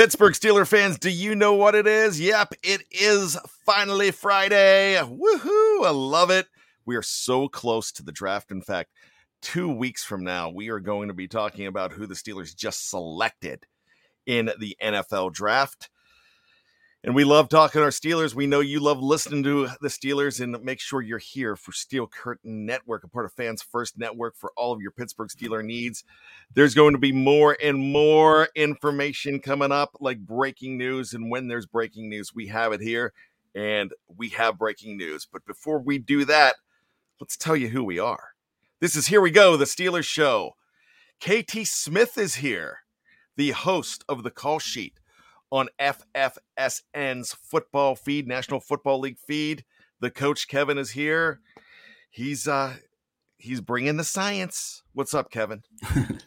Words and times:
Pittsburgh 0.00 0.32
Steeler 0.32 0.66
fans, 0.66 0.98
do 0.98 1.10
you 1.10 1.34
know 1.34 1.52
what 1.52 1.74
it 1.74 1.86
is? 1.86 2.18
Yep, 2.18 2.54
it 2.62 2.84
is 2.90 3.36
finally 3.66 4.10
Friday. 4.10 4.98
Woohoo! 4.98 5.84
I 5.84 5.90
love 5.90 6.30
it. 6.30 6.46
We 6.86 6.96
are 6.96 7.02
so 7.02 7.48
close 7.48 7.92
to 7.92 8.02
the 8.02 8.10
draft. 8.10 8.50
In 8.50 8.62
fact, 8.62 8.92
two 9.42 9.68
weeks 9.70 10.02
from 10.02 10.24
now, 10.24 10.48
we 10.48 10.70
are 10.70 10.80
going 10.80 11.08
to 11.08 11.14
be 11.14 11.28
talking 11.28 11.66
about 11.66 11.92
who 11.92 12.06
the 12.06 12.14
Steelers 12.14 12.56
just 12.56 12.88
selected 12.88 13.66
in 14.24 14.50
the 14.58 14.74
NFL 14.82 15.34
draft. 15.34 15.90
And 17.02 17.14
we 17.14 17.24
love 17.24 17.48
talking 17.48 17.80
our 17.80 17.88
Steelers. 17.88 18.34
We 18.34 18.46
know 18.46 18.60
you 18.60 18.78
love 18.78 19.00
listening 19.00 19.42
to 19.44 19.68
the 19.80 19.88
Steelers, 19.88 20.38
and 20.38 20.62
make 20.62 20.80
sure 20.80 21.00
you're 21.00 21.16
here 21.16 21.56
for 21.56 21.72
Steel 21.72 22.06
Curtain 22.06 22.66
Network, 22.66 23.04
a 23.04 23.08
part 23.08 23.24
of 23.24 23.32
Fans 23.32 23.62
First 23.62 23.96
Network 23.96 24.36
for 24.36 24.52
all 24.54 24.74
of 24.74 24.82
your 24.82 24.90
Pittsburgh 24.90 25.30
Steeler 25.30 25.64
needs. 25.64 26.04
There's 26.52 26.74
going 26.74 26.92
to 26.92 26.98
be 26.98 27.12
more 27.12 27.56
and 27.62 27.78
more 27.78 28.50
information 28.54 29.40
coming 29.40 29.72
up, 29.72 29.96
like 29.98 30.18
breaking 30.18 30.76
news. 30.76 31.14
And 31.14 31.30
when 31.30 31.48
there's 31.48 31.64
breaking 31.64 32.10
news, 32.10 32.34
we 32.34 32.48
have 32.48 32.74
it 32.74 32.82
here, 32.82 33.14
and 33.54 33.94
we 34.14 34.28
have 34.30 34.58
breaking 34.58 34.98
news. 34.98 35.26
But 35.32 35.46
before 35.46 35.78
we 35.78 35.96
do 35.96 36.26
that, 36.26 36.56
let's 37.18 37.38
tell 37.38 37.56
you 37.56 37.68
who 37.68 37.82
we 37.82 37.98
are. 37.98 38.34
This 38.80 38.94
is 38.94 39.06
Here 39.06 39.22
We 39.22 39.30
Go, 39.30 39.56
the 39.56 39.64
Steelers 39.64 40.04
Show. 40.04 40.52
KT 41.18 41.66
Smith 41.66 42.18
is 42.18 42.36
here, 42.36 42.80
the 43.36 43.52
host 43.52 44.04
of 44.06 44.22
the 44.22 44.30
call 44.30 44.58
sheet 44.58 45.00
on 45.50 45.68
FFSN's 45.80 47.32
football 47.34 47.96
feed, 47.96 48.26
National 48.26 48.60
Football 48.60 49.00
League 49.00 49.18
feed. 49.18 49.64
The 50.00 50.10
coach 50.10 50.48
Kevin 50.48 50.78
is 50.78 50.90
here. 50.90 51.40
He's 52.10 52.48
uh 52.48 52.74
he's 53.38 53.60
bringing 53.60 53.96
the 53.96 54.04
science. 54.04 54.82
What's 54.94 55.14
up, 55.14 55.30
Kevin? 55.30 55.62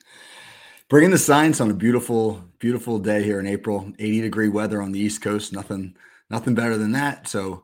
Bringing 0.90 1.12
the 1.12 1.18
science 1.18 1.60
on 1.60 1.72
a 1.72 1.74
beautiful, 1.74 2.44
beautiful 2.60 3.00
day 3.00 3.24
here 3.24 3.40
in 3.40 3.48
April. 3.48 3.92
80 3.98 4.22
degree 4.22 4.50
weather 4.50 4.82
on 4.82 4.92
the 4.92 5.00
East 5.00 5.22
Coast. 5.22 5.52
Nothing, 5.52 5.96
nothing 6.30 6.54
better 6.54 6.78
than 6.78 6.92
that. 6.92 7.28
So 7.28 7.64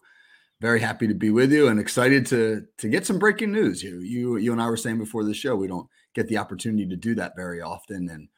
very 0.61 0.79
happy 0.79 1.07
to 1.07 1.13
be 1.13 1.29
with 1.29 1.51
you 1.51 1.67
and 1.67 1.79
excited 1.79 2.25
to 2.27 2.65
to 2.77 2.89
get 2.89 3.05
some 3.05 3.19
breaking 3.19 3.51
news. 3.51 3.83
You, 3.83 3.99
you, 3.99 4.37
you 4.37 4.51
and 4.51 4.61
I 4.61 4.67
were 4.67 4.77
saying 4.77 4.97
before 4.97 5.23
the 5.23 5.33
show, 5.33 5.55
we 5.55 5.67
don't 5.67 5.87
get 6.15 6.27
the 6.27 6.37
opportunity 6.37 6.87
to 6.87 6.95
do 6.95 7.13
that 7.15 7.35
very 7.35 7.61
often. 7.61 8.09
And 8.09 8.29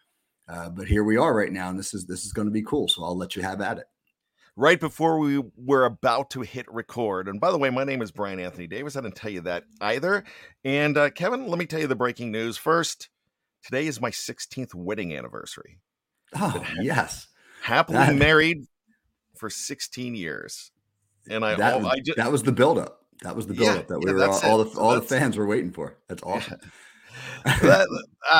uh, 0.51 0.69
but 0.69 0.87
here 0.87 1.03
we 1.03 1.17
are 1.17 1.33
right 1.35 1.51
now, 1.51 1.69
and 1.69 1.79
this 1.79 1.93
is 1.93 2.05
this 2.05 2.25
is 2.25 2.33
going 2.33 2.47
to 2.47 2.51
be 2.51 2.61
cool. 2.63 2.87
So 2.87 3.03
I'll 3.03 3.17
let 3.17 3.35
you 3.35 3.41
have 3.41 3.61
at 3.61 3.77
it. 3.77 3.85
right 4.57 4.79
before 4.79 5.17
we 5.19 5.41
were 5.55 5.85
about 5.85 6.29
to 6.31 6.41
hit 6.41 6.65
record. 6.71 7.27
And 7.27 7.39
by 7.39 7.51
the 7.51 7.57
way, 7.57 7.69
my 7.69 7.83
name 7.85 8.01
is 8.01 8.11
Bryan 8.11 8.39
Anthony 8.39 8.67
Davis. 8.67 8.95
I 8.95 9.01
didn't 9.01 9.15
tell 9.15 9.31
you 9.31 9.41
that 9.41 9.63
either. 9.79 10.23
And 10.65 10.97
uh, 10.97 11.09
Kevin, 11.11 11.47
let 11.47 11.57
me 11.57 11.65
tell 11.65 11.79
you 11.79 11.87
the 11.87 11.95
breaking 11.95 12.31
news 12.31 12.57
first. 12.57 13.09
Today 13.63 13.87
is 13.87 14.01
my 14.01 14.09
16th 14.11 14.73
wedding 14.75 15.15
anniversary. 15.15 15.79
Oh 16.35 16.63
yes, 16.81 17.27
Happily 17.61 17.97
That- 17.97 18.15
married 18.15 18.65
for 19.37 19.49
16 19.49 20.15
years. 20.15 20.71
And 21.29 21.45
I, 21.45 21.55
that 21.55 21.73
all, 21.75 21.79
was, 21.81 21.87
I 21.93 21.99
just, 21.99 22.17
that 22.17 22.31
was 22.31 22.41
the 22.43 22.51
buildup. 22.51 22.99
That 23.21 23.35
was 23.35 23.45
the 23.47 23.53
Yeah, 23.53 23.65
buildup 23.73 23.87
that 23.89 23.99
we 23.99 24.07
yeah, 24.11 24.17
were 24.17 24.25
all, 24.27 24.41
all 24.43 24.63
the 24.63 24.79
all 24.79 24.95
the 24.95 25.01
fans 25.03 25.37
were 25.37 25.45
waiting 25.45 25.71
for. 25.71 25.97
That's 26.07 26.23
awesome. 26.23 26.59
That, 27.45 27.87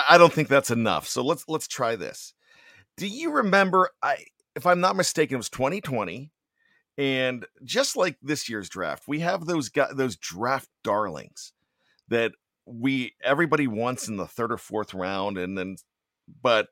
I- 0.10 0.18
don't 0.18 0.34
think 0.34 0.48
that's 0.48 0.72
enough. 0.72 1.08
So 1.08 1.24
let's 1.24 1.46
let's 1.48 1.68
try 1.68 1.96
this. 1.96 2.34
Do 2.98 3.08
you 3.08 3.32
remember? 3.32 3.90
I, 4.02 4.18
if 4.56 4.66
I'm 4.66 4.80
not 4.80 4.96
mistaken, 4.96 5.36
it 5.36 5.38
was 5.38 5.50
2020, 5.50 6.32
and 6.98 7.46
just 7.64 7.96
like 7.96 8.18
this 8.22 8.50
year's 8.50 8.70
draft, 8.70 9.04
we 9.08 9.20
have 9.20 9.46
those 9.46 9.70
guys, 9.70 9.94
those 9.96 10.16
draft 10.18 10.70
darlings 10.84 11.54
that 12.10 12.34
we 12.66 13.14
everybody 13.24 13.68
wants 13.68 14.08
in 14.08 14.18
the 14.18 14.28
third 14.28 14.52
or 14.52 14.58
fourth 14.58 14.94
round, 14.94 15.38
and 15.38 15.58
then, 15.58 15.78
but 16.42 16.68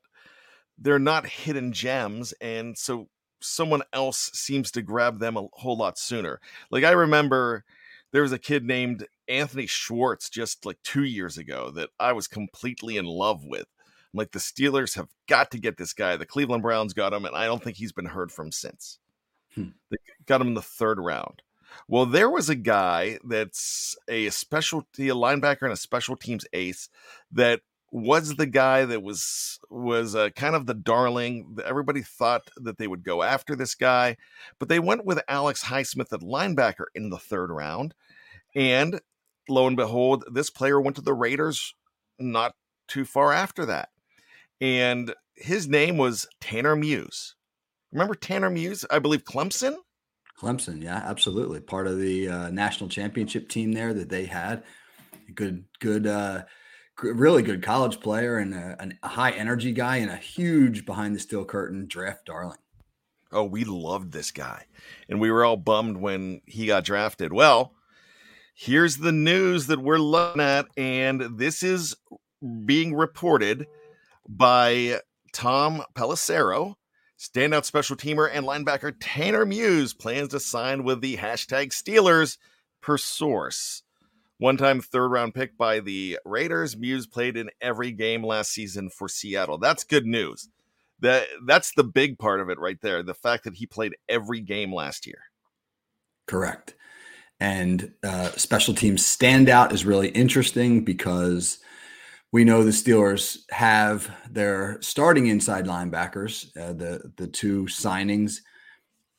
they're 0.78 0.98
not 0.98 1.26
hidden 1.26 1.72
gems, 1.72 2.32
and 2.40 2.76
so 2.76 3.08
someone 3.42 3.82
else 3.92 4.30
seems 4.34 4.70
to 4.70 4.82
grab 4.82 5.18
them 5.18 5.36
a 5.36 5.46
whole 5.54 5.76
lot 5.76 5.98
sooner. 5.98 6.40
Like 6.70 6.84
I 6.84 6.90
remember 6.90 7.64
there 8.12 8.22
was 8.22 8.32
a 8.32 8.38
kid 8.38 8.64
named 8.64 9.06
Anthony 9.28 9.66
Schwartz 9.66 10.28
just 10.28 10.66
like 10.66 10.78
two 10.82 11.04
years 11.04 11.38
ago 11.38 11.70
that 11.72 11.90
I 11.98 12.12
was 12.12 12.26
completely 12.26 12.96
in 12.96 13.06
love 13.06 13.44
with. 13.44 13.66
I'm 14.12 14.18
like, 14.18 14.32
the 14.32 14.38
Steelers 14.40 14.96
have 14.96 15.08
got 15.28 15.50
to 15.52 15.58
get 15.58 15.76
this 15.76 15.92
guy. 15.92 16.16
The 16.16 16.26
Cleveland 16.26 16.62
Browns 16.62 16.94
got 16.94 17.12
him, 17.12 17.24
and 17.24 17.36
I 17.36 17.46
don't 17.46 17.62
think 17.62 17.76
he's 17.76 17.92
been 17.92 18.06
heard 18.06 18.32
from 18.32 18.50
since. 18.50 18.98
Hmm. 19.54 19.68
They 19.90 19.98
got 20.26 20.40
him 20.40 20.48
in 20.48 20.54
the 20.54 20.62
third 20.62 20.98
round. 20.98 21.42
Well, 21.86 22.06
there 22.06 22.28
was 22.28 22.48
a 22.48 22.56
guy 22.56 23.18
that's 23.24 23.96
a 24.08 24.30
specialty 24.30 25.08
a 25.08 25.14
linebacker 25.14 25.62
and 25.62 25.72
a 25.72 25.76
special 25.76 26.16
teams 26.16 26.44
ace 26.52 26.88
that 27.30 27.60
was 27.92 28.36
the 28.36 28.46
guy 28.46 28.84
that 28.84 29.02
was 29.02 29.58
was 29.68 30.14
uh, 30.14 30.30
kind 30.30 30.54
of 30.54 30.66
the 30.66 30.74
darling. 30.74 31.56
Everybody 31.64 32.02
thought 32.02 32.42
that 32.56 32.78
they 32.78 32.86
would 32.86 33.02
go 33.02 33.22
after 33.22 33.56
this 33.56 33.74
guy, 33.74 34.16
but 34.58 34.68
they 34.68 34.78
went 34.78 35.04
with 35.04 35.20
Alex 35.28 35.64
Highsmith 35.64 36.12
at 36.12 36.20
linebacker 36.20 36.86
in 36.94 37.10
the 37.10 37.18
third 37.18 37.50
round. 37.50 37.94
And 38.54 39.00
lo 39.48 39.66
and 39.66 39.76
behold, 39.76 40.24
this 40.32 40.50
player 40.50 40.80
went 40.80 40.96
to 40.96 41.02
the 41.02 41.14
Raiders 41.14 41.74
not 42.18 42.54
too 42.88 43.04
far 43.04 43.32
after 43.32 43.66
that. 43.66 43.88
And 44.60 45.14
his 45.34 45.68
name 45.68 45.96
was 45.96 46.28
Tanner 46.40 46.76
Muse. 46.76 47.34
Remember 47.92 48.14
Tanner 48.14 48.50
Muse? 48.50 48.84
I 48.90 48.98
believe 48.98 49.24
Clemson. 49.24 49.76
Clemson, 50.38 50.82
yeah, 50.82 51.02
absolutely. 51.04 51.60
Part 51.60 51.86
of 51.86 51.98
the 51.98 52.28
uh, 52.28 52.50
national 52.50 52.88
championship 52.88 53.48
team 53.48 53.72
there 53.72 53.92
that 53.94 54.08
they 54.08 54.26
had. 54.26 54.62
Good, 55.34 55.64
good, 55.80 56.06
uh, 56.06 56.42
really 57.02 57.42
good 57.42 57.62
college 57.62 58.00
player 58.00 58.36
and 58.36 58.54
a, 58.54 58.88
a 59.02 59.08
high 59.08 59.30
energy 59.30 59.72
guy 59.72 59.96
and 59.96 60.10
a 60.10 60.16
huge 60.16 60.84
behind 60.84 61.14
the 61.14 61.20
steel 61.20 61.44
curtain 61.44 61.86
draft 61.86 62.26
darling. 62.26 62.58
Oh, 63.32 63.44
we 63.44 63.64
loved 63.64 64.12
this 64.12 64.30
guy. 64.30 64.66
And 65.08 65.20
we 65.20 65.30
were 65.30 65.44
all 65.44 65.56
bummed 65.56 65.98
when 65.98 66.40
he 66.46 66.66
got 66.66 66.84
drafted. 66.84 67.32
Well, 67.32 67.74
here's 68.54 68.96
the 68.96 69.12
news 69.12 69.68
that 69.68 69.80
we're 69.80 69.98
looking 69.98 70.42
at, 70.42 70.66
and 70.76 71.38
this 71.38 71.62
is 71.62 71.96
being 72.64 72.94
reported 72.94 73.66
by 74.28 75.00
Tom 75.32 75.82
Pelissero. 75.94 76.74
Standout 77.18 77.66
special 77.66 77.96
teamer 77.96 78.28
and 78.32 78.46
linebacker 78.46 78.94
Tanner 78.98 79.44
Muse 79.44 79.92
plans 79.92 80.30
to 80.30 80.40
sign 80.40 80.84
with 80.84 81.02
the 81.02 81.18
hashtag 81.18 81.68
Steelers 81.68 82.38
per 82.80 82.96
source. 82.96 83.82
One 84.40 84.56
time 84.56 84.80
third 84.80 85.08
round 85.08 85.34
pick 85.34 85.58
by 85.58 85.80
the 85.80 86.18
Raiders, 86.24 86.74
Muse 86.74 87.06
played 87.06 87.36
in 87.36 87.50
every 87.60 87.92
game 87.92 88.24
last 88.24 88.52
season 88.52 88.88
for 88.88 89.06
Seattle. 89.06 89.58
That's 89.58 89.84
good 89.84 90.06
news. 90.06 90.48
That 91.00 91.26
that's 91.46 91.72
the 91.74 91.84
big 91.84 92.18
part 92.18 92.40
of 92.40 92.48
it 92.48 92.58
right 92.58 92.80
there. 92.80 93.02
The 93.02 93.12
fact 93.12 93.44
that 93.44 93.54
he 93.54 93.66
played 93.66 93.96
every 94.08 94.40
game 94.40 94.74
last 94.74 95.06
year. 95.06 95.18
Correct. 96.26 96.74
And 97.38 97.92
uh, 98.02 98.30
special 98.30 98.72
teams 98.72 99.02
standout 99.02 99.72
is 99.72 99.84
really 99.84 100.08
interesting 100.08 100.84
because 100.86 101.58
we 102.32 102.42
know 102.42 102.64
the 102.64 102.70
Steelers 102.70 103.40
have 103.50 104.10
their 104.30 104.80
starting 104.80 105.26
inside 105.26 105.66
linebackers, 105.66 106.56
uh, 106.56 106.72
the 106.72 107.12
the 107.18 107.26
two 107.26 107.64
signings, 107.64 108.38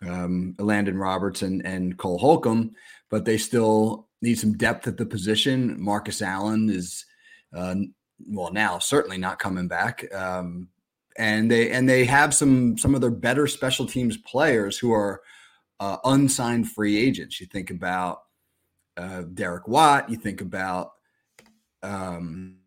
um, 0.01 0.55
Landon 0.57 0.97
Robertson 0.97 1.61
and 1.63 1.95
Cole 1.95 2.17
Holcomb, 2.17 2.71
but 3.11 3.23
they 3.23 3.37
still 3.37 4.07
need 4.21 4.39
some 4.39 4.57
depth 4.57 4.87
at 4.87 4.97
the 4.97 5.05
position. 5.05 5.81
Marcus 5.81 6.21
Allen 6.21 6.69
is, 6.69 7.05
uh, 7.55 7.75
well, 8.27 8.51
now 8.51 8.79
certainly 8.79 9.17
not 9.17 9.39
coming 9.39 9.67
back, 9.67 10.05
um, 10.13 10.67
and 11.17 11.49
they 11.49 11.71
and 11.71 11.89
they 11.89 12.05
have 12.05 12.33
some 12.33 12.77
some 12.77 12.95
of 12.95 13.01
their 13.01 13.11
better 13.11 13.47
special 13.47 13.85
teams 13.85 14.17
players 14.17 14.77
who 14.77 14.93
are 14.93 15.21
uh, 15.79 15.97
unsigned 16.05 16.69
free 16.69 16.97
agents. 16.97 17.41
You 17.41 17.47
think 17.47 17.71
about 17.71 18.19
uh, 18.97 19.23
Derek 19.33 19.67
Watt. 19.67 20.09
You 20.09 20.17
think 20.17 20.41
about 20.41 20.91
um, 21.83 22.57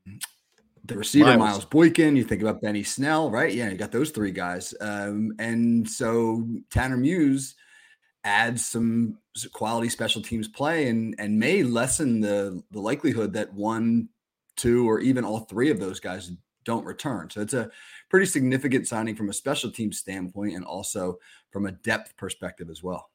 the 0.85 0.97
receiver 0.97 1.27
Miles. 1.27 1.39
Miles 1.39 1.65
Boykin. 1.65 2.17
You 2.17 2.25
think 2.25 2.43
about 2.43 2.61
Benny 2.61 2.83
Snell, 2.83 3.31
right? 3.31 3.53
Yeah, 3.53 3.71
you 3.71 3.77
got 3.77 3.93
those 3.93 4.11
three 4.11 4.33
guys. 4.33 4.75
Um, 4.81 5.35
and 5.39 5.89
so 5.89 6.47
Tanner 6.71 6.97
Muse 6.97 7.55
adds 8.25 8.65
some 8.65 9.19
quality 9.53 9.89
special 9.89 10.23
teams 10.23 10.49
play 10.49 10.89
and 10.89 11.15
and 11.19 11.39
may 11.39 11.63
lessen 11.63 12.21
the 12.21 12.63
the 12.71 12.81
likelihood 12.81 13.33
that 13.35 13.53
one, 13.53 14.09
two, 14.57 14.89
or 14.89 15.01
even 15.01 15.25
all 15.25 15.41
three 15.41 15.71
of 15.71 15.79
those 15.79 16.01
guys 16.01 16.33
don't 16.65 16.87
return. 16.87 17.29
So 17.31 17.43
it's 17.43 17.55
a 17.55 17.71
pretty 18.09 18.27
significant 18.27 18.89
signing 18.89 19.15
from 19.15 19.29
a 19.29 19.35
special 19.35 19.71
team 19.71 19.93
standpoint 19.93 20.55
and 20.55 20.65
also 20.65 21.19
from 21.51 21.67
a 21.67 21.73
depth 21.73 22.17
perspective 22.17 22.71
as 22.71 22.83
well. 22.83 23.11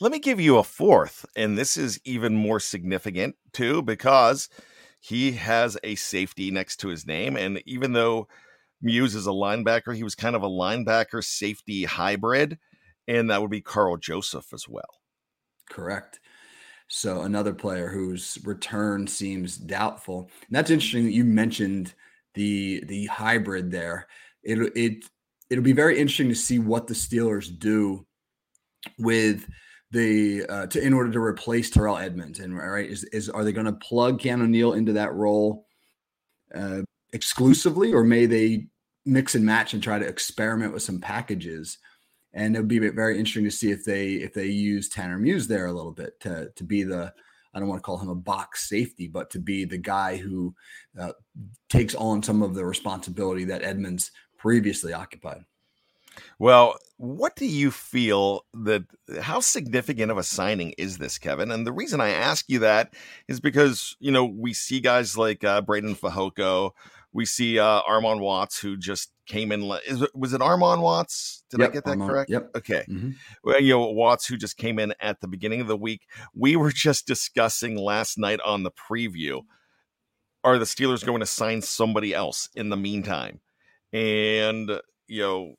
Let 0.00 0.12
me 0.12 0.18
give 0.18 0.40
you 0.40 0.58
a 0.58 0.62
fourth, 0.62 1.26
and 1.36 1.58
this 1.58 1.76
is 1.76 2.00
even 2.04 2.34
more 2.34 2.60
significant 2.60 3.36
too 3.52 3.82
because 3.82 4.48
he 5.00 5.32
has 5.32 5.76
a 5.84 5.94
safety 5.96 6.50
next 6.50 6.78
to 6.78 6.88
his 6.88 7.06
name. 7.06 7.36
And 7.36 7.62
even 7.66 7.92
though 7.92 8.28
Muse 8.80 9.14
is 9.14 9.26
a 9.26 9.30
linebacker, 9.30 9.94
he 9.94 10.02
was 10.02 10.14
kind 10.14 10.34
of 10.34 10.42
a 10.42 10.48
linebacker 10.48 11.22
safety 11.22 11.84
hybrid, 11.84 12.58
and 13.08 13.30
that 13.30 13.40
would 13.40 13.50
be 13.50 13.60
Karl 13.60 13.96
Joseph 13.96 14.52
as 14.52 14.68
well. 14.68 15.00
Correct. 15.68 16.20
So 16.88 17.22
another 17.22 17.52
player 17.52 17.88
whose 17.88 18.38
return 18.44 19.06
seems 19.06 19.56
doubtful. 19.56 20.30
And 20.46 20.56
that's 20.56 20.70
interesting 20.70 21.04
that 21.04 21.12
you 21.12 21.24
mentioned 21.24 21.94
the 22.34 22.84
the 22.86 23.06
hybrid 23.06 23.70
there. 23.70 24.06
It 24.42 24.58
it 24.76 25.04
it'll 25.50 25.64
be 25.64 25.72
very 25.72 25.98
interesting 25.98 26.28
to 26.28 26.34
see 26.34 26.58
what 26.58 26.86
the 26.86 26.94
Steelers 26.94 27.56
do 27.58 28.06
with 28.98 29.48
the 29.90 30.44
uh, 30.48 30.66
to 30.66 30.80
in 30.80 30.92
order 30.92 31.10
to 31.10 31.18
replace 31.18 31.70
Terrell 31.70 31.98
Edmunds. 31.98 32.38
And 32.38 32.56
right, 32.56 32.88
is 32.88 33.04
is 33.04 33.28
are 33.28 33.42
they 33.42 33.52
going 33.52 33.66
to 33.66 33.72
plug 33.72 34.20
Keanu 34.20 34.48
Neal 34.48 34.74
into 34.74 34.92
that 34.92 35.14
role 35.14 35.66
uh, 36.54 36.82
exclusively, 37.12 37.92
or 37.92 38.04
may 38.04 38.26
they 38.26 38.66
mix 39.04 39.34
and 39.34 39.44
match 39.44 39.74
and 39.74 39.82
try 39.82 39.98
to 39.98 40.06
experiment 40.06 40.72
with 40.72 40.82
some 40.82 41.00
packages? 41.00 41.78
And 42.36 42.54
it 42.54 42.60
would 42.60 42.68
be 42.68 42.78
very 42.78 43.18
interesting 43.18 43.44
to 43.44 43.50
see 43.50 43.72
if 43.72 43.84
they 43.84 44.12
if 44.12 44.34
they 44.34 44.46
use 44.46 44.88
Tanner 44.88 45.18
Muse 45.18 45.48
there 45.48 45.66
a 45.66 45.72
little 45.72 45.90
bit 45.90 46.20
to 46.20 46.52
to 46.54 46.64
be 46.64 46.84
the 46.84 47.12
I 47.54 47.58
don't 47.58 47.68
want 47.68 47.78
to 47.78 47.86
call 47.86 47.96
him 47.96 48.10
a 48.10 48.14
box 48.14 48.68
safety, 48.68 49.08
but 49.08 49.30
to 49.30 49.38
be 49.38 49.64
the 49.64 49.78
guy 49.78 50.16
who 50.16 50.54
uh, 51.00 51.12
takes 51.70 51.94
on 51.94 52.22
some 52.22 52.42
of 52.42 52.54
the 52.54 52.66
responsibility 52.66 53.46
that 53.46 53.62
Edmunds 53.62 54.10
previously 54.36 54.92
occupied. 54.92 55.46
Well, 56.38 56.76
what 56.98 57.36
do 57.36 57.46
you 57.46 57.70
feel 57.70 58.44
that 58.52 58.84
how 59.20 59.40
significant 59.40 60.10
of 60.10 60.18
a 60.18 60.22
signing 60.22 60.74
is 60.76 60.98
this, 60.98 61.18
Kevin? 61.18 61.50
And 61.50 61.66
the 61.66 61.72
reason 61.72 62.00
I 62.00 62.10
ask 62.10 62.44
you 62.48 62.58
that 62.60 62.94
is 63.28 63.40
because, 63.40 63.96
you 64.00 64.12
know, 64.12 64.24
we 64.24 64.52
see 64.52 64.80
guys 64.80 65.16
like 65.16 65.44
uh, 65.44 65.62
Breiden 65.62 65.96
Fehoko, 65.96 66.72
we 67.16 67.24
see 67.24 67.58
uh, 67.58 67.80
Armon 67.88 68.20
Watts, 68.20 68.60
who 68.60 68.76
just 68.76 69.10
came 69.26 69.50
in. 69.50 69.62
Is, 69.86 70.06
was 70.14 70.34
it 70.34 70.42
Armon 70.42 70.82
Watts? 70.82 71.44
Did 71.50 71.60
yep, 71.60 71.70
I 71.70 71.72
get 71.72 71.84
that 71.86 71.96
Armon, 71.96 72.06
correct? 72.06 72.30
Yep. 72.30 72.50
Okay. 72.56 72.84
Mm-hmm. 72.86 73.10
Well, 73.42 73.60
you 73.60 73.72
know, 73.72 73.90
Watts, 73.90 74.26
who 74.26 74.36
just 74.36 74.58
came 74.58 74.78
in 74.78 74.92
at 75.00 75.22
the 75.22 75.26
beginning 75.26 75.62
of 75.62 75.66
the 75.66 75.78
week. 75.78 76.02
We 76.34 76.56
were 76.56 76.70
just 76.70 77.06
discussing 77.06 77.78
last 77.78 78.18
night 78.18 78.38
on 78.44 78.64
the 78.64 78.70
preview. 78.70 79.44
Are 80.44 80.58
the 80.58 80.66
Steelers 80.66 81.06
going 81.06 81.20
to 81.20 81.26
sign 81.26 81.62
somebody 81.62 82.12
else 82.12 82.50
in 82.54 82.68
the 82.68 82.76
meantime? 82.76 83.40
And, 83.94 84.78
you 85.08 85.22
know, 85.22 85.54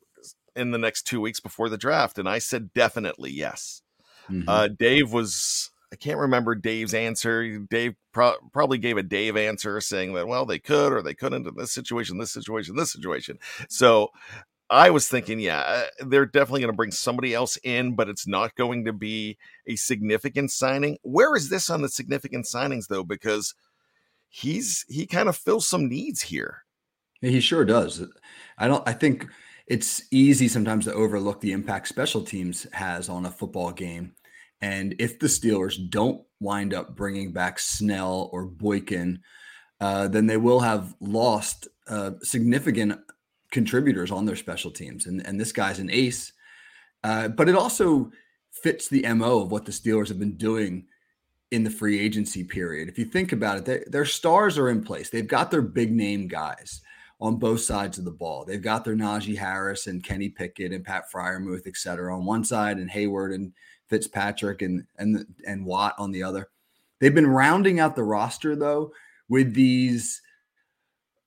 in 0.56 0.70
the 0.70 0.78
next 0.78 1.08
two 1.08 1.20
weeks 1.20 1.40
before 1.40 1.70
the 1.70 1.78
draft? 1.78 2.20
And 2.20 2.30
I 2.30 2.38
said 2.38 2.72
definitely 2.72 3.32
yes. 3.32 3.82
Mm-hmm. 4.30 4.48
Uh, 4.48 4.68
Dave 4.68 5.12
was 5.12 5.72
I 5.92 5.96
can't 5.96 6.20
remember 6.20 6.54
Dave's 6.54 6.94
answer. 6.94 7.60
Dave 7.60 7.96
pro- 8.12 8.36
probably 8.52 8.78
gave 8.78 8.98
a 8.98 9.04
Dave 9.04 9.38
answer 9.38 9.80
saying 9.80 10.14
that 10.14 10.28
well 10.28 10.46
they 10.46 10.60
could 10.60 10.92
or 10.92 11.02
they 11.02 11.14
couldn't 11.14 11.48
in 11.48 11.56
this 11.56 11.74
situation, 11.74 12.18
this 12.18 12.32
situation, 12.32 12.76
this 12.76 12.92
situation. 12.92 13.40
So 13.70 14.12
I 14.70 14.90
was 14.90 15.08
thinking, 15.08 15.40
yeah, 15.40 15.60
uh, 15.60 16.06
they're 16.08 16.26
definitely 16.26 16.62
going 16.62 16.74
to 16.74 16.78
bring 16.78 16.92
somebody 16.92 17.34
else 17.34 17.58
in, 17.64 17.96
but 17.96 18.10
it's 18.10 18.28
not 18.28 18.56
going 18.56 18.84
to 18.86 18.94
be 18.94 19.38
a 19.66 19.78
significant 19.78 20.52
signing. 20.52 20.98
Where 21.04 21.36
is 21.36 21.50
this 21.50 21.70
on 21.70 21.82
the 21.82 21.90
significant 21.90 22.46
signings 22.46 22.88
though? 22.88 23.04
Because 23.04 23.54
he's 24.28 24.86
he 24.90 25.06
kind 25.06 25.30
of 25.30 25.38
fills 25.38 25.68
some 25.68 25.88
needs 25.88 26.22
here. 26.22 26.64
He 27.22 27.40
sure 27.40 27.66
does. 27.66 28.06
I 28.58 28.68
don't. 28.68 28.88
I 28.88 28.94
think 28.94 29.28
it's 29.68 30.04
easy 30.12 30.48
sometimes 30.48 30.86
to 30.86 30.94
overlook 30.94 31.40
the 31.40 31.54
impact 31.54 31.88
special 31.88 32.22
teams 32.22 32.68
has 32.74 33.10
on 33.10 33.26
a 33.26 33.32
football 33.32 33.72
game. 33.72 34.14
And 34.62 34.96
if 35.00 35.20
the 35.20 35.28
Steelers 35.28 35.78
don't 35.90 36.24
wind 36.40 36.74
up 36.74 36.96
bringing 36.96 37.32
back 37.32 37.60
Snell 37.60 38.30
or 38.32 38.46
Boykin, 38.46 39.22
uh, 39.80 40.08
then 40.08 40.26
they 40.26 40.38
will 40.38 40.60
have 40.60 40.96
lost 41.00 41.68
uh, 41.88 42.12
significant 42.22 43.00
contributors 43.52 44.12
on 44.12 44.26
their 44.26 44.36
special 44.36 44.72
teams. 44.72 45.06
And, 45.06 45.26
and 45.26 45.40
this 45.40 45.52
guy's 45.52 45.80
an 45.80 45.90
ace. 45.92 46.34
Uh, 47.04 47.28
but 47.28 47.48
it 47.48 47.56
also 47.56 48.12
fits 48.52 48.88
the 48.88 49.06
MO 49.14 49.42
of 49.42 49.52
what 49.52 49.66
the 49.66 49.72
Steelers 49.72 50.08
have 50.08 50.20
been 50.20 50.36
doing 50.36 50.88
in 51.52 51.64
the 51.64 51.70
free 51.70 52.00
agency 52.00 52.44
period. 52.44 52.90
If 52.90 52.98
you 52.98 53.06
think 53.06 53.32
about 53.32 53.58
it, 53.58 53.66
they, 53.66 53.84
their 53.88 54.06
stars 54.06 54.58
are 54.58 54.70
in 54.70 54.84
place. 54.84 55.10
They've 55.10 55.28
got 55.28 55.52
their 55.52 55.62
big 55.62 55.92
name 55.92 56.28
guys 56.28 56.82
on 57.20 57.38
both 57.38 57.62
sides 57.62 57.98
of 57.98 58.06
the 58.06 58.12
ball. 58.12 58.46
They've 58.46 58.62
got 58.62 58.84
their 58.84 58.96
Najee 58.96 59.38
Harris 59.38 59.88
and 59.88 60.04
Kenny 60.04 60.30
Pickett 60.30 60.72
and 60.72 60.84
Pat 60.84 61.06
Freiermuth, 61.12 61.66
et 61.66 61.78
cetera, 61.78 62.16
on 62.16 62.26
one 62.26 62.44
side, 62.44 62.78
and 62.78 62.90
Heyward 62.90 63.34
and 63.34 63.54
Fitzpatrick 63.90 64.62
and 64.62 64.86
and 64.98 65.26
and 65.46 65.66
Watt 65.66 65.96
on 65.98 66.12
the 66.12 66.24
other. 66.24 66.50
They've 67.00 67.14
been 67.14 67.28
rounding 67.28 67.80
out 67.80 67.96
the 67.96 68.04
roster 68.04 68.56
though 68.56 68.92
with 69.30 69.54
these 69.54 70.22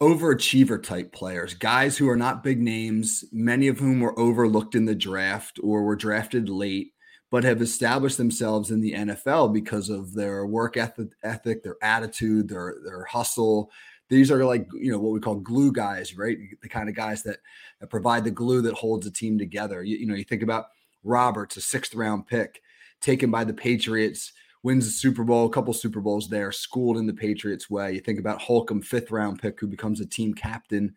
overachiever 0.01 0.83
type 0.83 1.13
players, 1.13 1.53
guys 1.53 1.97
who 1.97 2.09
are 2.09 2.17
not 2.17 2.43
big 2.43 2.61
names, 2.61 3.23
many 3.33 3.69
of 3.69 3.79
whom 3.79 4.01
were 4.01 4.19
overlooked 4.19 4.75
in 4.75 4.87
the 4.87 4.95
draft 4.95 5.61
or 5.63 5.83
were 5.83 5.97
drafted 5.97 6.49
late, 6.49 6.95
but 7.31 7.45
have 7.45 7.61
established 7.61 8.17
themselves 8.17 8.71
in 8.71 8.81
the 8.81 8.95
NFL 8.95 9.53
because 9.53 9.91
of 9.91 10.15
their 10.15 10.47
work 10.47 10.79
ethic, 10.79 11.63
their 11.63 11.77
attitude, 11.83 12.49
their 12.49 12.77
their 12.83 13.05
hustle, 13.05 13.71
these 14.11 14.31
are 14.33 14.45
like, 14.45 14.67
you 14.75 14.91
know, 14.91 14.99
what 14.99 15.13
we 15.13 15.21
call 15.21 15.37
glue 15.37 15.73
guys, 15.73 16.17
right? 16.17 16.37
The 16.61 16.69
kind 16.69 16.89
of 16.89 16.97
guys 16.97 17.23
that, 17.23 17.39
that 17.81 17.91
provide 17.91 18.25
the 18.25 18.31
glue 18.33 18.61
that 18.63 18.75
holds 18.75 19.07
a 19.07 19.11
team 19.11 19.39
together. 19.39 19.85
You, 19.85 19.99
you 19.99 20.07
know, 20.07 20.17
you 20.17 20.25
think 20.25 20.43
about 20.43 20.67
Roberts, 21.03 21.57
a 21.57 21.61
sixth 21.61 21.95
round 21.95 22.27
pick 22.27 22.63
taken 23.01 23.31
by 23.31 23.45
the 23.45 23.55
Patriots, 23.55 24.33
wins 24.63 24.87
the 24.87 24.93
Super 24.93 25.25
Bowl, 25.25 25.47
a 25.47 25.51
couple 25.51 25.73
Super 25.73 26.01
Bowls 26.01 26.29
there, 26.29 26.53
schooled 26.53 26.99
in 26.99 27.07
the 27.07 27.15
Patriots 27.15 27.71
way. 27.71 27.93
You 27.93 28.01
think 28.01 28.19
about 28.19 28.43
Holcomb, 28.43 28.83
fifth 28.83 29.11
round 29.11 29.41
pick, 29.41 29.59
who 29.59 29.67
becomes 29.67 30.01
a 30.01 30.07
team 30.07 30.35
captain 30.35 30.95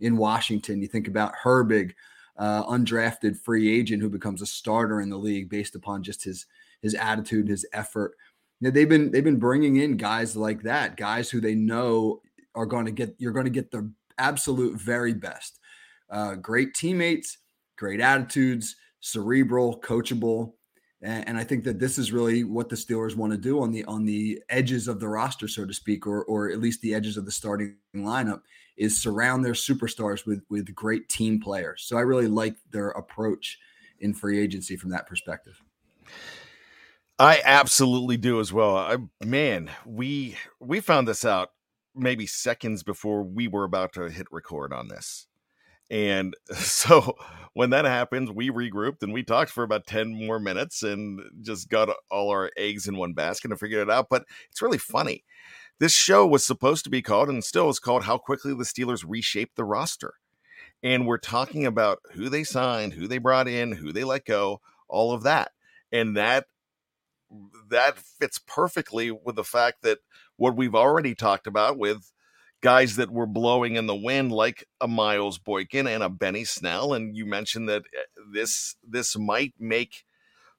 in 0.00 0.16
Washington. 0.16 0.82
You 0.82 0.88
think 0.88 1.08
about 1.08 1.34
Herbig, 1.42 1.92
uh, 2.36 2.64
undrafted 2.66 3.38
free 3.38 3.74
agent 3.74 4.02
who 4.02 4.10
becomes 4.10 4.42
a 4.42 4.46
starter 4.46 5.00
in 5.00 5.08
the 5.08 5.16
league 5.16 5.48
based 5.48 5.74
upon 5.74 6.02
just 6.02 6.24
his 6.24 6.46
his 6.82 6.94
attitude, 6.94 7.48
his 7.48 7.66
effort. 7.72 8.12
You 8.60 8.66
know, 8.68 8.70
they've 8.70 8.88
been 8.88 9.10
they've 9.10 9.24
been 9.24 9.38
bringing 9.38 9.76
in 9.76 9.96
guys 9.96 10.36
like 10.36 10.62
that, 10.62 10.96
guys 10.96 11.30
who 11.30 11.40
they 11.40 11.54
know 11.54 12.20
are 12.54 12.66
going 12.66 12.86
to 12.86 12.92
get 12.92 13.14
you're 13.18 13.32
going 13.32 13.46
to 13.46 13.50
get 13.50 13.70
the 13.70 13.90
absolute 14.18 14.78
very 14.78 15.14
best. 15.14 15.58
Uh, 16.10 16.34
great 16.34 16.74
teammates, 16.74 17.38
great 17.76 18.00
attitudes, 18.00 18.76
cerebral, 19.06 19.80
coachable, 19.80 20.54
And, 21.00 21.28
and 21.28 21.38
I 21.38 21.44
think 21.44 21.64
that 21.64 21.78
this 21.78 21.98
is 21.98 22.12
really 22.12 22.42
what 22.44 22.68
the 22.68 22.76
Steelers 22.76 23.14
want 23.14 23.32
to 23.32 23.38
do 23.38 23.60
on 23.60 23.70
the 23.70 23.84
on 23.84 24.04
the 24.04 24.42
edges 24.48 24.88
of 24.88 24.98
the 24.98 25.08
roster, 25.08 25.48
so 25.48 25.64
to 25.64 25.74
speak, 25.74 26.06
or 26.06 26.24
or 26.24 26.50
at 26.50 26.60
least 26.60 26.80
the 26.80 26.94
edges 26.94 27.16
of 27.16 27.24
the 27.24 27.30
starting 27.30 27.76
lineup, 27.94 28.42
is 28.76 29.00
surround 29.00 29.44
their 29.44 29.52
superstars 29.52 30.26
with 30.26 30.42
with 30.48 30.74
great 30.74 31.08
team 31.08 31.40
players. 31.40 31.84
So 31.86 31.96
I 31.96 32.00
really 32.00 32.26
like 32.26 32.56
their 32.70 32.88
approach 32.90 33.58
in 34.00 34.14
free 34.14 34.40
agency 34.40 34.76
from 34.76 34.90
that 34.90 35.06
perspective. 35.06 35.62
I 37.18 37.40
absolutely 37.44 38.16
do 38.18 38.40
as 38.40 38.52
well. 38.52 38.76
I, 38.76 38.96
man, 39.24 39.70
we 39.84 40.36
we 40.60 40.80
found 40.80 41.06
this 41.06 41.24
out 41.24 41.52
maybe 41.94 42.26
seconds 42.26 42.82
before 42.82 43.22
we 43.22 43.48
were 43.48 43.64
about 43.64 43.92
to 43.94 44.10
hit 44.10 44.26
record 44.30 44.72
on 44.72 44.88
this. 44.88 45.26
And 45.90 46.34
so 46.54 47.16
when 47.52 47.70
that 47.70 47.84
happens, 47.84 48.30
we 48.30 48.50
regrouped 48.50 49.02
and 49.02 49.12
we 49.12 49.22
talked 49.22 49.50
for 49.50 49.64
about 49.64 49.86
10 49.86 50.26
more 50.26 50.38
minutes 50.38 50.82
and 50.82 51.20
just 51.42 51.68
got 51.68 51.88
all 52.10 52.30
our 52.30 52.50
eggs 52.56 52.86
in 52.86 52.96
one 52.96 53.14
basket 53.14 53.50
and 53.50 53.58
figured 53.58 53.88
it 53.88 53.90
out. 53.90 54.08
But 54.10 54.24
it's 54.50 54.62
really 54.62 54.78
funny. 54.78 55.24
This 55.78 55.92
show 55.92 56.26
was 56.26 56.44
supposed 56.44 56.84
to 56.84 56.90
be 56.90 57.02
called 57.02 57.28
and 57.28 57.44
still 57.44 57.68
is 57.68 57.78
called 57.78 58.04
How 58.04 58.18
Quickly 58.18 58.54
the 58.54 58.64
Steelers 58.64 59.04
Reshaped 59.06 59.56
the 59.56 59.64
Roster. 59.64 60.14
And 60.82 61.06
we're 61.06 61.18
talking 61.18 61.66
about 61.66 62.00
who 62.12 62.28
they 62.28 62.44
signed, 62.44 62.92
who 62.92 63.08
they 63.08 63.18
brought 63.18 63.48
in, 63.48 63.72
who 63.72 63.92
they 63.92 64.04
let 64.04 64.24
go, 64.24 64.60
all 64.88 65.12
of 65.12 65.22
that. 65.22 65.52
And 65.92 66.16
that 66.16 66.46
that 67.70 67.98
fits 67.98 68.38
perfectly 68.38 69.10
with 69.10 69.34
the 69.34 69.44
fact 69.44 69.82
that 69.82 69.98
what 70.36 70.56
we've 70.56 70.74
already 70.74 71.14
talked 71.14 71.46
about 71.46 71.78
with 71.78 72.12
guys 72.66 72.96
that 72.96 73.12
were 73.12 73.26
blowing 73.26 73.76
in 73.76 73.86
the 73.86 73.94
wind 73.94 74.32
like 74.32 74.66
a 74.80 74.88
Miles 74.88 75.38
Boykin 75.38 75.86
and 75.86 76.02
a 76.02 76.08
Benny 76.08 76.42
Snell 76.42 76.94
and 76.94 77.16
you 77.16 77.24
mentioned 77.24 77.68
that 77.68 77.82
eh, 77.94 78.22
this 78.32 78.74
this 78.82 79.16
might 79.16 79.54
make 79.56 80.04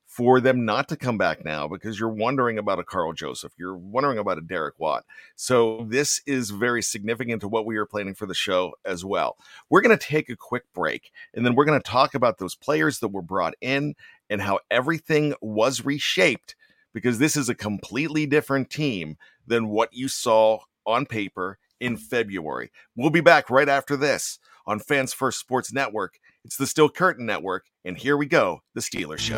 for 0.06 0.40
them 0.40 0.64
not 0.64 0.88
to 0.88 0.96
come 0.96 1.18
back 1.18 1.44
now 1.44 1.68
because 1.68 2.00
you're 2.00 2.08
wondering 2.08 2.58
about 2.58 2.80
a 2.80 2.84
Karl 2.86 3.12
Joseph, 3.12 3.52
you're 3.58 3.76
wondering 3.76 4.18
about 4.20 4.38
a 4.38 4.42
Derek 4.42 4.80
Watt. 4.80 5.04
So 5.36 5.86
this 5.90 6.22
is 6.26 6.50
very 6.52 6.82
significant 6.82 7.42
to 7.42 7.50
what 7.50 7.66
we 7.66 7.76
are 7.76 7.86
planning 7.86 8.16
for 8.16 8.26
the 8.26 8.34
show 8.34 8.76
as 8.86 9.04
well. 9.04 9.36
We're 9.70 9.82
going 9.82 9.98
to 9.98 10.06
take 10.06 10.30
a 10.30 10.38
quick 10.38 10.64
break 10.74 11.12
and 11.34 11.46
then 11.46 11.56
we're 11.56 11.66
going 11.66 11.78
to 11.78 11.92
talk 11.92 12.16
about 12.16 12.38
those 12.38 12.56
players 12.56 13.00
that 13.00 13.10
were 13.10 13.22
brought 13.22 13.56
in 13.60 13.96
and 14.30 14.42
how 14.42 14.60
everything 14.72 15.34
was 15.42 15.84
reshaped 15.84 16.56
because 16.94 17.20
this 17.20 17.36
is 17.36 17.50
a 17.50 17.54
completely 17.54 18.26
different 18.26 18.70
team 18.70 19.18
than 19.46 19.68
what 19.68 19.94
you 19.94 20.08
saw 20.08 20.60
on 20.86 21.06
paper 21.06 21.60
in 21.80 21.98
February. 21.98 22.72
We'll 22.96 23.10
be 23.10 23.22
back 23.22 23.50
right 23.50 23.70
after 23.70 23.96
this 23.96 24.40
on 24.66 24.80
Fans 24.80 25.14
First 25.14 25.40
Sports 25.40 25.74
Network. 25.74 26.20
It's 26.44 26.58
the 26.58 26.68
Steel 26.68 26.90
Curtain 26.90 27.26
Network, 27.26 27.66
and 27.84 27.98
here 27.98 28.18
we 28.18 28.26
go, 28.26 28.62
the 28.74 28.82
Steelers 28.82 29.20
Show. 29.20 29.38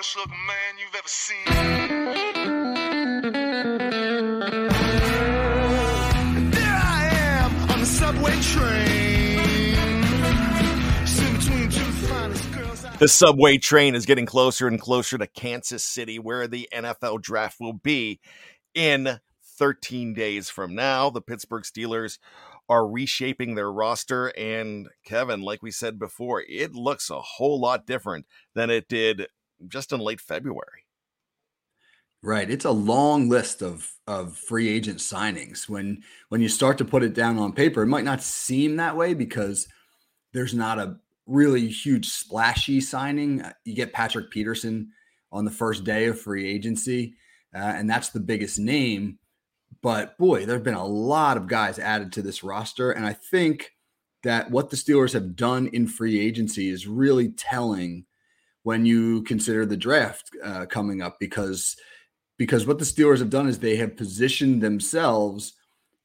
Worst 0.00 0.16
looking 0.16 0.46
man 0.46 0.78
you've 0.78 0.94
ever 0.94 1.08
seen. 1.08 1.44
There 6.50 6.64
I 6.64 7.10
am 7.12 7.70
on 7.70 7.80
the 7.80 7.86
subway 7.86 8.40
train. 8.40 9.76
The 12.98 13.08
subway 13.08 13.58
train 13.58 13.94
is 13.94 14.06
getting 14.06 14.24
closer 14.24 14.66
and 14.66 14.80
closer 14.80 15.18
to 15.18 15.26
Kansas 15.26 15.84
City, 15.84 16.18
where 16.18 16.48
the 16.48 16.66
NFL 16.72 17.20
draft 17.20 17.60
will 17.60 17.74
be 17.74 18.20
in 18.74 19.20
13 19.58 20.14
days 20.14 20.48
from 20.48 20.74
now. 20.74 21.10
The 21.10 21.20
Pittsburgh 21.20 21.64
Steelers 21.64 22.18
are 22.70 22.88
reshaping 22.88 23.54
their 23.54 23.70
roster. 23.70 24.28
And 24.28 24.88
Kevin, 25.04 25.42
like 25.42 25.62
we 25.62 25.70
said 25.70 25.98
before, 25.98 26.42
it 26.48 26.72
looks 26.72 27.10
a 27.10 27.20
whole 27.20 27.60
lot 27.60 27.84
different 27.84 28.24
than 28.54 28.70
it 28.70 28.88
did 28.88 29.26
just 29.68 29.92
in 29.92 30.00
late 30.00 30.20
February. 30.20 30.84
Right. 32.22 32.50
It's 32.50 32.66
a 32.66 32.70
long 32.70 33.30
list 33.30 33.62
of 33.62 33.90
of 34.06 34.36
free 34.36 34.68
agent 34.68 34.98
signings. 34.98 35.68
When 35.68 36.02
when 36.28 36.42
you 36.42 36.50
start 36.50 36.76
to 36.78 36.84
put 36.84 37.02
it 37.02 37.14
down 37.14 37.38
on 37.38 37.52
paper, 37.52 37.82
it 37.82 37.86
might 37.86 38.04
not 38.04 38.22
seem 38.22 38.76
that 38.76 38.96
way 38.96 39.14
because 39.14 39.66
there's 40.34 40.52
not 40.52 40.78
a 40.78 40.96
really 41.26 41.68
huge 41.68 42.08
splashy 42.08 42.80
signing. 42.80 43.40
Uh, 43.40 43.52
You 43.64 43.74
get 43.74 43.94
Patrick 43.94 44.30
Peterson 44.30 44.92
on 45.32 45.46
the 45.46 45.50
first 45.50 45.84
day 45.84 46.06
of 46.06 46.20
free 46.20 46.46
agency, 46.46 47.14
uh, 47.54 47.58
and 47.58 47.88
that's 47.88 48.10
the 48.10 48.20
biggest 48.20 48.58
name. 48.58 49.18
But 49.80 50.18
boy, 50.18 50.44
there 50.44 50.56
have 50.56 50.64
been 50.64 50.74
a 50.74 50.86
lot 50.86 51.38
of 51.38 51.46
guys 51.46 51.78
added 51.78 52.12
to 52.12 52.22
this 52.22 52.44
roster, 52.44 52.90
and 52.90 53.06
I 53.06 53.14
think 53.14 53.70
that 54.24 54.50
what 54.50 54.68
the 54.68 54.76
Steelers 54.76 55.14
have 55.14 55.36
done 55.36 55.68
in 55.68 55.86
free 55.86 56.20
agency 56.20 56.68
is 56.68 56.86
really 56.86 57.30
telling 57.30 58.04
when 58.62 58.84
you 58.84 59.22
consider 59.22 59.64
the 59.64 59.76
draft 59.76 60.30
uh, 60.44 60.66
coming 60.66 61.02
up 61.02 61.18
because 61.18 61.76
because 62.36 62.66
what 62.66 62.78
the 62.78 62.84
Steelers 62.84 63.18
have 63.18 63.30
done 63.30 63.48
is 63.48 63.58
they 63.58 63.76
have 63.76 63.96
positioned 63.96 64.62
themselves 64.62 65.54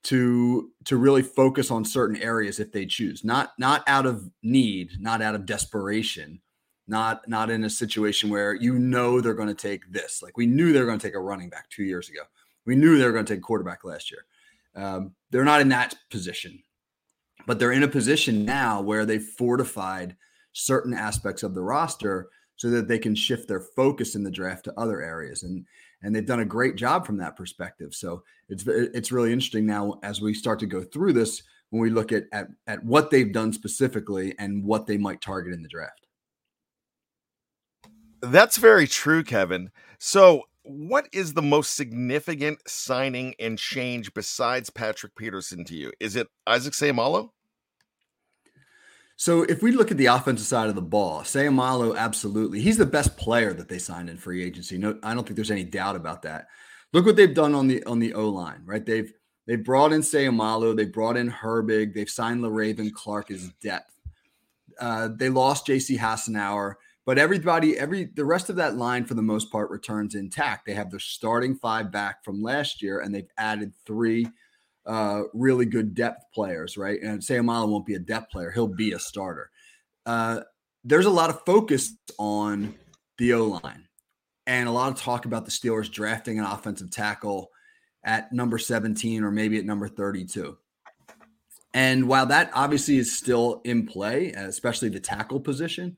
to 0.04 0.72
to 0.86 0.98
really 0.98 1.22
focus 1.22 1.72
on 1.72 1.84
certain 1.84 2.18
areas 2.18 2.60
if 2.60 2.72
they 2.72 2.86
choose 2.86 3.24
not 3.24 3.54
not 3.58 3.84
out 3.88 4.06
of 4.06 4.30
need 4.44 4.92
not 5.00 5.22
out 5.22 5.36
of 5.36 5.46
desperation 5.46 6.40
not 6.88 7.28
not 7.28 7.50
in 7.50 7.64
a 7.64 7.70
situation 7.70 8.30
where 8.30 8.54
you 8.54 8.78
know 8.78 9.20
they're 9.20 9.34
going 9.34 9.48
to 9.48 9.56
take 9.56 9.92
this. 9.92 10.22
Like 10.22 10.38
we 10.38 10.46
knew 10.46 10.72
they 10.72 10.80
were 10.80 10.86
going 10.86 11.00
to 11.00 11.08
take 11.08 11.16
a 11.16 11.20
running 11.20 11.50
back 11.50 11.70
two 11.70 11.84
years 11.84 12.10
ago. 12.10 12.22
We 12.66 12.76
knew 12.76 12.98
they 12.98 13.06
were 13.06 13.12
going 13.12 13.26
to 13.26 13.34
take 13.34 13.42
quarterback 13.42 13.84
last 13.84 14.12
year. 14.12 14.26
Um, 14.76 15.16
they're 15.32 15.44
not 15.44 15.62
in 15.62 15.70
that 15.70 15.96
position 16.12 16.62
but 17.46 17.60
they're 17.60 17.72
in 17.72 17.84
a 17.84 17.88
position 17.88 18.46
now 18.46 18.82
where 18.82 19.06
they've 19.06 19.24
fortified 19.24 20.16
certain 20.54 20.94
aspects 20.94 21.44
of 21.44 21.54
the 21.54 21.62
roster 21.62 22.30
so 22.58 22.70
that 22.70 22.88
they 22.88 23.00
can 23.00 23.16
shift 23.16 23.48
their 23.48 23.60
focus 23.60 24.16
in 24.16 24.24
the 24.24 24.32
draft 24.32 24.66
to 24.66 24.74
other 24.80 25.02
areas 25.02 25.44
and 25.44 25.66
and 26.02 26.16
they've 26.16 26.26
done 26.26 26.42
a 26.42 26.46
great 26.46 26.76
job 26.76 27.06
from 27.06 27.18
that 27.18 27.36
perspective 27.36 27.94
so 27.94 28.24
it's 28.50 28.66
it's 28.68 29.12
really 29.12 29.32
interesting 29.32 29.66
now 29.66 30.00
as 30.04 30.22
we 30.22 30.34
start 30.34 30.60
to 30.60 30.66
go 30.66 30.84
through 30.84 31.14
this 31.14 31.44
when 31.70 31.82
we 31.82 31.90
look 31.90 32.12
at 32.12 32.24
at, 32.32 32.48
at 32.68 32.84
what 32.84 33.10
they've 33.10 33.34
done 33.34 33.52
specifically 33.52 34.36
and 34.40 34.64
what 34.64 34.86
they 34.86 34.98
might 34.98 35.22
target 35.22 35.54
in 35.54 35.62
the 35.62 35.70
draft 35.70 36.06
That's 38.22 38.58
very 38.58 38.88
true, 38.88 39.24
Kevin. 39.24 39.70
So 40.00 40.44
what 40.64 41.08
is 41.14 41.34
the 41.34 41.42
most 41.42 41.76
significant 41.76 42.60
signing 42.68 43.36
and 43.40 43.58
change 43.58 44.14
besides 44.14 44.70
Patrick 44.70 45.16
Peterson 45.16 45.64
to 45.66 45.76
you? 45.76 45.92
Is 46.00 46.16
it 46.16 46.28
Isaac 46.48 46.74
Seumalo? 46.74 47.30
So 49.18 49.44
if 49.44 49.64
we 49.64 49.72
look 49.72 49.92
at 49.92 49.98
the 49.98 50.08
offensive 50.08 50.46
side 50.46 50.68
of 50.68 50.76
the 50.76 50.82
ball, 50.82 51.22
Seumalo, 51.22 51.98
absolutely. 51.98 52.60
He's 52.60 52.78
the 52.78 52.86
best 52.86 53.16
player 53.18 53.54
that 53.54 53.70
they 53.70 53.78
signed 53.78 54.10
in 54.10 54.18
free 54.18 54.44
agency. 54.44 54.78
No, 54.78 55.00
I 55.04 55.14
don't 55.14 55.24
think 55.24 55.38
there's 55.38 55.52
any 55.52 55.64
doubt 55.64 55.96
about 55.96 56.22
that. 56.24 56.48
Look 56.92 57.06
what 57.06 57.16
they've 57.16 57.34
done 57.34 57.56
on 57.56 57.68
the 57.68 57.84
on 57.86 58.00
the 58.00 58.14
O 58.14 58.30
line, 58.30 58.62
right? 58.66 58.86
They've 58.86 59.12
they 59.48 59.56
brought 59.56 59.94
in 59.94 60.02
Seumalo, 60.02 60.76
they 60.76 60.86
brought 60.86 61.18
in 61.18 61.32
Herbig, 61.32 61.94
they've 61.94 62.10
signed 62.10 62.42
Le'Raven 62.42 62.92
Clark 62.92 63.32
as 63.32 63.50
depth. 63.62 63.92
Uh, 64.80 65.10
they 65.16 65.30
lost 65.30 65.68
J.C. 65.68 65.98
Hassenauer, 65.98 66.74
but 67.06 67.18
everybody, 67.18 67.78
every 67.78 68.06
the 68.06 68.26
rest 68.26 68.50
of 68.50 68.56
that 68.58 68.76
line 68.76 69.06
for 69.06 69.14
the 69.14 69.22
most 69.22 69.52
part 69.52 69.70
returns 69.70 70.16
intact. 70.16 70.66
They 70.66 70.74
have 70.74 70.92
their 70.92 71.00
starting 71.00 71.56
five 71.56 71.92
back 71.92 72.24
from 72.24 72.42
last 72.42 72.82
year, 72.82 73.00
and 73.00 73.14
they've 73.14 73.30
added 73.38 73.72
three 73.86 74.28
uh, 74.86 75.24
really 75.34 75.66
good 75.66 75.94
depth 75.94 76.26
players, 76.34 76.78
right? 76.78 77.02
And 77.02 77.22
Seumalo 77.22 77.70
won't 77.70 77.86
be 77.86 77.96
a 77.96 78.00
depth 78.00 78.32
player; 78.32 78.52
he'll 78.52 78.68
be 78.68 78.92
a 78.92 79.00
starter. 79.00 79.50
Uh, 80.06 80.42
there's 80.84 81.06
a 81.06 81.12
lot 81.12 81.30
of 81.30 81.44
focus 81.46 81.94
on 82.18 82.76
the 83.18 83.34
O 83.34 83.46
line, 83.46 83.88
and 84.46 84.70
a 84.70 84.72
lot 84.72 84.92
of 84.92 85.00
talk 85.00 85.26
about 85.26 85.46
the 85.46 85.52
Steelers 85.52 85.92
drafting 85.92 86.40
an 86.40 86.46
offensive 86.46 86.92
tackle 86.92 87.50
at 88.04 88.32
number 88.32 88.58
17 88.58 89.24
or 89.24 89.32
maybe 89.32 89.58
at 89.58 89.66
number 89.66 89.88
32. 89.88 90.58
And 91.74 92.08
while 92.08 92.28
that 92.28 92.52
obviously 92.54 92.98
is 92.98 93.18
still 93.18 93.62
in 93.66 93.86
play, 93.86 94.32
especially 94.32 94.90
the 94.90 95.00
tackle 95.00 95.42
position, 95.42 95.98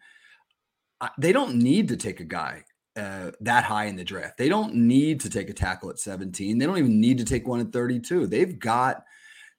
they 1.19 1.31
don't 1.31 1.57
need 1.57 1.89
to 1.89 1.97
take 1.97 2.19
a 2.19 2.25
guy 2.25 2.63
uh, 2.97 3.31
that 3.41 3.63
high 3.63 3.85
in 3.85 3.95
the 3.95 4.03
draft. 4.03 4.37
They 4.37 4.49
don't 4.49 4.73
need 4.73 5.19
to 5.21 5.29
take 5.29 5.49
a 5.49 5.53
tackle 5.53 5.89
at 5.89 5.99
17. 5.99 6.57
They 6.57 6.65
don't 6.65 6.77
even 6.77 6.99
need 6.99 7.19
to 7.19 7.25
take 7.25 7.47
one 7.47 7.59
at 7.59 7.71
32. 7.71 8.27
They've 8.27 8.57
got 8.57 9.03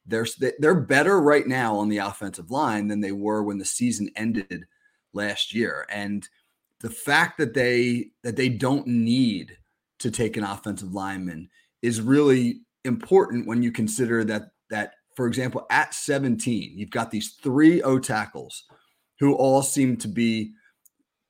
they're 0.07 0.27
they're 0.59 0.75
better 0.75 1.21
right 1.21 1.47
now 1.47 1.77
on 1.77 1.89
the 1.89 1.99
offensive 1.99 2.51
line 2.51 2.89
than 2.89 3.01
they 3.01 3.13
were 3.13 3.43
when 3.43 3.59
the 3.59 3.65
season 3.65 4.11
ended 4.17 4.65
last 5.13 5.55
year. 5.55 5.87
And 5.91 6.27
the 6.81 6.91
fact 6.91 7.39
that 7.39 7.55
they 7.55 8.11
that 8.23 8.37
they 8.37 8.49
don't 8.49 8.87
need 8.87 9.57
to 10.01 10.11
take 10.11 10.37
an 10.37 10.45
offensive 10.45 10.93
lineman 10.93 11.49
is 11.83 12.01
really 12.01 12.63
important 12.85 13.47
when 13.47 13.63
you 13.63 13.71
consider 13.71 14.25
that 14.25 14.51
that 14.71 14.95
for 15.15 15.27
example 15.27 15.67
at 15.71 15.93
17 15.93 16.73
you've 16.77 16.91
got 16.91 17.11
these 17.11 17.37
three 17.43 17.83
O 17.83 17.99
tackles 17.99 18.65
who 19.19 19.35
all 19.35 19.63
seem 19.63 19.97
to 19.99 20.09
be 20.09 20.53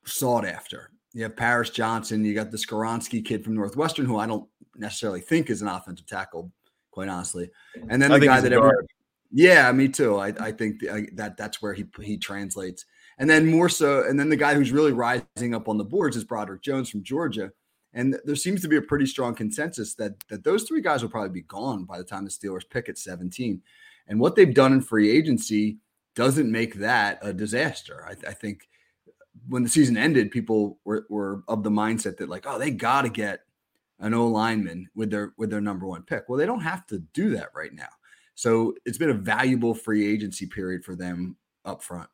sought 0.04 0.44
after. 0.44 0.90
You 1.14 1.22
have 1.24 1.36
Paris 1.36 1.70
Johnson, 1.70 2.24
you 2.24 2.34
got 2.34 2.50
the 2.50 2.56
Skoronski 2.56 3.24
kid 3.24 3.44
from 3.44 3.54
Northwestern 3.54 4.06
who 4.06 4.18
I 4.18 4.26
don't 4.26 4.48
necessarily 4.76 5.20
think 5.20 5.50
is 5.50 5.62
an 5.62 5.68
offensive 5.68 6.06
tackle 6.06 6.52
quite 6.90 7.08
honestly. 7.08 7.50
And 7.88 8.00
then 8.00 8.10
the 8.10 8.20
guy 8.20 8.40
that 8.40 8.52
ever 8.52 8.84
Yeah, 9.30 9.70
me 9.72 9.88
too. 9.88 10.16
I, 10.16 10.28
I 10.40 10.52
think 10.52 10.80
the, 10.80 10.90
I, 10.90 11.06
that 11.14 11.36
that's 11.36 11.62
where 11.62 11.72
he 11.72 11.86
he 12.02 12.16
translates. 12.16 12.84
And 13.18 13.28
then 13.28 13.46
more 13.46 13.68
so 13.68 14.04
and 14.08 14.18
then 14.18 14.28
the 14.28 14.36
guy 14.36 14.54
who's 14.54 14.72
really 14.72 14.92
rising 14.92 15.54
up 15.54 15.68
on 15.68 15.78
the 15.78 15.84
boards 15.84 16.16
is 16.16 16.24
Broderick 16.24 16.62
Jones 16.62 16.90
from 16.90 17.02
Georgia 17.02 17.50
and 17.94 18.18
there 18.24 18.36
seems 18.36 18.60
to 18.62 18.68
be 18.68 18.76
a 18.76 18.82
pretty 18.82 19.06
strong 19.06 19.34
consensus 19.34 19.94
that 19.94 20.12
that 20.28 20.44
those 20.44 20.64
three 20.64 20.80
guys 20.80 21.02
will 21.02 21.10
probably 21.10 21.30
be 21.30 21.42
gone 21.42 21.84
by 21.84 21.98
the 21.98 22.04
time 22.04 22.24
the 22.24 22.30
Steelers 22.30 22.68
pick 22.68 22.88
at 22.88 22.98
17. 22.98 23.62
And 24.08 24.20
what 24.20 24.36
they've 24.36 24.54
done 24.54 24.72
in 24.72 24.80
free 24.80 25.10
agency 25.10 25.78
doesn't 26.14 26.50
make 26.50 26.74
that 26.74 27.18
a 27.22 27.32
disaster. 27.32 28.04
I, 28.06 28.28
I 28.28 28.34
think 28.34 28.67
when 29.48 29.62
the 29.62 29.68
season 29.68 29.96
ended, 29.96 30.30
people 30.30 30.78
were, 30.84 31.06
were 31.08 31.42
of 31.48 31.62
the 31.62 31.70
mindset 31.70 32.16
that 32.18 32.28
like, 32.28 32.44
oh, 32.46 32.58
they 32.58 32.70
got 32.70 33.02
to 33.02 33.08
get 33.08 33.40
an 34.00 34.14
O 34.14 34.26
lineman 34.26 34.88
with 34.94 35.10
their 35.10 35.32
with 35.36 35.50
their 35.50 35.60
number 35.60 35.86
one 35.86 36.02
pick. 36.02 36.28
Well, 36.28 36.38
they 36.38 36.46
don't 36.46 36.60
have 36.60 36.86
to 36.86 37.00
do 37.12 37.30
that 37.30 37.48
right 37.54 37.72
now. 37.72 37.88
So 38.34 38.74
it's 38.84 38.98
been 38.98 39.10
a 39.10 39.14
valuable 39.14 39.74
free 39.74 40.10
agency 40.10 40.46
period 40.46 40.84
for 40.84 40.94
them 40.94 41.36
up 41.64 41.82
front. 41.82 42.08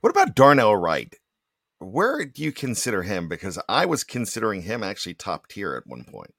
What 0.00 0.10
about 0.10 0.34
Darnell 0.34 0.76
Wright? 0.76 1.14
where 1.84 2.24
do 2.24 2.42
you 2.42 2.52
consider 2.52 3.02
him? 3.02 3.28
Because 3.28 3.58
I 3.68 3.86
was 3.86 4.04
considering 4.04 4.62
him 4.62 4.82
actually 4.82 5.14
top 5.14 5.48
tier 5.48 5.74
at 5.74 5.86
one 5.86 6.04
point. 6.04 6.34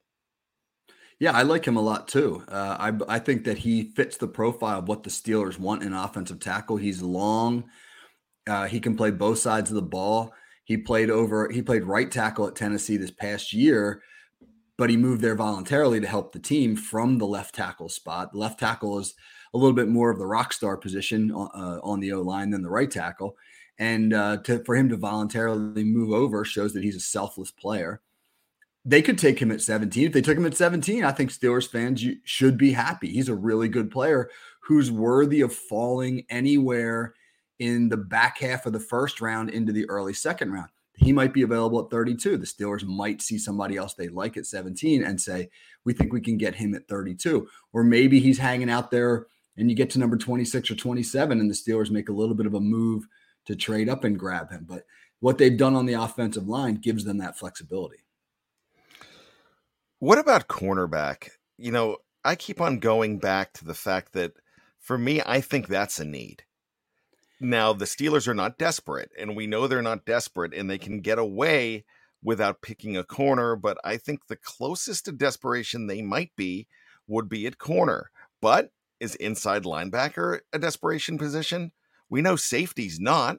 Yeah, 1.19 1.31
I 1.31 1.43
like 1.43 1.65
him 1.65 1.77
a 1.77 1.81
lot 1.81 2.07
too. 2.09 2.43
Uh, 2.47 2.75
I 3.07 3.15
I 3.15 3.19
think 3.19 3.45
that 3.45 3.59
he 3.59 3.91
fits 3.91 4.17
the 4.17 4.27
profile 4.27 4.79
of 4.79 4.87
what 4.89 5.03
the 5.03 5.09
Steelers 5.09 5.57
want 5.57 5.83
in 5.83 5.93
offensive 5.93 6.39
tackle. 6.39 6.75
He's 6.75 7.01
long. 7.01 7.65
Uh, 8.47 8.65
he 8.65 8.79
can 8.79 8.95
play 8.95 9.11
both 9.11 9.39
sides 9.39 9.69
of 9.69 9.75
the 9.75 9.81
ball. 9.81 10.33
He 10.65 10.77
played 10.77 11.09
over. 11.09 11.49
He 11.49 11.61
played 11.61 11.83
right 11.83 12.11
tackle 12.11 12.47
at 12.47 12.55
Tennessee 12.55 12.97
this 12.97 13.11
past 13.11 13.53
year, 13.53 14.01
but 14.77 14.89
he 14.89 14.97
moved 14.97 15.21
there 15.21 15.35
voluntarily 15.35 15.99
to 15.99 16.07
help 16.07 16.31
the 16.31 16.39
team 16.39 16.75
from 16.75 17.17
the 17.17 17.27
left 17.27 17.55
tackle 17.55 17.89
spot. 17.89 18.31
The 18.31 18.39
left 18.39 18.59
tackle 18.59 18.99
is 18.99 19.13
a 19.53 19.57
little 19.57 19.75
bit 19.75 19.87
more 19.87 20.09
of 20.09 20.19
the 20.19 20.25
rock 20.25 20.53
star 20.53 20.75
position 20.75 21.31
uh, 21.31 21.79
on 21.83 21.99
the 21.99 22.11
O 22.13 22.21
line 22.21 22.49
than 22.49 22.61
the 22.61 22.69
right 22.69 22.89
tackle. 22.89 23.37
And 23.77 24.13
uh, 24.13 24.37
to, 24.43 24.63
for 24.63 24.75
him 24.75 24.89
to 24.89 24.97
voluntarily 24.97 25.83
move 25.83 26.11
over 26.11 26.45
shows 26.45 26.73
that 26.73 26.83
he's 26.83 26.95
a 26.95 27.01
selfless 27.01 27.51
player. 27.51 28.01
They 28.87 29.01
could 29.01 29.17
take 29.17 29.39
him 29.39 29.51
at 29.51 29.61
17. 29.61 30.05
If 30.05 30.13
they 30.13 30.21
took 30.21 30.37
him 30.37 30.45
at 30.45 30.55
17, 30.55 31.03
I 31.03 31.11
think 31.11 31.31
Steelers 31.31 31.69
fans 31.69 32.05
should 32.23 32.57
be 32.57 32.71
happy. 32.71 33.09
He's 33.09 33.29
a 33.29 33.35
really 33.35 33.67
good 33.67 33.89
player 33.89 34.29
who's 34.61 34.91
worthy 34.91 35.41
of 35.41 35.53
falling 35.53 36.25
anywhere 36.29 37.15
in 37.59 37.89
the 37.89 37.97
back 37.97 38.39
half 38.39 38.65
of 38.65 38.73
the 38.73 38.79
first 38.79 39.21
round 39.21 39.49
into 39.49 39.71
the 39.71 39.89
early 39.89 40.13
second 40.13 40.51
round. 40.51 40.69
He 40.97 41.11
might 41.11 41.33
be 41.33 41.41
available 41.41 41.83
at 41.83 41.89
32. 41.89 42.37
The 42.37 42.45
Steelers 42.45 42.85
might 42.85 43.21
see 43.21 43.37
somebody 43.37 43.75
else 43.75 43.93
they 43.93 44.07
like 44.07 44.37
at 44.37 44.45
17 44.45 45.03
and 45.03 45.19
say, 45.19 45.49
We 45.83 45.93
think 45.93 46.13
we 46.13 46.21
can 46.21 46.37
get 46.37 46.55
him 46.55 46.73
at 46.73 46.87
32. 46.87 47.47
Or 47.73 47.83
maybe 47.83 48.19
he's 48.19 48.37
hanging 48.37 48.69
out 48.69 48.91
there 48.91 49.27
and 49.57 49.69
you 49.69 49.75
get 49.75 49.89
to 49.91 49.99
number 49.99 50.17
26 50.17 50.71
or 50.71 50.75
27 50.75 51.39
and 51.39 51.49
the 51.49 51.55
Steelers 51.55 51.91
make 51.91 52.09
a 52.09 52.13
little 52.13 52.35
bit 52.35 52.45
of 52.45 52.53
a 52.53 52.59
move 52.59 53.07
to 53.45 53.55
trade 53.55 53.89
up 53.89 54.03
and 54.03 54.19
grab 54.19 54.51
him. 54.51 54.65
But 54.67 54.83
what 55.19 55.37
they've 55.37 55.57
done 55.57 55.75
on 55.75 55.85
the 55.85 55.93
offensive 55.93 56.47
line 56.47 56.75
gives 56.75 57.03
them 57.03 57.17
that 57.19 57.37
flexibility. 57.37 57.97
What 59.99 60.17
about 60.17 60.47
cornerback? 60.47 61.29
You 61.57 61.71
know, 61.71 61.97
I 62.23 62.35
keep 62.35 62.59
on 62.59 62.79
going 62.79 63.19
back 63.19 63.53
to 63.53 63.65
the 63.65 63.73
fact 63.73 64.13
that 64.13 64.33
for 64.79 64.97
me, 64.97 65.21
I 65.25 65.41
think 65.41 65.67
that's 65.67 65.99
a 65.99 66.05
need. 66.05 66.43
Now, 67.39 67.73
the 67.73 67.85
Steelers 67.85 68.27
are 68.27 68.33
not 68.33 68.57
desperate, 68.57 69.11
and 69.17 69.35
we 69.35 69.47
know 69.47 69.67
they're 69.67 69.81
not 69.81 70.05
desperate, 70.05 70.53
and 70.53 70.69
they 70.69 70.77
can 70.77 71.01
get 71.01 71.19
away 71.19 71.83
without 72.23 72.61
picking 72.61 72.95
a 72.95 73.03
corner. 73.03 73.55
But 73.55 73.77
I 73.83 73.97
think 73.97 74.27
the 74.27 74.37
closest 74.37 75.05
to 75.05 75.11
desperation 75.11 75.87
they 75.87 76.01
might 76.01 76.31
be 76.35 76.67
would 77.07 77.29
be 77.29 77.45
at 77.45 77.57
corner. 77.57 78.09
But 78.41 78.71
is 78.99 79.15
inside 79.15 79.63
linebacker 79.63 80.39
a 80.53 80.59
desperation 80.59 81.17
position? 81.17 81.71
We 82.09 82.21
know 82.21 82.35
safety's 82.35 82.99
not. 82.99 83.37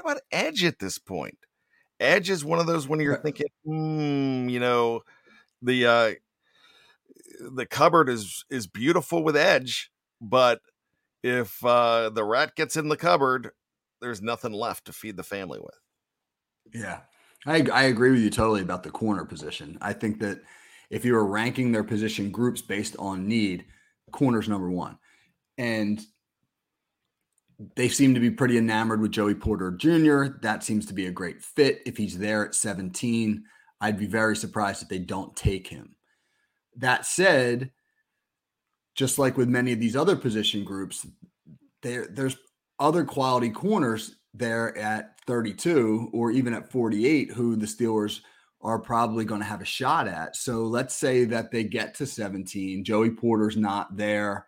What 0.00 0.12
about 0.12 0.22
edge 0.32 0.64
at 0.64 0.78
this 0.78 0.98
point? 0.98 1.38
Edge 2.00 2.30
is 2.30 2.44
one 2.44 2.60
of 2.60 2.66
those 2.66 2.86
when 2.86 3.00
you're 3.00 3.20
thinking, 3.20 3.48
hmm, 3.64 4.48
you 4.48 4.60
know, 4.60 5.02
the 5.60 5.86
uh 5.86 6.14
the 7.40 7.66
cupboard 7.66 8.08
is 8.08 8.44
is 8.48 8.66
beautiful 8.66 9.22
with 9.22 9.36
edge, 9.36 9.90
but 10.20 10.60
if 11.22 11.64
uh 11.64 12.10
the 12.10 12.24
rat 12.24 12.54
gets 12.56 12.76
in 12.76 12.88
the 12.88 12.96
cupboard, 12.96 13.50
there's 14.00 14.22
nothing 14.22 14.52
left 14.52 14.84
to 14.86 14.92
feed 14.92 15.16
the 15.16 15.22
family 15.22 15.58
with. 15.60 15.78
Yeah. 16.74 17.00
I 17.46 17.66
I 17.72 17.82
agree 17.84 18.10
with 18.10 18.20
you 18.20 18.30
totally 18.30 18.62
about 18.62 18.82
the 18.82 18.90
corner 18.90 19.24
position. 19.24 19.78
I 19.80 19.92
think 19.92 20.20
that 20.20 20.40
if 20.90 21.04
you 21.04 21.14
were 21.14 21.26
ranking 21.26 21.70
their 21.70 21.84
position 21.84 22.30
groups 22.30 22.62
based 22.62 22.96
on 22.98 23.28
need, 23.28 23.66
corner's 24.10 24.48
number 24.48 24.70
one. 24.70 24.98
And 25.56 26.00
they 27.74 27.88
seem 27.88 28.14
to 28.14 28.20
be 28.20 28.30
pretty 28.30 28.56
enamored 28.56 29.00
with 29.00 29.10
Joey 29.10 29.34
Porter 29.34 29.72
Jr. 29.72 30.38
That 30.42 30.62
seems 30.62 30.86
to 30.86 30.94
be 30.94 31.06
a 31.06 31.12
great 31.12 31.42
fit. 31.42 31.82
If 31.86 31.96
he's 31.96 32.16
there 32.16 32.46
at 32.46 32.54
17, 32.54 33.44
I'd 33.80 33.98
be 33.98 34.06
very 34.06 34.36
surprised 34.36 34.82
if 34.82 34.88
they 34.88 34.98
don't 34.98 35.34
take 35.34 35.66
him. 35.66 35.96
That 36.76 37.04
said, 37.04 37.72
just 38.98 39.18
like 39.18 39.36
with 39.36 39.48
many 39.48 39.72
of 39.72 39.80
these 39.80 39.96
other 39.96 40.16
position 40.16 40.64
groups, 40.64 41.06
there 41.82 42.08
there's 42.10 42.36
other 42.78 43.04
quality 43.04 43.50
corners 43.50 44.16
there 44.34 44.76
at 44.76 45.18
32 45.26 46.10
or 46.12 46.30
even 46.30 46.52
at 46.52 46.70
48 46.70 47.30
who 47.30 47.56
the 47.56 47.66
Steelers 47.66 48.20
are 48.60 48.78
probably 48.78 49.24
going 49.24 49.40
to 49.40 49.46
have 49.46 49.62
a 49.62 49.64
shot 49.64 50.06
at. 50.06 50.36
So 50.36 50.64
let's 50.64 50.94
say 50.94 51.24
that 51.24 51.50
they 51.50 51.64
get 51.64 51.94
to 51.94 52.06
17, 52.06 52.84
Joey 52.84 53.10
Porter's 53.10 53.56
not 53.56 53.96
there 53.96 54.46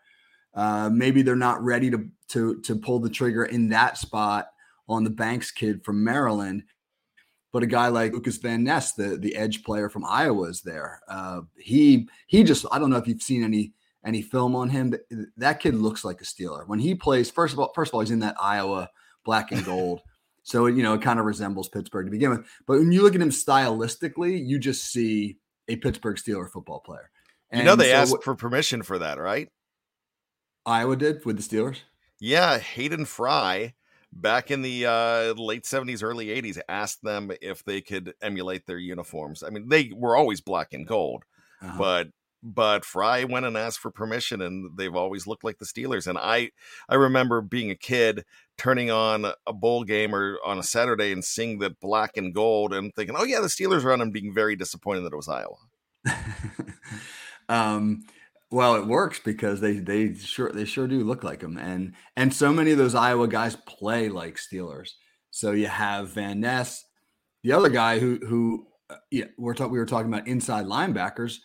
uh, 0.54 0.90
maybe 0.92 1.22
they're 1.22 1.36
not 1.36 1.62
ready 1.62 1.90
to 1.90 2.08
to 2.28 2.60
to 2.62 2.76
pull 2.76 2.98
the 2.98 3.10
trigger 3.10 3.44
in 3.44 3.68
that 3.68 3.98
spot 3.98 4.50
on 4.88 5.04
the 5.04 5.10
Banks 5.10 5.50
kid 5.50 5.84
from 5.84 6.02
Maryland. 6.02 6.64
But 7.52 7.62
a 7.62 7.66
guy 7.66 7.88
like 7.88 8.12
Lucas 8.12 8.36
Van 8.36 8.64
Ness, 8.64 8.92
the 8.92 9.16
the 9.16 9.36
edge 9.36 9.62
player 9.64 9.88
from 9.88 10.04
Iowa, 10.04 10.48
is 10.48 10.62
there. 10.62 11.00
Uh, 11.08 11.42
he 11.56 12.08
he 12.26 12.42
just 12.42 12.66
I 12.72 12.78
don't 12.78 12.90
know 12.90 12.96
if 12.96 13.06
you've 13.06 13.22
seen 13.22 13.44
any 13.44 13.72
any 14.04 14.22
film 14.22 14.54
on 14.56 14.68
him. 14.70 14.94
That 15.36 15.60
kid 15.60 15.74
looks 15.74 16.04
like 16.04 16.20
a 16.20 16.24
Steeler 16.24 16.66
when 16.66 16.78
he 16.78 16.94
plays. 16.94 17.30
First 17.30 17.52
of 17.52 17.58
all, 17.60 17.72
first 17.74 17.90
of 17.90 17.94
all, 17.94 18.00
he's 18.00 18.10
in 18.10 18.20
that 18.20 18.36
Iowa 18.40 18.90
black 19.24 19.52
and 19.52 19.64
gold. 19.64 20.00
So 20.42 20.66
you 20.66 20.82
know, 20.82 20.94
it 20.94 21.02
kind 21.02 21.20
of 21.20 21.26
resembles 21.26 21.68
Pittsburgh 21.68 22.06
to 22.06 22.10
begin 22.10 22.30
with. 22.30 22.46
But 22.66 22.78
when 22.78 22.90
you 22.92 23.02
look 23.02 23.14
at 23.14 23.20
him 23.20 23.28
stylistically, 23.28 24.44
you 24.44 24.58
just 24.58 24.90
see 24.90 25.36
a 25.68 25.76
Pittsburgh 25.76 26.16
Steeler 26.16 26.50
football 26.50 26.80
player. 26.80 27.10
And 27.50 27.60
you 27.60 27.66
know 27.66 27.76
they 27.76 27.90
so 27.90 27.94
asked 27.96 28.10
what- 28.12 28.24
for 28.24 28.34
permission 28.34 28.82
for 28.82 28.98
that, 29.00 29.18
right? 29.20 29.48
Iowa 30.66 30.96
did 30.96 31.24
with 31.24 31.36
the 31.36 31.42
Steelers. 31.42 31.78
Yeah, 32.20 32.58
Hayden 32.58 33.04
Fry 33.04 33.74
back 34.12 34.50
in 34.50 34.62
the 34.62 34.86
uh, 34.86 35.32
late 35.34 35.64
70s, 35.64 36.02
early 36.02 36.26
80s 36.28 36.58
asked 36.68 37.02
them 37.02 37.30
if 37.40 37.62
they 37.64 37.80
could 37.80 38.14
emulate 38.22 38.66
their 38.66 38.78
uniforms. 38.78 39.42
I 39.42 39.50
mean, 39.50 39.68
they 39.68 39.92
were 39.94 40.16
always 40.16 40.40
black 40.40 40.72
and 40.72 40.86
gold, 40.86 41.24
Uh-huh. 41.62 41.78
but 41.78 42.08
but 42.42 42.84
Fry 42.84 43.24
went 43.24 43.46
and 43.46 43.56
asked 43.56 43.80
for 43.80 43.90
permission 43.90 44.40
and 44.42 44.76
they've 44.76 44.94
always 44.94 45.26
looked 45.26 45.44
like 45.44 45.58
the 45.58 45.64
Steelers. 45.64 46.06
And 46.06 46.18
I 46.18 46.50
I 46.88 46.94
remember 46.94 47.40
being 47.40 47.70
a 47.70 47.76
kid 47.76 48.24
turning 48.56 48.90
on 48.90 49.26
a 49.46 49.52
bowl 49.52 49.84
game 49.84 50.14
or 50.14 50.38
on 50.44 50.58
a 50.58 50.62
Saturday 50.62 51.12
and 51.12 51.24
seeing 51.24 51.58
the 51.58 51.70
black 51.80 52.16
and 52.16 52.34
gold 52.34 52.72
and 52.72 52.94
thinking, 52.94 53.16
"Oh 53.16 53.24
yeah, 53.24 53.40
the 53.40 53.46
Steelers 53.46 53.84
are 53.84 53.92
on 53.92 54.00
and 54.00 54.12
being 54.12 54.34
very 54.34 54.56
disappointed 54.56 55.02
that 55.02 55.12
it 55.12 55.16
was 55.16 55.28
Iowa." 55.28 55.56
um, 57.48 58.02
well, 58.50 58.74
it 58.74 58.86
works 58.86 59.20
because 59.20 59.60
they 59.60 59.74
they 59.78 60.14
sure 60.14 60.50
they 60.50 60.64
sure 60.64 60.88
do 60.88 61.04
look 61.04 61.22
like 61.22 61.40
them, 61.40 61.56
and 61.56 61.94
and 62.16 62.34
so 62.34 62.52
many 62.52 62.72
of 62.72 62.78
those 62.78 62.94
Iowa 62.94 63.28
guys 63.28 63.56
play 63.66 64.08
like 64.08 64.36
Steelers. 64.36 64.90
So 65.30 65.52
you 65.52 65.68
have 65.68 66.10
Van 66.10 66.40
Ness, 66.40 66.84
the 67.42 67.52
other 67.52 67.68
guy 67.68 67.98
who 67.98 68.18
who 68.26 68.66
uh, 68.88 68.96
yeah 69.10 69.26
we're 69.38 69.54
talking 69.54 69.72
we 69.72 69.78
were 69.78 69.86
talking 69.86 70.12
about 70.12 70.26
inside 70.26 70.66
linebackers. 70.66 71.36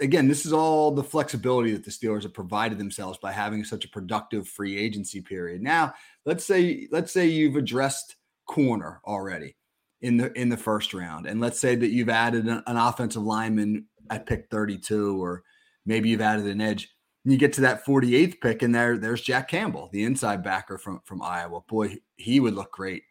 Again, 0.00 0.28
this 0.28 0.46
is 0.46 0.52
all 0.52 0.90
the 0.90 1.04
flexibility 1.04 1.72
that 1.72 1.84
the 1.84 1.90
Steelers 1.90 2.22
have 2.22 2.34
provided 2.34 2.78
themselves 2.78 3.18
by 3.18 3.32
having 3.32 3.64
such 3.64 3.84
a 3.84 3.88
productive 3.88 4.48
free 4.48 4.76
agency 4.76 5.20
period. 5.20 5.62
Now, 5.62 5.94
let's 6.24 6.44
say 6.44 6.88
let's 6.90 7.12
say 7.12 7.26
you've 7.26 7.56
addressed 7.56 8.16
corner 8.46 9.00
already 9.06 9.56
in 10.00 10.16
the 10.16 10.32
in 10.38 10.48
the 10.48 10.56
first 10.56 10.94
round, 10.94 11.26
and 11.26 11.40
let's 11.40 11.60
say 11.60 11.74
that 11.74 11.90
you've 11.90 12.08
added 12.08 12.46
an, 12.46 12.62
an 12.66 12.76
offensive 12.76 13.22
lineman 13.22 13.86
at 14.10 14.26
pick 14.26 14.46
32, 14.50 15.22
or 15.22 15.42
maybe 15.84 16.08
you've 16.08 16.20
added 16.20 16.46
an 16.46 16.60
edge. 16.60 16.90
And 17.24 17.32
you 17.32 17.38
get 17.38 17.52
to 17.54 17.62
that 17.62 17.84
48th 17.84 18.40
pick, 18.40 18.62
and 18.62 18.74
there 18.74 18.98
there's 18.98 19.20
Jack 19.20 19.48
Campbell, 19.48 19.90
the 19.92 20.04
inside 20.04 20.42
backer 20.42 20.78
from 20.78 21.00
from 21.04 21.22
Iowa. 21.22 21.60
Boy, 21.68 21.96
he 22.16 22.40
would 22.40 22.54
look 22.54 22.72
great 22.72 23.02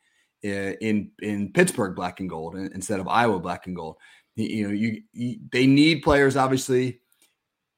uh, 0.43 0.73
in 0.79 1.11
in 1.21 1.51
Pittsburgh 1.51 1.95
black 1.95 2.19
and 2.19 2.29
gold 2.29 2.55
instead 2.55 2.99
of 2.99 3.07
Iowa 3.07 3.39
black 3.39 3.67
and 3.67 3.75
gold. 3.75 3.97
You, 4.35 4.67
know, 4.67 4.73
you, 4.73 5.01
you 5.13 5.37
they 5.51 5.65
need 5.65 6.03
players 6.03 6.35
obviously 6.35 6.99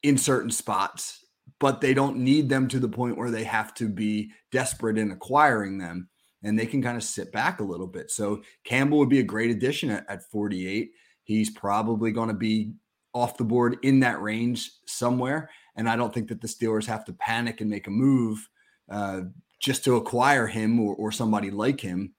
in 0.03 0.17
certain 0.17 0.51
spots, 0.51 1.25
but 1.59 1.81
they 1.81 1.93
don't 1.93 2.17
need 2.17 2.49
them 2.49 2.67
to 2.69 2.79
the 2.79 2.89
point 2.89 3.17
where 3.17 3.31
they 3.31 3.43
have 3.43 3.73
to 3.75 3.89
be 3.89 4.31
desperate 4.51 4.97
in 4.97 5.11
acquiring 5.11 5.77
them 5.77 6.09
and 6.43 6.57
they 6.57 6.65
can 6.65 6.81
kind 6.81 6.97
of 6.97 7.03
sit 7.03 7.31
back 7.31 7.59
a 7.59 7.63
little 7.63 7.87
bit. 7.87 8.11
So 8.11 8.41
Campbell 8.63 8.99
would 8.99 9.09
be 9.09 9.19
a 9.19 9.23
great 9.23 9.51
addition 9.51 9.89
at, 9.89 10.09
at 10.09 10.29
48. 10.29 10.91
He's 11.23 11.49
probably 11.49 12.11
going 12.11 12.29
to 12.29 12.33
be 12.33 12.73
off 13.13 13.37
the 13.37 13.43
board 13.43 13.77
in 13.83 13.99
that 14.01 14.21
range 14.21 14.71
somewhere. 14.85 15.49
And 15.75 15.89
I 15.89 15.95
don't 15.95 16.13
think 16.13 16.29
that 16.29 16.41
the 16.41 16.47
Steelers 16.47 16.85
have 16.85 17.05
to 17.05 17.13
panic 17.13 17.61
and 17.61 17.69
make 17.69 17.87
a 17.87 17.91
move 17.91 18.47
uh, 18.89 19.21
just 19.59 19.83
to 19.85 19.95
acquire 19.95 20.47
him 20.47 20.79
or, 20.79 20.95
or 20.95 21.11
somebody 21.11 21.51
like 21.51 21.81
him 21.81 22.13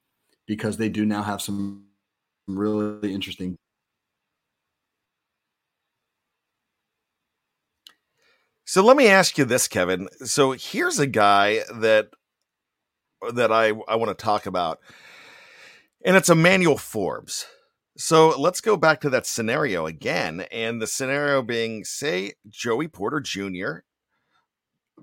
because 0.46 0.76
they 0.76 0.88
do 0.88 1.06
now 1.06 1.22
have 1.22 1.40
some 1.40 1.86
really 2.46 3.14
interesting 3.14 3.56
So 8.68 8.84
let 8.84 8.98
me 8.98 9.08
ask 9.08 9.38
you 9.38 9.46
this, 9.46 9.66
Kevin. 9.66 10.08
So 10.26 10.52
here's 10.52 10.98
a 10.98 11.06
guy 11.06 11.60
that 11.72 12.10
that 13.32 13.50
I 13.50 13.68
I 13.88 13.96
want 13.96 14.10
to 14.10 14.22
talk 14.22 14.44
about, 14.44 14.78
and 16.04 16.16
it's 16.16 16.28
Emmanuel 16.28 16.76
Forbes. 16.76 17.46
So 17.96 18.38
let's 18.38 18.60
go 18.60 18.76
back 18.76 19.00
to 19.00 19.08
that 19.08 19.24
scenario 19.24 19.86
again, 19.86 20.44
and 20.52 20.82
the 20.82 20.86
scenario 20.86 21.40
being, 21.40 21.82
say, 21.82 22.34
Joey 22.46 22.88
Porter 22.88 23.20
Jr. 23.20 23.78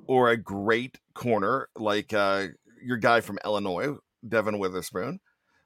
or 0.05 0.29
a 0.29 0.37
great 0.37 0.99
corner 1.15 1.67
like 1.75 2.13
uh, 2.13 2.49
your 2.83 2.97
guy 2.97 3.19
from 3.19 3.39
Illinois, 3.43 3.95
Devon 4.29 4.59
Witherspoon. 4.59 5.21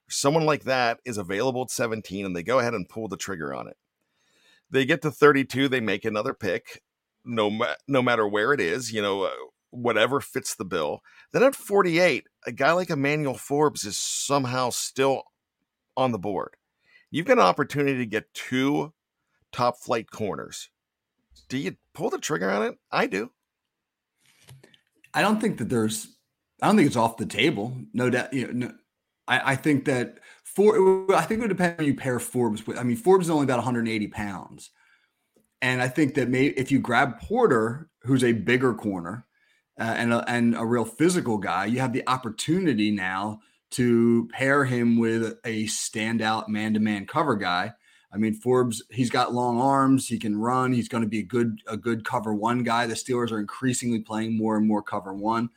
Someone 0.08 0.46
like 0.46 0.64
that 0.64 1.02
is 1.04 1.18
available 1.18 1.64
at 1.64 1.70
17, 1.70 2.26
and 2.26 2.34
they 2.34 2.44
go 2.44 2.60
ahead 2.60 2.74
and 2.74 2.88
pull 2.88 3.10
the 3.10 3.18
trigger 3.18 3.54
on 3.54 3.68
it. 3.68 3.76
They 4.72 4.86
get 4.86 5.02
to 5.02 5.12
32, 5.12 5.68
they 5.68 5.82
make 5.82 6.06
another 6.06 6.34
pick 6.34 6.82
no 7.26 7.50
ma- 7.50 7.76
no 7.88 8.02
matter 8.02 8.28
where 8.28 8.54
it 8.54 8.60
is, 8.60 8.92
you 8.92 9.02
know, 9.02 9.24
uh, 9.24 9.32
whatever 9.72 10.20
fits 10.22 10.56
the 10.56 10.66
bill. 10.66 11.02
Then 11.32 11.44
at 11.44 11.56
48, 11.56 12.26
a 12.46 12.52
guy 12.52 12.72
like 12.72 12.90
Emmanuel 12.90 13.38
Forbes 13.38 13.86
is 13.86 13.98
somehow 13.98 14.70
still 14.70 15.24
on 15.96 16.12
the 16.12 16.20
board. 16.20 16.56
You've 17.12 17.26
got 17.26 17.38
an 17.38 17.44
opportunity 17.44 17.98
to 17.98 18.06
get 18.06 18.34
two 18.34 18.94
top 19.52 19.80
flight 19.80 20.12
corners. 20.12 20.70
Do 21.48 21.58
you 21.58 21.76
pull 21.94 22.10
the 22.10 22.20
trigger 22.20 22.50
on 22.50 22.64
it? 22.64 22.76
I 22.92 23.08
do. 23.08 23.32
I 25.14 25.22
don't 25.22 25.42
think 25.42 25.58
that 25.58 25.70
there's. 25.70 26.16
I 26.62 26.68
don't 26.68 26.76
think 26.76 26.88
it's 26.88 26.96
off 26.96 27.18
the 27.18 27.26
table. 27.26 27.76
No 27.94 28.10
doubt. 28.10 28.34
You 28.34 28.48
know, 28.48 28.68
no, 28.68 28.74
I, 29.28 29.54
I 29.54 29.56
think 29.56 29.86
that 29.86 30.20
for. 30.44 31.16
I 31.16 31.22
think 31.22 31.40
it 31.40 31.42
would 31.42 31.50
depend 31.50 31.80
on 31.80 31.86
you 31.86 31.96
pair 31.96 32.20
Forbes 32.20 32.66
with. 32.68 32.78
I 32.78 32.84
mean, 32.84 32.98
Forbes 32.98 33.28
is 33.28 33.30
only 33.32 33.46
about 33.46 33.58
180 33.58 34.08
pounds, 34.08 34.70
and 35.62 35.82
I 35.82 35.88
think 35.88 36.15
that 36.15 36.30
maybe 36.30 36.58
if 36.58 36.72
you 36.72 36.80
grab 36.80 37.19
Porter, 37.19 37.89
who's 38.04 38.24
a 38.24 38.34
bigger 38.34 38.74
corner, 38.74 39.26
uh, 39.80 39.84
and 39.98 40.13
a, 40.13 40.30
and 40.30 40.56
a 40.56 40.65
real 40.65 40.86
physical 40.86 41.38
guy, 41.38 41.65
you 41.65 41.80
have 41.80 41.93
the 41.93 42.08
opportunity 42.08 42.91
now 42.91 43.39
to 43.72 44.28
pair 44.34 44.65
him 44.65 44.98
with 44.98 45.38
a 45.45 45.65
standout 45.65 46.48
man-to-man 46.48 47.06
cover 47.06 47.36
guy. 47.36 47.74
I 48.12 48.17
mean, 48.17 48.34
Forbes, 48.34 48.84
he's 48.89 49.12
got 49.12 49.34
long 49.34 49.62
arms, 49.62 50.08
he 50.08 50.17
can 50.17 50.38
run, 50.38 50.74
he's 50.74 50.89
going 50.89 51.04
to 51.04 51.10
be 51.10 51.19
a 51.19 51.24
good 51.24 51.60
a 51.67 51.78
good 51.78 52.04
cover 52.04 52.34
one 52.34 52.63
guy. 52.63 52.88
The 52.88 52.95
Steelers 52.95 53.32
are 53.32 53.39
increasingly 53.39 54.00
playing 54.00 54.36
more 54.36 54.58
and 54.58 54.67
more 54.67 54.82
cover 54.82 55.13
one. 55.13 55.50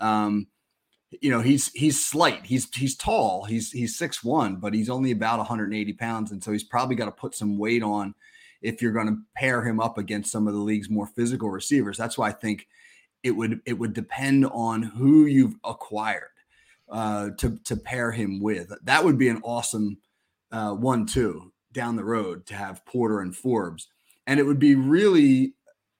Um, 0.00 0.48
you 1.20 1.30
know, 1.30 1.40
he's 1.40 1.70
he's 1.72 2.04
slight, 2.04 2.44
he's 2.44 2.68
he's 2.74 2.96
tall, 2.96 3.44
he's 3.44 3.70
he's 3.70 3.96
six 3.96 4.24
one, 4.24 4.56
but 4.56 4.74
he's 4.74 4.90
only 4.90 5.12
about 5.12 5.38
180 5.38 5.92
pounds, 5.92 6.32
and 6.32 6.42
so 6.42 6.50
he's 6.50 6.64
probably 6.64 6.96
got 6.96 7.04
to 7.04 7.12
put 7.12 7.36
some 7.36 7.56
weight 7.56 7.84
on 7.84 8.14
if 8.62 8.80
you're 8.80 8.92
going 8.92 9.08
to 9.08 9.18
pair 9.36 9.62
him 9.62 9.80
up 9.80 9.98
against 9.98 10.30
some 10.30 10.46
of 10.46 10.54
the 10.54 10.60
league's 10.60 10.90
more 10.90 11.06
physical 11.06 11.50
receivers. 11.50 11.96
That's 11.96 12.16
why 12.16 12.28
I 12.28 12.32
think 12.32 12.66
it 13.22 13.32
would 13.32 13.60
it 13.66 13.74
would 13.74 13.92
depend 13.92 14.46
on 14.46 14.82
who 14.82 15.26
you've 15.26 15.56
acquired 15.64 16.30
uh, 16.88 17.30
to 17.38 17.58
to 17.64 17.76
pair 17.76 18.10
him 18.12 18.40
with. 18.40 18.72
That 18.84 19.04
would 19.04 19.18
be 19.18 19.28
an 19.28 19.40
awesome 19.42 19.98
uh, 20.50 20.72
one 20.72 21.06
two 21.06 21.52
down 21.72 21.96
the 21.96 22.04
road 22.04 22.46
to 22.46 22.54
have 22.54 22.84
Porter 22.84 23.20
and 23.20 23.34
Forbes, 23.34 23.88
and 24.26 24.38
it 24.38 24.44
would 24.44 24.58
be 24.58 24.74
really 24.74 25.54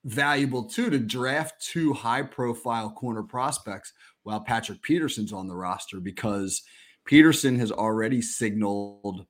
valuable 0.04 0.64
too 0.64 0.90
to 0.90 0.98
draft 0.98 1.64
two 1.64 1.92
high 1.92 2.22
profile 2.22 2.90
corner 2.90 3.22
prospects 3.22 3.92
while 4.24 4.40
Patrick 4.40 4.82
Peterson's 4.82 5.32
on 5.32 5.46
the 5.46 5.54
roster 5.54 6.00
because 6.00 6.62
Peterson 7.04 7.58
has 7.58 7.72
already 7.72 8.20
signaled 8.20 9.26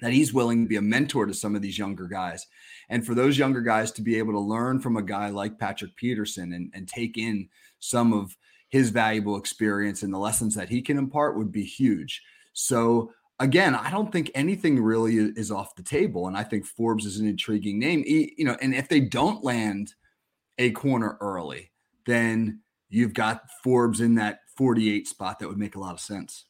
that 0.00 0.12
he's 0.12 0.32
willing 0.32 0.64
to 0.64 0.68
be 0.68 0.76
a 0.76 0.82
mentor 0.82 1.26
to 1.26 1.34
some 1.34 1.54
of 1.54 1.62
these 1.62 1.78
younger 1.78 2.06
guys. 2.06 2.46
And 2.88 3.04
for 3.04 3.14
those 3.14 3.38
younger 3.38 3.60
guys 3.60 3.92
to 3.92 4.02
be 4.02 4.18
able 4.18 4.32
to 4.32 4.40
learn 4.40 4.80
from 4.80 4.96
a 4.96 5.02
guy 5.02 5.30
like 5.30 5.58
Patrick 5.58 5.94
Peterson 5.96 6.52
and, 6.52 6.70
and 6.74 6.88
take 6.88 7.18
in 7.18 7.48
some 7.78 8.12
of 8.12 8.36
his 8.68 8.90
valuable 8.90 9.36
experience 9.36 10.02
and 10.02 10.12
the 10.12 10.18
lessons 10.18 10.54
that 10.54 10.68
he 10.68 10.80
can 10.80 10.96
impart 10.96 11.36
would 11.36 11.52
be 11.52 11.64
huge. 11.64 12.22
So 12.52 13.12
again, 13.38 13.74
I 13.74 13.90
don't 13.90 14.12
think 14.12 14.30
anything 14.34 14.80
really 14.80 15.16
is 15.16 15.50
off 15.50 15.74
the 15.74 15.82
table. 15.82 16.28
And 16.28 16.36
I 16.36 16.44
think 16.44 16.66
Forbes 16.66 17.06
is 17.06 17.18
an 17.18 17.26
intriguing 17.26 17.78
name. 17.78 18.04
You 18.06 18.44
know, 18.44 18.56
and 18.60 18.74
if 18.74 18.88
they 18.88 19.00
don't 19.00 19.42
land 19.42 19.94
a 20.58 20.70
corner 20.70 21.16
early, 21.20 21.70
then 22.06 22.60
you've 22.88 23.14
got 23.14 23.42
Forbes 23.64 24.00
in 24.00 24.16
that 24.16 24.40
48 24.56 25.08
spot 25.08 25.38
that 25.38 25.48
would 25.48 25.58
make 25.58 25.74
a 25.74 25.80
lot 25.80 25.94
of 25.94 26.00
sense. 26.00 26.44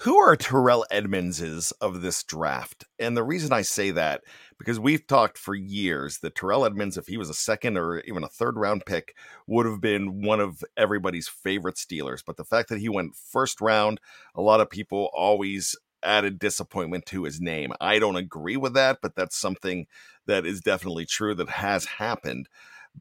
Who 0.00 0.18
are 0.18 0.36
Terrell 0.36 0.84
Edmundses 0.92 1.72
of 1.80 2.02
this 2.02 2.22
draft? 2.22 2.84
And 2.98 3.16
the 3.16 3.24
reason 3.24 3.52
I 3.52 3.62
say 3.62 3.90
that, 3.92 4.22
because 4.58 4.78
we've 4.78 5.06
talked 5.06 5.38
for 5.38 5.54
years 5.54 6.18
that 6.18 6.34
Terrell 6.34 6.66
Edmunds, 6.66 6.98
if 6.98 7.06
he 7.06 7.16
was 7.16 7.30
a 7.30 7.34
second 7.34 7.78
or 7.78 8.00
even 8.00 8.22
a 8.22 8.28
third 8.28 8.56
round 8.56 8.84
pick, 8.84 9.16
would 9.46 9.64
have 9.64 9.80
been 9.80 10.22
one 10.22 10.38
of 10.40 10.62
everybody's 10.76 11.28
favorite 11.28 11.76
Steelers. 11.76 12.22
But 12.26 12.36
the 12.36 12.44
fact 12.44 12.68
that 12.68 12.78
he 12.78 12.90
went 12.90 13.16
first 13.16 13.60
round, 13.62 13.98
a 14.34 14.42
lot 14.42 14.60
of 14.60 14.68
people 14.68 15.10
always 15.14 15.74
added 16.02 16.38
disappointment 16.38 17.06
to 17.06 17.24
his 17.24 17.40
name. 17.40 17.72
I 17.80 17.98
don't 17.98 18.16
agree 18.16 18.58
with 18.58 18.74
that, 18.74 18.98
but 19.00 19.16
that's 19.16 19.36
something 19.36 19.86
that 20.26 20.44
is 20.44 20.60
definitely 20.60 21.06
true 21.06 21.34
that 21.36 21.48
has 21.48 21.86
happened 21.86 22.48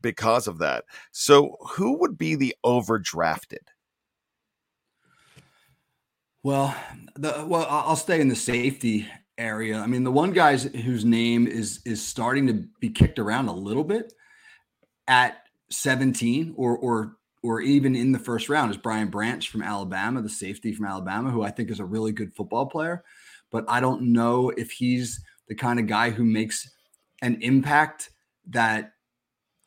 because 0.02 0.48
of 0.48 0.60
that. 0.60 0.86
So, 1.12 1.58
who 1.72 1.98
would 2.00 2.18
be 2.18 2.36
the 2.36 2.56
overdrafted? 2.66 3.68
Well, 6.46 6.76
the 7.16 7.44
well, 7.48 7.66
I'll 7.68 7.96
stay 7.96 8.22
in 8.22 8.28
the 8.28 8.36
safety 8.36 9.08
area. 9.36 9.80
I 9.80 9.88
mean, 9.88 10.04
the 10.04 10.12
one 10.12 10.30
guy 10.30 10.56
whose 10.56 11.04
name 11.04 11.48
is 11.48 11.80
is 11.88 12.06
starting 12.06 12.46
to 12.46 12.66
be 12.80 12.90
kicked 12.92 13.18
around 13.18 13.48
a 13.48 13.52
little 13.52 13.84
bit 13.84 14.14
at 15.08 15.38
17 15.72 16.54
or 16.56 16.78
or 16.78 17.18
or 17.42 17.62
even 17.62 17.96
in 17.96 18.12
the 18.12 18.20
first 18.20 18.48
round 18.48 18.70
is 18.70 18.78
Brian 18.78 19.08
Branch 19.08 19.50
from 19.50 19.64
Alabama, 19.64 20.22
the 20.22 20.30
safety 20.30 20.72
from 20.72 20.86
Alabama, 20.86 21.32
who 21.32 21.42
I 21.42 21.50
think 21.50 21.72
is 21.72 21.80
a 21.80 21.86
really 21.86 22.12
good 22.12 22.36
football 22.36 22.68
player. 22.68 23.04
But 23.52 23.66
I 23.68 23.80
don't 23.80 24.14
know 24.14 24.52
if 24.52 24.70
he's 24.70 25.20
the 25.48 25.56
kind 25.56 25.80
of 25.80 25.88
guy 25.88 26.12
who 26.12 26.24
makes 26.24 26.70
an 27.24 27.40
impact 27.42 28.12
that 28.52 28.92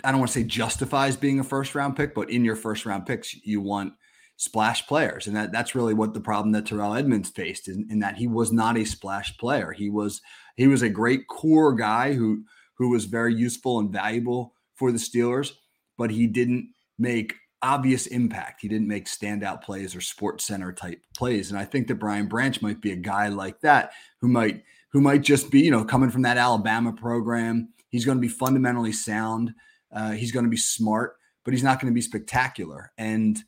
I 0.04 0.12
don't 0.12 0.20
want 0.20 0.30
to 0.30 0.38
say 0.38 0.44
justifies 0.44 1.16
being 1.16 1.40
a 1.40 1.44
first 1.44 1.74
round 1.74 1.96
pick, 1.96 2.14
but 2.14 2.30
in 2.30 2.44
your 2.44 2.54
first 2.54 2.86
round 2.86 3.04
picks, 3.04 3.34
you 3.34 3.60
want 3.60 3.94
splash 4.38 4.86
players. 4.86 5.26
And 5.26 5.36
that, 5.36 5.52
that's 5.52 5.74
really 5.74 5.94
what 5.94 6.14
the 6.14 6.20
problem 6.20 6.52
that 6.52 6.64
Terrell 6.64 6.94
Edmunds 6.94 7.28
faced 7.28 7.68
in, 7.68 7.86
in 7.90 7.98
that 7.98 8.16
he 8.16 8.26
was 8.26 8.52
not 8.52 8.78
a 8.78 8.84
splash 8.84 9.36
player. 9.36 9.72
He 9.72 9.90
was 9.90 10.22
he 10.56 10.66
was 10.66 10.80
a 10.80 10.88
great 10.88 11.26
core 11.28 11.74
guy 11.74 12.14
who 12.14 12.44
who 12.74 12.88
was 12.88 13.04
very 13.04 13.34
useful 13.34 13.78
and 13.80 13.92
valuable 13.92 14.54
for 14.76 14.90
the 14.92 14.98
Steelers, 14.98 15.52
but 15.98 16.10
he 16.10 16.26
didn't 16.26 16.70
make 16.98 17.34
obvious 17.60 18.06
impact. 18.06 18.62
He 18.62 18.68
didn't 18.68 18.86
make 18.86 19.06
standout 19.06 19.62
plays 19.62 19.96
or 19.96 20.00
sports 20.00 20.44
center 20.44 20.72
type 20.72 21.02
plays. 21.16 21.50
And 21.50 21.58
I 21.58 21.64
think 21.64 21.88
that 21.88 21.96
Brian 21.96 22.28
Branch 22.28 22.62
might 22.62 22.80
be 22.80 22.92
a 22.92 22.96
guy 22.96 23.28
like 23.28 23.60
that 23.60 23.90
who 24.20 24.28
might 24.28 24.62
who 24.92 25.00
might 25.00 25.22
just 25.22 25.50
be, 25.50 25.62
you 25.62 25.72
know, 25.72 25.84
coming 25.84 26.10
from 26.10 26.22
that 26.22 26.38
Alabama 26.38 26.92
program. 26.92 27.70
He's 27.88 28.04
going 28.04 28.18
to 28.18 28.22
be 28.22 28.28
fundamentally 28.28 28.92
sound. 28.92 29.52
Uh, 29.92 30.12
he's 30.12 30.30
going 30.30 30.44
to 30.44 30.50
be 30.50 30.56
smart, 30.56 31.16
but 31.44 31.52
he's 31.52 31.64
not 31.64 31.80
going 31.80 31.92
to 31.92 31.94
be 31.94 32.00
spectacular. 32.02 32.92
And 32.96 33.42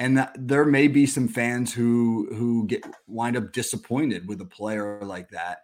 and 0.00 0.16
that, 0.16 0.34
there 0.36 0.64
may 0.64 0.88
be 0.88 1.06
some 1.06 1.28
fans 1.28 1.72
who 1.72 2.26
who 2.34 2.66
get 2.66 2.82
wind 3.06 3.36
up 3.36 3.52
disappointed 3.52 4.26
with 4.26 4.40
a 4.40 4.46
player 4.46 4.98
like 5.02 5.28
that 5.28 5.58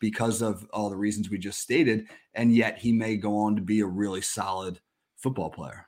because 0.00 0.40
of 0.40 0.66
all 0.72 0.88
the 0.90 0.96
reasons 0.96 1.30
we 1.30 1.38
just 1.38 1.60
stated. 1.60 2.08
And 2.34 2.56
yet 2.56 2.78
he 2.78 2.90
may 2.90 3.16
go 3.16 3.36
on 3.36 3.54
to 3.54 3.62
be 3.62 3.80
a 3.80 3.86
really 3.86 4.22
solid 4.22 4.80
football 5.18 5.50
player. 5.50 5.86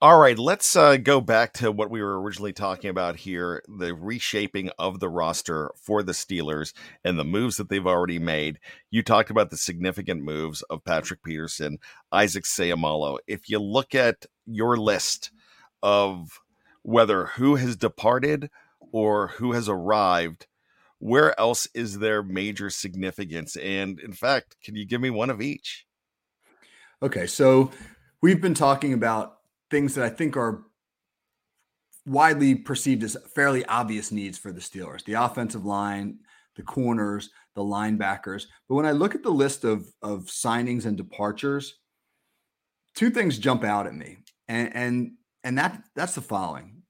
All 0.00 0.18
right, 0.18 0.36
let's 0.36 0.74
uh, 0.74 0.96
go 0.96 1.20
back 1.20 1.52
to 1.54 1.70
what 1.70 1.88
we 1.88 2.02
were 2.02 2.20
originally 2.20 2.52
talking 2.52 2.90
about 2.90 3.14
here 3.14 3.62
the 3.78 3.94
reshaping 3.94 4.68
of 4.76 4.98
the 4.98 5.08
roster 5.08 5.70
for 5.76 6.02
the 6.02 6.10
Steelers 6.10 6.72
and 7.04 7.16
the 7.16 7.24
moves 7.24 7.56
that 7.58 7.68
they've 7.68 7.86
already 7.86 8.18
made. 8.18 8.58
You 8.90 9.04
talked 9.04 9.30
about 9.30 9.50
the 9.50 9.56
significant 9.56 10.24
moves 10.24 10.62
of 10.62 10.84
Patrick 10.84 11.22
Peterson, 11.22 11.78
Isaac 12.10 12.42
Seumalo. 12.42 13.18
If 13.28 13.48
you 13.48 13.60
look 13.60 13.94
at 13.94 14.26
your 14.44 14.76
list 14.76 15.30
of 15.84 16.40
whether 16.82 17.26
who 17.26 17.56
has 17.56 17.76
departed 17.76 18.50
or 18.92 19.28
who 19.28 19.52
has 19.52 19.68
arrived, 19.68 20.46
where 20.98 21.38
else 21.38 21.66
is 21.74 21.98
there 21.98 22.22
major 22.22 22.70
significance? 22.70 23.56
And 23.56 23.98
in 24.00 24.12
fact, 24.12 24.56
can 24.62 24.76
you 24.76 24.84
give 24.84 25.00
me 25.00 25.10
one 25.10 25.30
of 25.30 25.40
each? 25.40 25.86
Okay, 27.02 27.26
so 27.26 27.70
we've 28.20 28.40
been 28.40 28.54
talking 28.54 28.92
about 28.92 29.38
things 29.70 29.94
that 29.94 30.04
I 30.04 30.10
think 30.10 30.36
are 30.36 30.62
widely 32.06 32.54
perceived 32.54 33.02
as 33.02 33.16
fairly 33.34 33.64
obvious 33.66 34.12
needs 34.12 34.38
for 34.38 34.52
the 34.52 34.60
Steelers 34.60 35.04
the 35.04 35.14
offensive 35.14 35.64
line, 35.64 36.18
the 36.56 36.62
corners, 36.62 37.30
the 37.54 37.62
linebackers. 37.62 38.44
But 38.68 38.76
when 38.76 38.86
I 38.86 38.92
look 38.92 39.14
at 39.14 39.22
the 39.22 39.30
list 39.30 39.64
of, 39.64 39.86
of 40.02 40.26
signings 40.26 40.86
and 40.86 40.96
departures, 40.96 41.74
two 42.94 43.10
things 43.10 43.38
jump 43.38 43.64
out 43.64 43.86
at 43.86 43.94
me. 43.94 44.18
And, 44.48 44.76
and, 44.76 45.10
and 45.44 45.58
that, 45.58 45.82
that's 45.94 46.14
the 46.14 46.20
following 46.20 46.82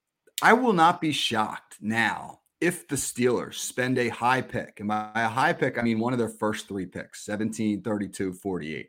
I 0.43 0.55
will 0.55 0.73
not 0.73 1.01
be 1.01 1.13
shocked 1.13 1.77
now 1.81 2.41
if 2.63 2.87
the 2.87 2.95
Steelers 2.95 3.55
spend 3.55 3.99
a 3.99 4.09
high 4.09 4.41
pick, 4.41 4.79
and 4.79 4.89
by 4.89 5.11
a 5.17 5.29
high 5.29 5.53
pick, 5.53 5.79
I 5.79 5.83
mean 5.83 5.99
one 5.99 6.13
of 6.13 6.19
their 6.21 6.29
first 6.29 6.69
three 6.69 6.87
picks 6.87 7.25
17, 7.25 7.83
32, 7.83 8.33
48 8.35 8.89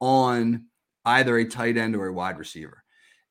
on 0.00 0.66
either 1.06 1.38
a 1.38 1.44
tight 1.46 1.78
end 1.78 1.96
or 1.96 2.06
a 2.06 2.12
wide 2.12 2.38
receiver. 2.38 2.84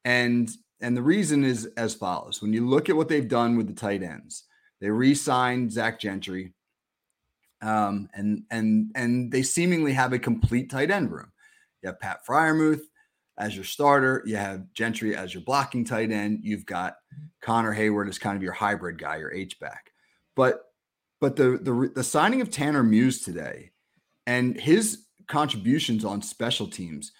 And 0.04 0.50
and 0.82 0.98
the 0.98 1.04
reason 1.04 1.44
is 1.44 1.68
as 1.78 1.94
follows: 1.94 2.42
when 2.42 2.54
you 2.54 2.68
look 2.68 2.90
at 2.90 2.96
what 2.96 3.08
they've 3.08 3.28
done 3.28 3.56
with 3.56 3.68
the 3.68 3.74
tight 3.74 4.02
ends, 4.02 4.46
they 4.80 4.90
re-signed 4.90 5.72
Zach 5.72 6.00
Gentry, 6.00 6.54
um, 7.62 8.10
and 8.16 8.44
and 8.50 8.92
and 8.96 9.32
they 9.32 9.44
seemingly 9.44 9.94
have 9.94 10.12
a 10.12 10.18
complete 10.18 10.72
tight 10.72 10.90
end 10.90 11.12
room. 11.12 11.32
You 11.84 11.90
have 11.90 12.00
Pat 12.00 12.26
Freiermuth 12.28 12.82
as 13.42 13.56
your 13.56 13.66
starter. 13.66 14.22
You 14.26 14.38
have 14.38 14.72
Gentry 14.74 15.16
as 15.16 15.34
your 15.34 15.44
blocking 15.44 15.84
tight 15.84 16.12
end. 16.12 16.42
You've 16.44 16.66
got 16.66 16.96
Connor 17.42 17.76
Heyward 17.76 18.08
as 18.08 18.20
kind 18.20 18.38
of 18.38 18.44
your 18.44 18.54
hybrid 18.54 19.00
guy, 19.00 19.18
your 19.18 19.34
H 19.34 19.60
back. 19.60 19.92
But 20.36 20.62
but 21.20 21.36
the 21.36 21.60
the 21.62 21.92
the 21.94 22.04
signing 22.04 22.42
of 22.42 22.52
Tanner 22.52 22.84
Muse 22.84 23.22
today 23.22 23.72
and 24.28 24.60
his 24.60 25.06
contributions 25.28 26.06
on 26.06 26.22
special 26.22 26.68
teams 26.68 27.12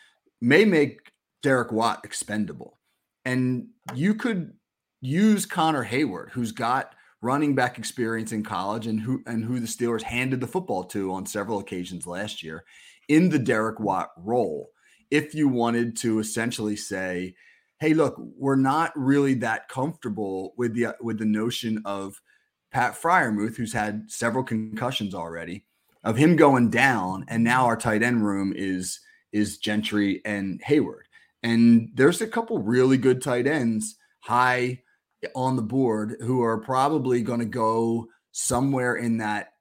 may 0.42 0.64
make 0.64 1.12
Derek 1.42 1.72
Watt 1.72 2.02
expendable. 2.04 2.78
And 3.26 3.68
you 3.96 4.14
could 4.16 4.54
use 5.02 5.46
Connor 5.46 5.84
Hayward, 5.84 6.30
who's 6.32 6.52
got 6.52 6.94
running 7.22 7.54
back 7.54 7.78
experience 7.78 8.32
in 8.32 8.44
college 8.44 8.88
and 8.88 9.00
who 9.00 9.24
and 9.26 9.44
who 9.44 9.60
the 9.60 9.68
Steelers 9.68 10.04
handed 10.04 10.40
the 10.40 10.48
football 10.48 10.84
to 10.86 11.12
on 11.14 11.26
several 11.26 11.60
occasions 11.60 12.06
last 12.06 12.44
year 12.44 12.64
in 13.08 13.30
the 13.30 13.40
Derek 13.40 13.80
Watt 13.80 14.10
role. 14.18 14.70
If 15.12 15.36
you 15.36 15.48
wanted 15.48 15.98
to 15.98 16.20
essentially 16.20 16.76
say, 16.76 17.36
hey, 17.80 17.94
look, 17.94 18.16
we're 18.18 18.56
not 18.56 18.92
really 18.96 19.34
that 19.36 19.68
comfortable 19.68 20.54
with 20.58 20.74
the 20.74 20.96
with 21.02 21.20
the 21.20 21.26
notion 21.26 21.82
of 21.86 22.22
Pat 22.72 22.94
Freiermuth, 22.94 23.58
who's 23.58 23.74
had 23.74 24.10
several 24.10 24.44
concussions 24.44 25.14
already, 25.14 25.66
of 26.04 26.18
him 26.18 26.36
going 26.36 26.70
down, 26.70 27.26
and 27.28 27.44
now 27.44 27.66
our 27.66 27.78
tight 27.78 28.04
end 28.04 28.26
room 28.26 28.54
is 28.56 29.00
is 29.32 29.58
Gentry 29.58 30.22
and 30.26 30.62
Heyward. 30.64 31.04
And 31.44 31.90
there's 31.96 32.22
a 32.22 32.28
couple 32.28 32.60
really 32.60 32.98
good 32.98 33.22
tight 33.22 33.48
ends 33.48 33.96
high 34.20 34.82
on 35.36 35.56
the 35.56 35.62
board 35.62 36.18
who 36.22 36.42
are 36.42 36.58
probably 36.58 37.22
going 37.22 37.40
to 37.40 37.46
go 37.46 38.08
somewhere 38.32 38.96
in 38.96 39.18
that 39.18 39.54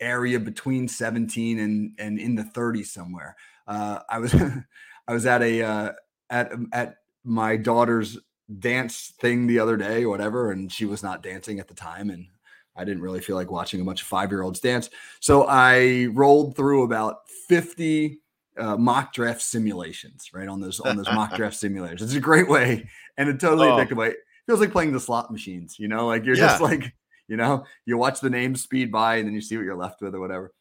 area 0.00 0.40
between 0.40 0.88
17 0.88 1.58
and 1.58 1.92
and 1.98 2.18
in 2.18 2.34
the 2.34 2.42
30s 2.42 2.86
somewhere. 2.86 3.36
Uh, 3.66 4.00
I 4.08 4.18
was 4.18 4.34
I 5.10 5.12
was 5.12 5.26
at 5.26 5.42
a 5.42 5.62
uh, 5.62 5.92
at 6.30 6.52
at 6.72 6.96
my 7.24 7.56
daughter's 7.56 8.16
dance 8.60 9.12
thing 9.20 9.48
the 9.48 9.58
other 9.58 9.76
day 9.76 10.04
or 10.04 10.08
whatever, 10.08 10.52
and 10.52 10.70
she 10.70 10.84
was 10.84 11.02
not 11.02 11.20
dancing 11.20 11.58
at 11.58 11.66
the 11.66 11.74
time, 11.74 12.10
and 12.10 12.28
I 12.76 12.84
didn't 12.84 13.02
really 13.02 13.20
feel 13.20 13.34
like 13.34 13.50
watching 13.50 13.80
a 13.80 13.84
bunch 13.84 14.02
of 14.02 14.06
five 14.06 14.30
year 14.30 14.42
olds 14.42 14.60
dance. 14.60 14.88
So 15.18 15.46
I 15.48 16.06
rolled 16.12 16.54
through 16.54 16.84
about 16.84 17.28
50 17.48 18.20
uh, 18.56 18.76
mock 18.76 19.12
draft 19.12 19.42
simulations, 19.42 20.30
right? 20.32 20.46
On 20.46 20.60
those 20.60 20.78
on 20.78 20.96
those 20.96 21.10
mock 21.12 21.34
draft 21.34 21.56
simulators. 21.60 22.02
It's 22.02 22.14
a 22.14 22.20
great 22.20 22.48
way 22.48 22.88
and 23.16 23.28
a 23.28 23.36
totally 23.36 23.66
oh. 23.66 23.72
addictive 23.72 23.96
way. 23.96 24.10
It 24.10 24.18
feels 24.46 24.60
like 24.60 24.70
playing 24.70 24.92
the 24.92 25.00
slot 25.00 25.32
machines, 25.32 25.76
you 25.76 25.88
know, 25.88 26.06
like 26.06 26.24
you're 26.24 26.36
yeah. 26.36 26.46
just 26.46 26.60
like, 26.60 26.94
you 27.26 27.36
know, 27.36 27.64
you 27.84 27.98
watch 27.98 28.20
the 28.20 28.30
names 28.30 28.62
speed 28.62 28.92
by 28.92 29.16
and 29.16 29.26
then 29.26 29.34
you 29.34 29.40
see 29.40 29.56
what 29.56 29.64
you're 29.64 29.74
left 29.74 30.02
with 30.02 30.14
or 30.14 30.20
whatever. 30.20 30.52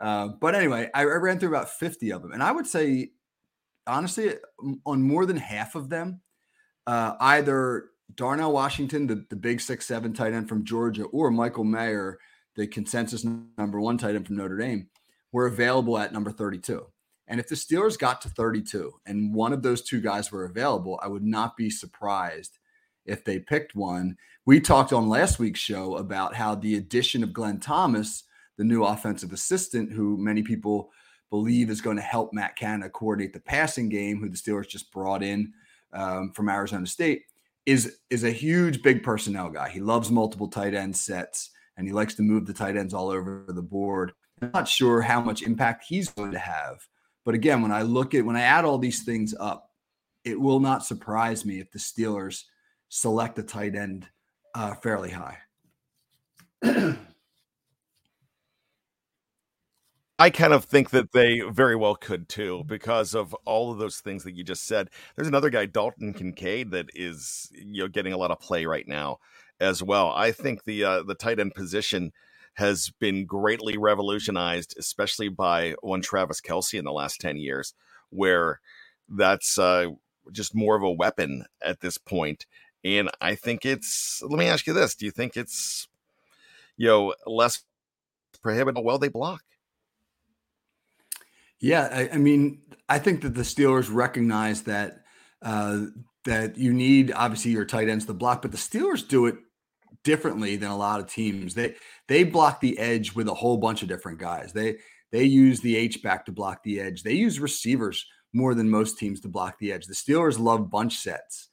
Uh, 0.00 0.30
but 0.40 0.56
anyway, 0.56 0.90
I, 0.92 1.02
I 1.02 1.04
ran 1.04 1.38
through 1.38 1.50
about 1.50 1.70
50 1.70 2.10
of 2.10 2.22
them. 2.22 2.32
And 2.32 2.42
I 2.42 2.50
would 2.50 2.66
say, 2.66 3.10
honestly, 3.86 4.34
on 4.86 5.02
more 5.02 5.26
than 5.26 5.36
half 5.36 5.74
of 5.74 5.88
them, 5.88 6.20
uh, 6.86 7.14
either 7.20 7.90
Darnell 8.14 8.52
Washington, 8.52 9.06
the, 9.06 9.24
the 9.30 9.36
big 9.36 9.60
six 9.60 9.86
seven 9.86 10.12
tight 10.12 10.32
end 10.32 10.48
from 10.48 10.64
Georgia, 10.64 11.04
or 11.04 11.30
Michael 11.30 11.64
Mayer, 11.64 12.18
the 12.56 12.66
consensus 12.66 13.24
number 13.58 13.80
one 13.80 13.98
tight 13.98 14.14
end 14.14 14.26
from 14.26 14.36
Notre 14.36 14.58
Dame, 14.58 14.88
were 15.32 15.46
available 15.46 15.98
at 15.98 16.12
number 16.12 16.30
32. 16.30 16.86
And 17.26 17.40
if 17.40 17.48
the 17.48 17.54
Steelers 17.54 17.98
got 17.98 18.20
to 18.22 18.28
32 18.28 18.92
and 19.06 19.34
one 19.34 19.52
of 19.52 19.62
those 19.62 19.82
two 19.82 20.00
guys 20.00 20.30
were 20.30 20.44
available, 20.44 21.00
I 21.02 21.08
would 21.08 21.24
not 21.24 21.56
be 21.56 21.70
surprised 21.70 22.58
if 23.06 23.24
they 23.24 23.38
picked 23.38 23.74
one. 23.74 24.16
We 24.46 24.60
talked 24.60 24.92
on 24.92 25.08
last 25.08 25.38
week's 25.38 25.60
show 25.60 25.96
about 25.96 26.34
how 26.34 26.54
the 26.54 26.76
addition 26.76 27.22
of 27.22 27.32
Glenn 27.32 27.60
Thomas, 27.60 28.24
the 28.58 28.64
new 28.64 28.84
offensive 28.84 29.32
assistant, 29.32 29.92
who 29.92 30.18
many 30.18 30.42
people 30.42 30.90
believe 31.34 31.70
is 31.70 31.80
going 31.80 31.96
to 31.96 32.02
help 32.02 32.32
Matt 32.32 32.56
Canada 32.56 32.90
coordinate 32.90 33.32
the 33.32 33.40
passing 33.40 33.88
game, 33.88 34.20
who 34.20 34.28
the 34.28 34.36
Steelers 34.36 34.68
just 34.68 34.92
brought 34.92 35.22
in 35.22 35.52
um, 35.92 36.32
from 36.32 36.48
Arizona 36.48 36.86
State, 36.86 37.22
is 37.66 37.98
is 38.10 38.24
a 38.24 38.30
huge 38.30 38.82
big 38.82 39.02
personnel 39.02 39.50
guy. 39.50 39.68
He 39.68 39.80
loves 39.80 40.10
multiple 40.10 40.48
tight 40.48 40.74
end 40.74 40.96
sets 40.96 41.50
and 41.76 41.86
he 41.86 41.92
likes 41.92 42.14
to 42.14 42.22
move 42.22 42.46
the 42.46 42.52
tight 42.52 42.76
ends 42.76 42.94
all 42.94 43.08
over 43.08 43.44
the 43.48 43.62
board. 43.62 44.12
I'm 44.42 44.50
not 44.52 44.68
sure 44.68 45.00
how 45.00 45.20
much 45.20 45.42
impact 45.42 45.84
he's 45.88 46.10
going 46.10 46.32
to 46.32 46.38
have 46.38 46.86
but 47.24 47.34
again, 47.34 47.62
when 47.62 47.72
I 47.72 47.82
look 47.82 48.14
at 48.14 48.24
when 48.24 48.36
I 48.36 48.42
add 48.42 48.64
all 48.64 48.78
these 48.78 49.02
things 49.02 49.34
up, 49.38 49.70
it 50.24 50.38
will 50.38 50.60
not 50.60 50.84
surprise 50.84 51.44
me 51.44 51.58
if 51.60 51.70
the 51.70 51.78
Steelers 51.78 52.42
select 52.88 53.38
a 53.38 53.42
tight 53.42 53.74
end 53.74 54.06
uh, 54.54 54.74
fairly 54.74 55.10
high. 55.10 55.38
I 60.18 60.30
kind 60.30 60.52
of 60.52 60.64
think 60.64 60.90
that 60.90 61.12
they 61.12 61.40
very 61.40 61.74
well 61.74 61.96
could 61.96 62.28
too, 62.28 62.62
because 62.66 63.14
of 63.14 63.34
all 63.44 63.72
of 63.72 63.78
those 63.78 63.98
things 63.98 64.22
that 64.24 64.34
you 64.36 64.44
just 64.44 64.64
said. 64.66 64.88
There's 65.16 65.26
another 65.26 65.50
guy, 65.50 65.66
Dalton 65.66 66.14
Kincaid, 66.14 66.70
that 66.70 66.86
is 66.94 67.50
you 67.52 67.82
know 67.82 67.88
getting 67.88 68.12
a 68.12 68.16
lot 68.16 68.30
of 68.30 68.38
play 68.38 68.64
right 68.66 68.86
now 68.86 69.18
as 69.60 69.82
well. 69.82 70.12
I 70.14 70.30
think 70.30 70.64
the 70.64 70.84
uh, 70.84 71.02
the 71.02 71.16
tight 71.16 71.40
end 71.40 71.54
position 71.54 72.12
has 72.54 72.90
been 73.00 73.26
greatly 73.26 73.76
revolutionized, 73.76 74.76
especially 74.78 75.28
by 75.28 75.74
one 75.82 76.00
Travis 76.00 76.40
Kelce 76.40 76.78
in 76.78 76.84
the 76.84 76.92
last 76.92 77.20
10 77.20 77.36
years, 77.38 77.74
where 78.10 78.60
that's 79.08 79.58
uh, 79.58 79.88
just 80.30 80.54
more 80.54 80.76
of 80.76 80.84
a 80.84 80.92
weapon 80.92 81.44
at 81.60 81.80
this 81.80 81.98
point. 81.98 82.46
And 82.84 83.10
I 83.20 83.34
think 83.34 83.64
it's. 83.66 84.22
Let 84.22 84.38
me 84.38 84.46
ask 84.46 84.66
you 84.68 84.72
this: 84.72 84.94
Do 84.94 85.06
you 85.06 85.10
think 85.12 85.36
it's, 85.36 85.88
you 86.76 86.88
know, 86.88 87.14
less 87.26 87.64
prohibitive? 88.42 88.84
Well, 88.84 88.98
they 88.98 89.08
block. 89.08 89.42
Yeah, 91.64 91.88
I, 91.90 92.10
I 92.12 92.18
mean, 92.18 92.60
I 92.90 92.98
think 92.98 93.22
that 93.22 93.34
the 93.34 93.40
Steelers 93.40 93.88
recognize 93.90 94.64
that 94.64 95.00
uh, 95.40 95.86
that 96.26 96.58
you 96.58 96.74
need 96.74 97.10
obviously 97.10 97.52
your 97.52 97.64
tight 97.64 97.88
ends 97.88 98.04
to 98.04 98.12
block, 98.12 98.42
but 98.42 98.52
the 98.52 98.58
Steelers 98.58 99.06
do 99.08 99.24
it 99.24 99.36
differently 100.02 100.56
than 100.56 100.70
a 100.70 100.76
lot 100.76 101.00
of 101.00 101.06
teams. 101.06 101.54
They 101.54 101.76
they 102.06 102.22
block 102.22 102.60
the 102.60 102.78
edge 102.78 103.14
with 103.14 103.28
a 103.28 103.34
whole 103.34 103.56
bunch 103.56 103.80
of 103.80 103.88
different 103.88 104.18
guys. 104.18 104.52
They 104.52 104.76
they 105.10 105.24
use 105.24 105.62
the 105.62 105.74
H 105.74 106.02
back 106.02 106.26
to 106.26 106.32
block 106.32 106.62
the 106.64 106.80
edge. 106.80 107.02
They 107.02 107.14
use 107.14 107.40
receivers 107.40 108.04
more 108.34 108.54
than 108.54 108.68
most 108.68 108.98
teams 108.98 109.20
to 109.20 109.28
block 109.28 109.58
the 109.58 109.72
edge. 109.72 109.86
The 109.86 109.94
Steelers 109.94 110.38
love 110.38 110.68
bunch 110.68 110.98
sets. 110.98 111.48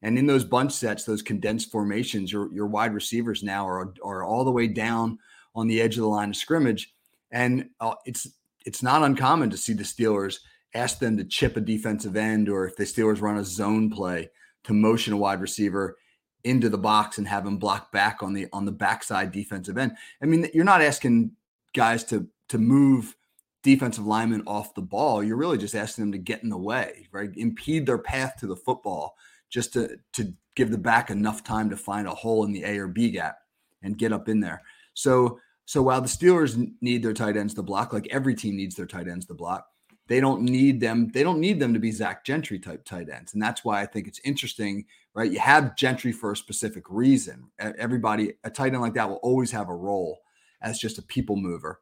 And 0.00 0.16
in 0.16 0.26
those 0.26 0.44
bunch 0.44 0.74
sets, 0.74 1.02
those 1.02 1.22
condensed 1.22 1.72
formations, 1.72 2.30
your, 2.30 2.54
your 2.54 2.68
wide 2.68 2.94
receivers 2.94 3.42
now 3.42 3.66
are, 3.66 3.92
are 4.04 4.22
all 4.22 4.44
the 4.44 4.52
way 4.52 4.68
down 4.68 5.18
on 5.56 5.66
the 5.66 5.80
edge 5.80 5.96
of 5.96 6.02
the 6.02 6.08
line 6.08 6.28
of 6.28 6.36
scrimmage. 6.36 6.94
And 7.32 7.70
uh, 7.80 7.94
it's 8.04 8.28
it's 8.66 8.82
not 8.82 9.02
uncommon 9.02 9.48
to 9.50 9.56
see 9.56 9.72
the 9.72 9.84
Steelers 9.84 10.40
ask 10.74 10.98
them 10.98 11.16
to 11.16 11.24
chip 11.24 11.56
a 11.56 11.60
defensive 11.60 12.16
end, 12.16 12.48
or 12.50 12.66
if 12.66 12.76
the 12.76 12.84
Steelers 12.84 13.22
run 13.22 13.38
a 13.38 13.44
zone 13.44 13.88
play 13.90 14.28
to 14.64 14.74
motion 14.74 15.14
a 15.14 15.16
wide 15.16 15.40
receiver 15.40 15.96
into 16.44 16.68
the 16.68 16.78
box 16.78 17.18
and 17.18 17.26
have 17.26 17.46
him 17.46 17.56
block 17.56 17.90
back 17.92 18.22
on 18.22 18.32
the 18.32 18.46
on 18.52 18.64
the 18.64 18.72
backside 18.72 19.32
defensive 19.32 19.78
end. 19.78 19.96
I 20.22 20.26
mean, 20.26 20.48
you're 20.52 20.64
not 20.64 20.82
asking 20.82 21.32
guys 21.74 22.04
to 22.04 22.28
to 22.48 22.58
move 22.58 23.16
defensive 23.62 24.06
linemen 24.06 24.42
off 24.46 24.74
the 24.74 24.82
ball. 24.82 25.24
You're 25.24 25.36
really 25.36 25.58
just 25.58 25.74
asking 25.74 26.04
them 26.04 26.12
to 26.12 26.18
get 26.18 26.42
in 26.42 26.50
the 26.50 26.58
way, 26.58 27.08
right? 27.10 27.30
Impede 27.36 27.86
their 27.86 27.98
path 27.98 28.34
to 28.40 28.46
the 28.46 28.56
football 28.56 29.16
just 29.48 29.72
to 29.72 29.98
to 30.14 30.32
give 30.54 30.70
the 30.70 30.78
back 30.78 31.10
enough 31.10 31.44
time 31.44 31.70
to 31.70 31.76
find 31.76 32.06
a 32.06 32.14
hole 32.14 32.44
in 32.44 32.52
the 32.52 32.64
A 32.64 32.78
or 32.78 32.88
B 32.88 33.10
gap 33.10 33.38
and 33.82 33.98
get 33.98 34.12
up 34.12 34.28
in 34.28 34.40
there. 34.40 34.62
So 34.94 35.38
so 35.66 35.82
while 35.82 36.00
the 36.00 36.08
Steelers 36.08 36.72
need 36.80 37.02
their 37.02 37.12
tight 37.12 37.36
ends 37.36 37.52
to 37.54 37.62
block, 37.62 37.92
like 37.92 38.06
every 38.10 38.34
team 38.34 38.56
needs 38.56 38.76
their 38.76 38.86
tight 38.86 39.08
ends 39.08 39.26
to 39.26 39.34
block, 39.34 39.66
they 40.06 40.20
don't 40.20 40.42
need 40.42 40.80
them. 40.80 41.10
They 41.12 41.24
don't 41.24 41.40
need 41.40 41.58
them 41.58 41.74
to 41.74 41.80
be 41.80 41.90
Zach 41.90 42.24
Gentry 42.24 42.60
type 42.60 42.84
tight 42.84 43.10
ends, 43.10 43.34
and 43.34 43.42
that's 43.42 43.64
why 43.64 43.82
I 43.82 43.86
think 43.86 44.06
it's 44.06 44.20
interesting, 44.24 44.86
right? 45.14 45.30
You 45.30 45.40
have 45.40 45.76
Gentry 45.76 46.12
for 46.12 46.32
a 46.32 46.36
specific 46.36 46.84
reason. 46.88 47.50
Everybody, 47.58 48.34
a 48.44 48.50
tight 48.50 48.72
end 48.72 48.80
like 48.80 48.94
that 48.94 49.08
will 49.08 49.16
always 49.16 49.50
have 49.50 49.68
a 49.68 49.74
role 49.74 50.20
as 50.62 50.78
just 50.78 50.98
a 50.98 51.02
people 51.02 51.36
mover, 51.36 51.80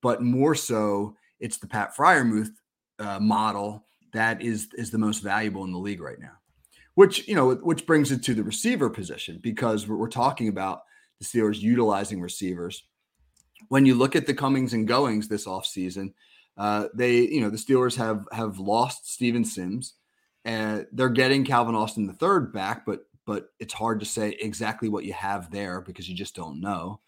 but 0.00 0.22
more 0.22 0.54
so, 0.54 1.16
it's 1.40 1.58
the 1.58 1.66
Pat 1.66 1.94
Freiermuth 1.96 2.52
uh, 3.00 3.18
model 3.18 3.84
that 4.12 4.40
is 4.40 4.68
is 4.78 4.92
the 4.92 4.98
most 4.98 5.18
valuable 5.18 5.64
in 5.64 5.72
the 5.72 5.78
league 5.78 6.00
right 6.00 6.20
now. 6.20 6.38
Which 6.94 7.26
you 7.26 7.34
know, 7.34 7.56
which 7.56 7.84
brings 7.86 8.12
it 8.12 8.22
to 8.22 8.34
the 8.34 8.44
receiver 8.44 8.88
position 8.88 9.40
because 9.42 9.88
we're, 9.88 9.96
we're 9.96 10.08
talking 10.08 10.46
about 10.46 10.82
the 11.18 11.24
Steelers 11.24 11.60
utilizing 11.60 12.20
receivers 12.20 12.84
when 13.68 13.86
you 13.86 13.94
look 13.94 14.16
at 14.16 14.26
the 14.26 14.34
comings 14.34 14.72
and 14.72 14.88
goings 14.88 15.28
this 15.28 15.46
offseason, 15.46 16.12
uh, 16.56 16.88
they, 16.94 17.18
you 17.18 17.40
know, 17.40 17.50
the 17.50 17.56
Steelers 17.56 17.96
have 17.96 18.26
have 18.32 18.58
lost 18.58 19.12
Steven 19.12 19.44
Sims, 19.44 19.94
and 20.44 20.86
they're 20.92 21.08
getting 21.08 21.44
Calvin 21.44 21.74
Austin 21.74 22.06
the 22.06 22.12
third 22.12 22.52
back, 22.52 22.86
but 22.86 23.06
but 23.26 23.48
it's 23.58 23.74
hard 23.74 24.00
to 24.00 24.06
say 24.06 24.36
exactly 24.40 24.88
what 24.88 25.04
you 25.04 25.12
have 25.14 25.50
there 25.50 25.80
because 25.80 26.08
you 26.08 26.14
just 26.14 26.36
don't 26.36 26.60
know. 26.60 27.00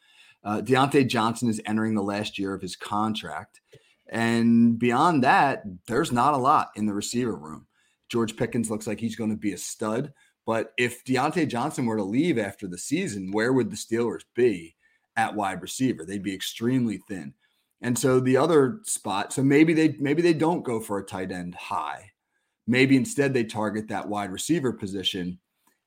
Uh, 0.42 0.60
Diontae 0.62 1.06
Johnson 1.06 1.48
is 1.48 1.60
entering 1.66 1.94
the 1.94 2.02
last 2.02 2.38
year 2.38 2.54
of 2.54 2.62
his 2.62 2.76
contract, 2.76 3.60
and 4.08 4.78
beyond 4.78 5.24
that, 5.24 5.62
there's 5.86 6.12
not 6.12 6.34
a 6.34 6.38
lot 6.38 6.70
in 6.76 6.86
the 6.86 6.94
receiver 6.94 7.34
room. 7.34 7.66
George 8.08 8.36
Pickens 8.36 8.70
looks 8.70 8.86
like 8.86 9.00
he's 9.00 9.16
going 9.16 9.30
to 9.30 9.36
be 9.36 9.52
a 9.52 9.58
stud, 9.58 10.12
but 10.46 10.72
if 10.78 11.04
Diontae 11.04 11.48
Johnson 11.48 11.86
were 11.86 11.96
to 11.96 12.04
leave 12.04 12.38
after 12.38 12.68
the 12.68 12.78
season, 12.78 13.32
where 13.32 13.52
would 13.52 13.70
the 13.70 13.76
Steelers 13.76 14.22
be? 14.34 14.75
At 15.16 15.34
wide 15.34 15.62
receiver. 15.62 16.04
They'd 16.04 16.22
be 16.22 16.34
extremely 16.34 16.98
thin. 17.08 17.34
And 17.82 17.98
so 17.98 18.20
the 18.20 18.36
other 18.36 18.80
spot, 18.84 19.32
so 19.32 19.42
maybe 19.42 19.74
they 19.74 19.96
maybe 19.98 20.22
they 20.22 20.34
don't 20.34 20.64
go 20.64 20.80
for 20.80 20.98
a 20.98 21.04
tight 21.04 21.30
end 21.30 21.54
high. 21.54 22.10
Maybe 22.66 22.96
instead 22.96 23.32
they 23.32 23.44
target 23.44 23.88
that 23.88 24.08
wide 24.08 24.32
receiver 24.32 24.72
position. 24.72 25.38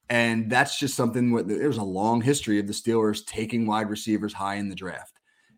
And 0.09 0.49
that's 0.49 0.79
just 0.79 0.95
something 0.95 1.31
where 1.31 1.43
there's 1.43 1.77
a 1.77 1.83
long 1.83 2.21
history 2.21 2.59
of 2.59 2.67
the 2.67 2.73
Steelers 2.73 3.25
taking 3.25 3.67
wide 3.67 3.89
receivers 3.89 4.33
high 4.33 4.55
in 4.55 4.69
the 4.69 4.75
draft. 4.75 5.13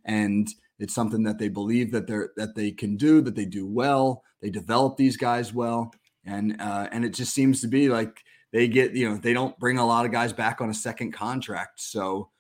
And 0.05 0.47
it's 0.79 0.95
something 0.95 1.23
that 1.23 1.37
they 1.37 1.47
believe 1.47 1.91
that 1.91 2.07
they're 2.07 2.31
that 2.37 2.55
they 2.55 2.71
can 2.71 2.97
do, 2.97 3.21
that 3.21 3.35
they 3.35 3.45
do 3.45 3.67
well. 3.67 4.23
They 4.41 4.49
develop 4.49 4.97
these 4.97 5.17
guys 5.17 5.53
well. 5.53 5.93
And 6.25 6.59
uh, 6.59 6.87
and 6.91 7.05
it 7.05 7.13
just 7.13 7.33
seems 7.33 7.61
to 7.61 7.67
be 7.67 7.87
like 7.87 8.17
they 8.51 8.67
get, 8.67 8.93
you 8.93 9.07
know, 9.07 9.17
they 9.17 9.33
don't 9.33 9.57
bring 9.59 9.77
a 9.77 9.85
lot 9.85 10.05
of 10.05 10.11
guys 10.11 10.33
back 10.33 10.59
on 10.59 10.69
a 10.69 10.73
second 10.73 11.11
contract. 11.11 11.79
So 11.81 12.30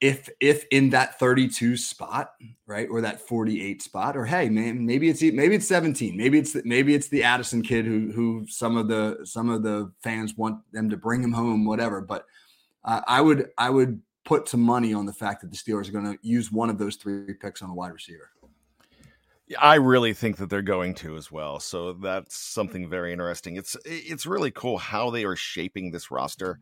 if 0.00 0.28
if 0.40 0.64
in 0.70 0.90
that 0.90 1.18
32 1.18 1.76
spot, 1.76 2.32
right, 2.66 2.86
or 2.90 3.00
that 3.00 3.20
48 3.20 3.80
spot, 3.80 4.16
or 4.16 4.26
hey, 4.26 4.48
man, 4.48 4.84
maybe 4.84 5.08
it's 5.08 5.22
maybe 5.22 5.54
it's 5.54 5.68
17, 5.68 6.16
maybe 6.16 6.38
it's 6.38 6.56
maybe 6.64 6.94
it's 6.94 7.08
the 7.08 7.22
Addison 7.22 7.62
kid 7.62 7.86
who 7.86 8.12
who 8.12 8.46
some 8.48 8.76
of 8.76 8.88
the 8.88 9.20
some 9.24 9.48
of 9.48 9.62
the 9.62 9.92
fans 10.02 10.36
want 10.36 10.60
them 10.72 10.90
to 10.90 10.96
bring 10.96 11.22
him 11.22 11.32
home, 11.32 11.64
whatever. 11.64 12.00
But 12.02 12.26
uh, 12.84 13.00
I 13.06 13.20
would 13.20 13.48
I 13.56 13.70
would 13.70 14.02
put 14.24 14.48
some 14.48 14.60
money 14.60 14.92
on 14.92 15.06
the 15.06 15.12
fact 15.12 15.40
that 15.40 15.50
the 15.50 15.56
Steelers 15.56 15.88
are 15.88 15.92
going 15.92 16.12
to 16.12 16.18
use 16.20 16.52
one 16.52 16.68
of 16.68 16.78
those 16.78 16.96
three 16.96 17.32
picks 17.34 17.62
on 17.62 17.70
a 17.70 17.74
wide 17.74 17.92
receiver. 17.92 18.30
I 19.60 19.76
really 19.76 20.12
think 20.12 20.38
that 20.38 20.50
they're 20.50 20.60
going 20.60 20.94
to 20.96 21.16
as 21.16 21.30
well. 21.30 21.60
So 21.60 21.92
that's 21.92 22.36
something 22.36 22.90
very 22.90 23.12
interesting. 23.12 23.56
It's 23.56 23.76
it's 23.86 24.26
really 24.26 24.50
cool 24.50 24.76
how 24.76 25.08
they 25.08 25.24
are 25.24 25.36
shaping 25.36 25.90
this 25.90 26.10
roster 26.10 26.58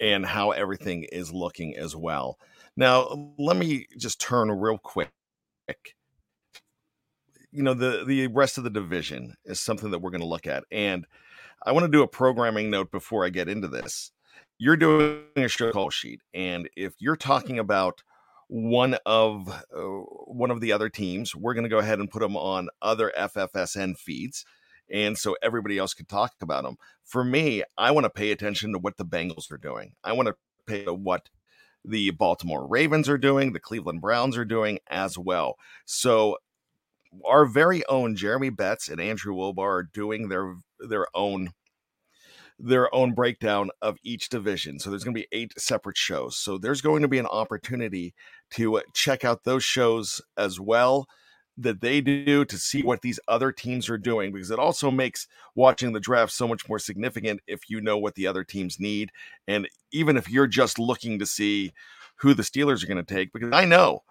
and 0.00 0.24
how 0.24 0.50
everything 0.50 1.04
is 1.12 1.32
looking 1.32 1.76
as 1.76 1.94
well. 1.94 2.38
Now, 2.76 3.32
let 3.38 3.56
me 3.56 3.86
just 3.98 4.20
turn 4.20 4.50
real 4.50 4.78
quick. 4.78 5.10
You 7.52 7.62
know, 7.62 7.74
the 7.74 8.04
the 8.06 8.28
rest 8.28 8.58
of 8.58 8.64
the 8.64 8.70
division 8.70 9.34
is 9.44 9.60
something 9.60 9.90
that 9.90 9.98
we're 9.98 10.10
going 10.10 10.20
to 10.20 10.26
look 10.26 10.46
at, 10.46 10.64
and 10.70 11.06
I 11.64 11.72
want 11.72 11.84
to 11.84 11.92
do 11.92 12.02
a 12.02 12.08
programming 12.08 12.70
note 12.70 12.90
before 12.90 13.24
I 13.24 13.30
get 13.30 13.48
into 13.48 13.68
this. 13.68 14.12
You're 14.58 14.76
doing 14.76 15.22
a 15.36 15.48
show 15.48 15.72
call 15.72 15.90
sheet, 15.90 16.20
and 16.32 16.68
if 16.76 16.94
you're 16.98 17.16
talking 17.16 17.58
about 17.58 18.02
one 18.48 18.96
of 19.04 19.48
uh, 19.48 19.80
one 19.80 20.50
of 20.50 20.60
the 20.60 20.72
other 20.72 20.88
teams, 20.88 21.34
we're 21.34 21.54
going 21.54 21.64
to 21.64 21.70
go 21.70 21.78
ahead 21.78 21.98
and 21.98 22.10
put 22.10 22.20
them 22.20 22.36
on 22.36 22.68
other 22.82 23.12
FFSN 23.18 23.98
feeds 23.98 24.44
and 24.90 25.16
so 25.16 25.36
everybody 25.42 25.78
else 25.78 25.94
could 25.94 26.08
talk 26.08 26.32
about 26.40 26.64
them. 26.64 26.76
For 27.04 27.24
me, 27.24 27.62
I 27.78 27.90
want 27.90 28.04
to 28.04 28.10
pay 28.10 28.30
attention 28.30 28.72
to 28.72 28.78
what 28.78 28.96
the 28.96 29.04
Bengals 29.04 29.50
are 29.50 29.58
doing. 29.58 29.92
I 30.04 30.12
want 30.12 30.28
to 30.28 30.34
pay 30.66 30.84
to 30.84 30.94
what 30.94 31.28
the 31.84 32.10
Baltimore 32.10 32.66
Ravens 32.66 33.08
are 33.08 33.18
doing, 33.18 33.52
the 33.52 33.60
Cleveland 33.60 34.00
Browns 34.00 34.36
are 34.36 34.44
doing 34.44 34.78
as 34.88 35.16
well. 35.16 35.56
So 35.86 36.36
our 37.24 37.46
very 37.46 37.84
own 37.86 38.16
Jeremy 38.16 38.50
Betts 38.50 38.88
and 38.88 39.00
Andrew 39.00 39.34
Wilbar 39.34 39.58
are 39.58 39.88
doing 39.92 40.28
their 40.28 40.54
their 40.78 41.06
own 41.14 41.50
their 42.58 42.94
own 42.94 43.14
breakdown 43.14 43.70
of 43.80 43.96
each 44.04 44.28
division. 44.28 44.78
So 44.78 44.90
there's 44.90 45.04
going 45.04 45.14
to 45.14 45.20
be 45.20 45.28
eight 45.32 45.58
separate 45.58 45.96
shows. 45.96 46.36
So 46.36 46.58
there's 46.58 46.82
going 46.82 47.00
to 47.00 47.08
be 47.08 47.18
an 47.18 47.26
opportunity 47.26 48.14
to 48.50 48.82
check 48.92 49.24
out 49.24 49.44
those 49.44 49.64
shows 49.64 50.20
as 50.36 50.60
well 50.60 51.06
that 51.58 51.80
they 51.80 52.00
do 52.00 52.44
to 52.44 52.56
see 52.56 52.82
what 52.82 53.02
these 53.02 53.20
other 53.28 53.52
teams 53.52 53.88
are 53.88 53.98
doing 53.98 54.32
because 54.32 54.50
it 54.50 54.58
also 54.58 54.90
makes 54.90 55.26
watching 55.54 55.92
the 55.92 56.00
draft 56.00 56.32
so 56.32 56.48
much 56.48 56.68
more 56.68 56.78
significant 56.78 57.40
if 57.46 57.68
you 57.68 57.80
know 57.80 57.98
what 57.98 58.14
the 58.14 58.26
other 58.26 58.44
teams 58.44 58.80
need 58.80 59.10
and 59.46 59.68
even 59.92 60.16
if 60.16 60.30
you're 60.30 60.46
just 60.46 60.78
looking 60.78 61.18
to 61.18 61.26
see 61.26 61.72
who 62.16 62.34
the 62.34 62.42
Steelers 62.42 62.82
are 62.82 62.86
going 62.86 63.04
to 63.04 63.14
take 63.14 63.32
because 63.32 63.52
I 63.52 63.64
know 63.64 64.02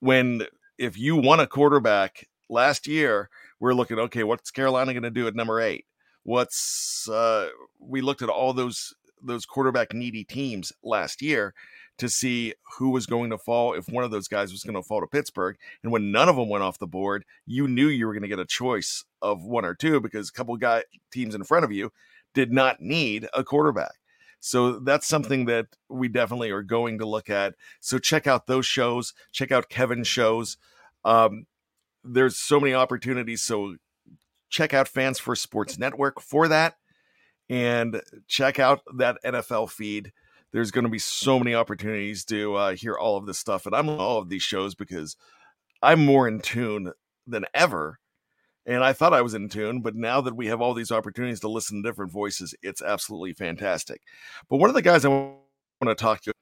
when 0.00 0.42
if 0.78 0.98
you 0.98 1.16
won 1.16 1.40
a 1.40 1.46
quarterback 1.46 2.28
last 2.48 2.86
year 2.86 3.30
we're 3.58 3.74
looking 3.74 3.98
okay 3.98 4.22
what's 4.22 4.50
Carolina 4.50 4.92
going 4.92 5.02
to 5.02 5.10
do 5.10 5.26
at 5.26 5.34
number 5.34 5.60
8 5.60 5.84
what's 6.24 7.08
uh 7.08 7.48
we 7.80 8.00
looked 8.00 8.22
at 8.22 8.28
all 8.28 8.52
those 8.52 8.94
those 9.22 9.46
quarterback 9.46 9.92
needy 9.92 10.24
teams 10.24 10.72
last 10.82 11.22
year 11.22 11.54
to 11.98 12.08
see 12.08 12.54
who 12.78 12.90
was 12.90 13.06
going 13.06 13.30
to 13.30 13.38
fall 13.38 13.74
if 13.74 13.88
one 13.88 14.04
of 14.04 14.10
those 14.10 14.28
guys 14.28 14.50
was 14.50 14.64
going 14.64 14.74
to 14.74 14.82
fall 14.82 15.00
to 15.00 15.06
Pittsburgh. 15.06 15.56
And 15.82 15.92
when 15.92 16.10
none 16.10 16.28
of 16.28 16.36
them 16.36 16.48
went 16.48 16.64
off 16.64 16.78
the 16.78 16.86
board, 16.86 17.24
you 17.46 17.68
knew 17.68 17.88
you 17.88 18.06
were 18.06 18.12
going 18.12 18.22
to 18.22 18.28
get 18.28 18.38
a 18.38 18.44
choice 18.44 19.04
of 19.20 19.44
one 19.44 19.64
or 19.64 19.74
two 19.74 20.00
because 20.00 20.28
a 20.28 20.32
couple 20.32 20.56
guy 20.56 20.84
teams 21.12 21.34
in 21.34 21.44
front 21.44 21.64
of 21.64 21.72
you 21.72 21.92
did 22.34 22.52
not 22.52 22.80
need 22.80 23.28
a 23.34 23.44
quarterback. 23.44 23.92
So 24.40 24.80
that's 24.80 25.06
something 25.06 25.44
that 25.44 25.66
we 25.88 26.08
definitely 26.08 26.50
are 26.50 26.64
going 26.64 26.98
to 26.98 27.06
look 27.06 27.30
at. 27.30 27.54
So 27.78 27.98
check 27.98 28.26
out 28.26 28.48
those 28.48 28.66
shows. 28.66 29.14
Check 29.30 29.52
out 29.52 29.68
Kevin's 29.68 30.08
shows. 30.08 30.56
Um, 31.04 31.46
there's 32.02 32.36
so 32.36 32.58
many 32.58 32.74
opportunities. 32.74 33.42
So 33.42 33.76
check 34.48 34.74
out 34.74 34.88
Fans 34.88 35.20
First 35.20 35.42
Sports 35.42 35.78
Network 35.78 36.20
for 36.20 36.48
that, 36.48 36.74
and 37.48 38.02
check 38.26 38.58
out 38.58 38.80
that 38.96 39.18
NFL 39.24 39.70
feed 39.70 40.12
there's 40.52 40.70
going 40.70 40.84
to 40.84 40.90
be 40.90 40.98
so 40.98 41.38
many 41.38 41.54
opportunities 41.54 42.24
to 42.26 42.54
uh, 42.54 42.74
hear 42.74 42.94
all 42.94 43.16
of 43.16 43.26
this 43.26 43.38
stuff. 43.38 43.66
And 43.66 43.74
I'm 43.74 43.88
on 43.88 43.98
all 43.98 44.18
of 44.18 44.28
these 44.28 44.42
shows 44.42 44.74
because 44.74 45.16
I'm 45.82 46.04
more 46.04 46.28
in 46.28 46.40
tune 46.40 46.92
than 47.26 47.46
ever 47.54 47.98
and 48.64 48.84
I 48.84 48.92
thought 48.92 49.14
I 49.14 49.22
was 49.22 49.34
in 49.34 49.48
tune, 49.48 49.80
but 49.80 49.96
now 49.96 50.20
that 50.20 50.36
we 50.36 50.46
have 50.46 50.60
all 50.60 50.74
these 50.74 50.92
opportunities 50.92 51.40
to 51.40 51.48
listen 51.48 51.82
to 51.82 51.88
different 51.88 52.12
voices, 52.12 52.54
it's 52.62 52.80
absolutely 52.80 53.32
fantastic. 53.32 54.02
But 54.48 54.58
one 54.58 54.70
of 54.70 54.74
the 54.74 54.82
guys 54.82 55.04
I 55.04 55.08
want 55.08 55.40
to 55.86 55.94
talk 55.94 56.20
to 56.22 56.32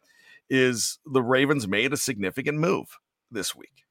is 0.50 0.98
the 1.06 1.22
Ravens 1.22 1.66
made 1.66 1.92
a 1.92 1.96
significant 1.96 2.58
move 2.58 2.98
this 3.30 3.54
week. 3.54 3.84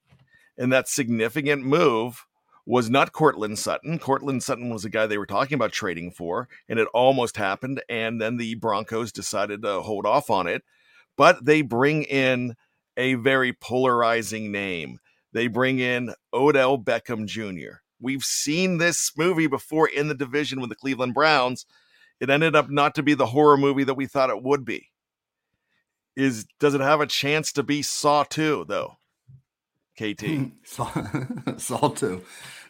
And 0.58 0.72
that 0.74 0.88
significant 0.88 1.64
move 1.64 2.26
was 2.66 2.90
not 2.90 3.12
Courtland 3.12 3.58
Sutton. 3.58 4.00
Courtland 4.00 4.44
Sutton 4.44 4.70
was 4.70 4.84
the 4.84 4.90
guy 4.90 5.08
they 5.08 5.18
were 5.18 5.26
talking 5.26 5.56
about 5.56 5.72
trading 5.72 6.12
for, 6.12 6.48
and 6.68 6.80
it 6.80 6.88
almost 6.94 7.38
happened. 7.38 7.82
And 7.90 8.22
then 8.22 8.38
the 8.38 8.56
Broncos 8.56 9.12
decided 9.12 9.62
to 9.64 9.82
hold 9.82 10.06
off 10.06 10.30
on 10.30 10.48
it. 10.48 10.64
But 11.18 11.44
they 11.44 11.62
bring 11.62 12.04
in 12.04 12.56
a 12.96 13.16
very 13.16 13.54
polarizing 13.54 14.52
name. 14.52 15.00
They 15.34 15.48
bring 15.48 15.80
in 15.80 16.14
Odell 16.34 16.78
Beckham 16.78 17.26
Jr. 17.26 17.80
We've 18.02 18.24
seen 18.24 18.78
this 18.78 19.12
movie 19.18 19.48
before 19.48 19.88
in 19.88 20.08
the 20.08 20.16
division 20.16 20.62
with 20.62 20.70
the 20.70 20.76
Cleveland 20.76 21.14
Browns. 21.14 21.66
It 22.20 22.30
ended 22.30 22.56
up 22.56 22.70
not 22.70 22.96
to 22.96 23.04
be 23.04 23.14
the 23.14 23.28
horror 23.28 23.58
movie 23.58 23.84
that 23.84 23.96
we 23.96 24.06
thought 24.06 24.30
it 24.30 24.44
would 24.44 24.66
be. 24.66 24.90
Is 26.16 26.46
does 26.60 26.74
it 26.74 26.82
have 26.82 27.02
a 27.02 27.08
chance 27.08 27.52
to 27.54 27.64
be 27.64 27.82
Saw 27.82 28.24
2 28.24 28.66
though? 28.68 28.99
KT. 30.00 30.52
Saw, 31.60 31.90
2. 31.90 32.24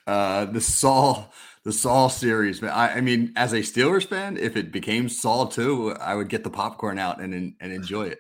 Uh, 0.08 0.46
the 0.46 0.62
Saw 0.62 1.26
the 1.64 1.72
Saw 1.72 2.08
series, 2.08 2.62
man. 2.62 2.72
I, 2.72 2.96
I, 2.96 3.02
mean, 3.02 3.34
as 3.36 3.54
a 3.54 3.58
Steelers 3.58 4.08
fan, 4.08 4.38
if 4.38 4.56
it 4.56 4.72
became 4.72 5.10
Saw 5.10 5.46
2, 5.46 5.98
I 6.00 6.16
would 6.16 6.30
get 6.30 6.44
the 6.44 6.50
popcorn 6.50 6.98
out 6.98 7.22
and 7.22 7.34
and 7.34 7.72
enjoy 7.72 8.08
it. 8.08 8.20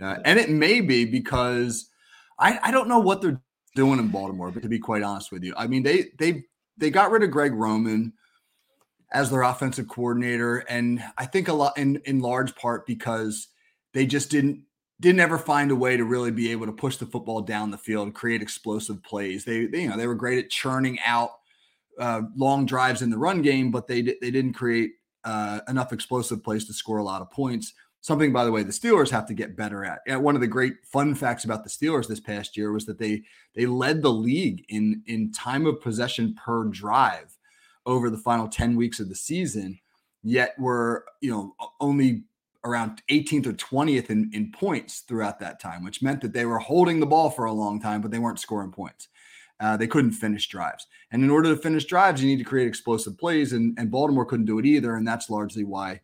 Uh, 0.00 0.16
and 0.24 0.38
it 0.38 0.50
may 0.50 0.80
be 0.80 1.04
because 1.04 1.90
I, 2.38 2.58
I 2.62 2.70
don't 2.70 2.88
know 2.88 2.98
what 2.98 3.20
they're 3.20 3.40
doing 3.76 3.98
in 3.98 4.08
Baltimore, 4.08 4.50
but 4.50 4.62
to 4.62 4.68
be 4.68 4.78
quite 4.78 5.02
honest 5.02 5.30
with 5.30 5.44
you, 5.44 5.54
I 5.56 5.66
mean 5.66 5.82
they 5.82 6.06
they 6.18 6.44
they 6.78 6.90
got 6.90 7.10
rid 7.10 7.22
of 7.22 7.30
Greg 7.30 7.52
Roman 7.52 8.14
as 9.12 9.30
their 9.30 9.42
offensive 9.42 9.88
coordinator, 9.88 10.58
and 10.58 11.04
I 11.18 11.26
think 11.26 11.48
a 11.48 11.52
lot 11.52 11.76
in 11.76 12.00
in 12.06 12.20
large 12.20 12.56
part 12.56 12.86
because 12.86 13.48
they 13.92 14.06
just 14.06 14.30
didn't 14.30 14.62
didn't 15.00 15.20
ever 15.20 15.38
find 15.38 15.70
a 15.70 15.76
way 15.76 15.96
to 15.96 16.04
really 16.04 16.30
be 16.30 16.52
able 16.52 16.66
to 16.66 16.72
push 16.72 16.98
the 16.98 17.06
football 17.06 17.40
down 17.40 17.70
the 17.70 17.78
field, 17.78 18.14
create 18.14 18.42
explosive 18.42 19.02
plays. 19.02 19.44
They, 19.44 19.66
they 19.66 19.82
you 19.82 19.88
know 19.88 19.96
they 19.96 20.06
were 20.06 20.14
great 20.14 20.44
at 20.44 20.50
churning 20.50 20.98
out 21.04 21.30
uh, 21.98 22.22
long 22.36 22.66
drives 22.66 23.02
in 23.02 23.10
the 23.10 23.18
run 23.18 23.42
game, 23.42 23.70
but 23.70 23.86
they 23.86 24.02
they 24.02 24.30
didn't 24.30 24.52
create 24.52 24.92
uh, 25.24 25.60
enough 25.68 25.92
explosive 25.92 26.44
plays 26.44 26.66
to 26.66 26.72
score 26.72 26.98
a 26.98 27.04
lot 27.04 27.22
of 27.22 27.30
points. 27.30 27.72
Something, 28.02 28.32
by 28.32 28.44
the 28.44 28.52
way, 28.52 28.62
the 28.62 28.72
Steelers 28.72 29.10
have 29.10 29.26
to 29.26 29.34
get 29.34 29.56
better 29.56 29.84
at. 29.84 30.00
And 30.06 30.22
one 30.22 30.34
of 30.34 30.40
the 30.40 30.46
great 30.46 30.74
fun 30.84 31.14
facts 31.14 31.44
about 31.44 31.64
the 31.64 31.70
Steelers 31.70 32.06
this 32.06 32.20
past 32.20 32.56
year 32.56 32.72
was 32.72 32.86
that 32.86 32.98
they 32.98 33.22
they 33.54 33.66
led 33.66 34.02
the 34.02 34.12
league 34.12 34.64
in 34.68 35.02
in 35.06 35.32
time 35.32 35.66
of 35.66 35.80
possession 35.80 36.34
per 36.34 36.64
drive 36.64 37.36
over 37.86 38.10
the 38.10 38.18
final 38.18 38.48
10 38.48 38.76
weeks 38.76 39.00
of 39.00 39.08
the 39.08 39.14
season, 39.14 39.78
yet 40.22 40.54
were, 40.58 41.06
you 41.20 41.30
know, 41.30 41.54
only 41.80 42.24
around 42.64 43.02
18th 43.10 43.46
or 43.46 43.52
20th 43.54 44.10
in, 44.10 44.30
in 44.32 44.52
points 44.52 45.00
throughout 45.00 45.38
that 45.40 45.60
time, 45.60 45.82
which 45.82 46.02
meant 46.02 46.20
that 46.20 46.32
they 46.32 46.44
were 46.44 46.58
holding 46.58 47.00
the 47.00 47.06
ball 47.06 47.30
for 47.30 47.46
a 47.46 47.52
long 47.52 47.80
time, 47.80 48.00
but 48.00 48.10
they 48.10 48.18
weren't 48.18 48.40
scoring 48.40 48.70
points. 48.70 49.08
Uh, 49.60 49.76
they 49.76 49.86
couldn't 49.86 50.12
finish 50.12 50.48
drives. 50.48 50.86
And 51.10 51.22
in 51.22 51.30
order 51.30 51.54
to 51.54 51.60
finish 51.60 51.84
drives, 51.84 52.22
you 52.22 52.28
need 52.28 52.38
to 52.38 52.44
create 52.44 52.66
explosive 52.68 53.18
plays, 53.18 53.52
and, 53.52 53.78
and 53.78 53.90
Baltimore 53.90 54.24
couldn't 54.24 54.46
do 54.46 54.58
it 54.58 54.66
either. 54.66 54.96
And 54.96 55.06
that's 55.06 55.28
largely 55.28 55.64
why 55.64 56.00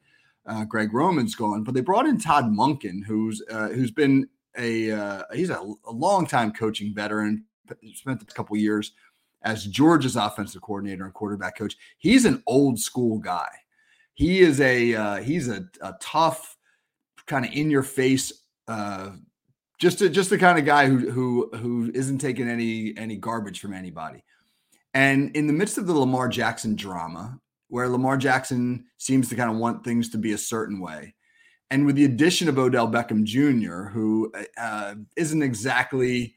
uh, 0.46 0.64
Greg 0.64 0.92
Roman's 0.92 1.34
gone. 1.34 1.64
But 1.64 1.74
they 1.74 1.80
brought 1.80 2.06
in 2.06 2.18
Todd 2.18 2.46
Monken, 2.46 3.04
who's 3.04 3.42
uh, 3.50 3.68
who's 3.68 3.90
been 3.90 4.28
a 4.58 4.90
uh, 4.90 5.22
he's 5.32 5.50
a, 5.50 5.58
a 5.86 5.92
long 5.92 6.26
time 6.26 6.52
coaching 6.52 6.94
veteran, 6.94 7.44
spent 7.94 8.22
a 8.22 8.26
couple 8.26 8.56
years 8.56 8.92
as 9.42 9.64
Georgia's 9.64 10.16
offensive 10.16 10.62
coordinator 10.62 11.04
and 11.04 11.14
quarterback 11.14 11.56
coach. 11.56 11.76
He's 11.98 12.24
an 12.24 12.42
old 12.46 12.78
school 12.78 13.18
guy. 13.18 13.48
He 14.16 14.40
is 14.40 14.60
a 14.60 14.94
uh, 14.94 15.16
he's 15.16 15.48
a, 15.48 15.64
a 15.80 15.94
tough, 16.00 16.56
kind 17.26 17.44
of 17.44 17.52
in 17.52 17.70
your 17.70 17.82
face, 17.82 18.32
uh, 18.66 19.10
just 19.78 20.00
a, 20.00 20.08
just 20.08 20.30
the 20.30 20.38
kind 20.38 20.58
of 20.58 20.64
guy 20.64 20.86
who 20.86 21.10
who 21.10 21.50
who 21.54 21.90
isn't 21.94 22.18
taking 22.18 22.48
any 22.48 22.94
any 22.96 23.16
garbage 23.16 23.60
from 23.60 23.72
anybody. 23.72 24.24
And 24.94 25.36
in 25.36 25.46
the 25.46 25.52
midst 25.52 25.76
of 25.76 25.86
the 25.86 25.92
Lamar 25.92 26.28
Jackson 26.28 26.74
drama, 26.74 27.38
where 27.68 27.88
Lamar 27.88 28.16
Jackson 28.16 28.86
seems 28.96 29.28
to 29.28 29.36
kind 29.36 29.50
of 29.50 29.58
want 29.58 29.84
things 29.84 30.08
to 30.10 30.18
be 30.18 30.32
a 30.32 30.38
certain 30.38 30.80
way. 30.80 31.14
And 31.70 31.84
with 31.84 31.96
the 31.96 32.04
addition 32.04 32.48
of 32.48 32.58
Odell 32.58 32.88
Beckham 32.88 33.24
Jr., 33.24 33.90
who 33.90 34.32
uh, 34.56 34.94
not 35.16 35.42
exactly 35.42 36.36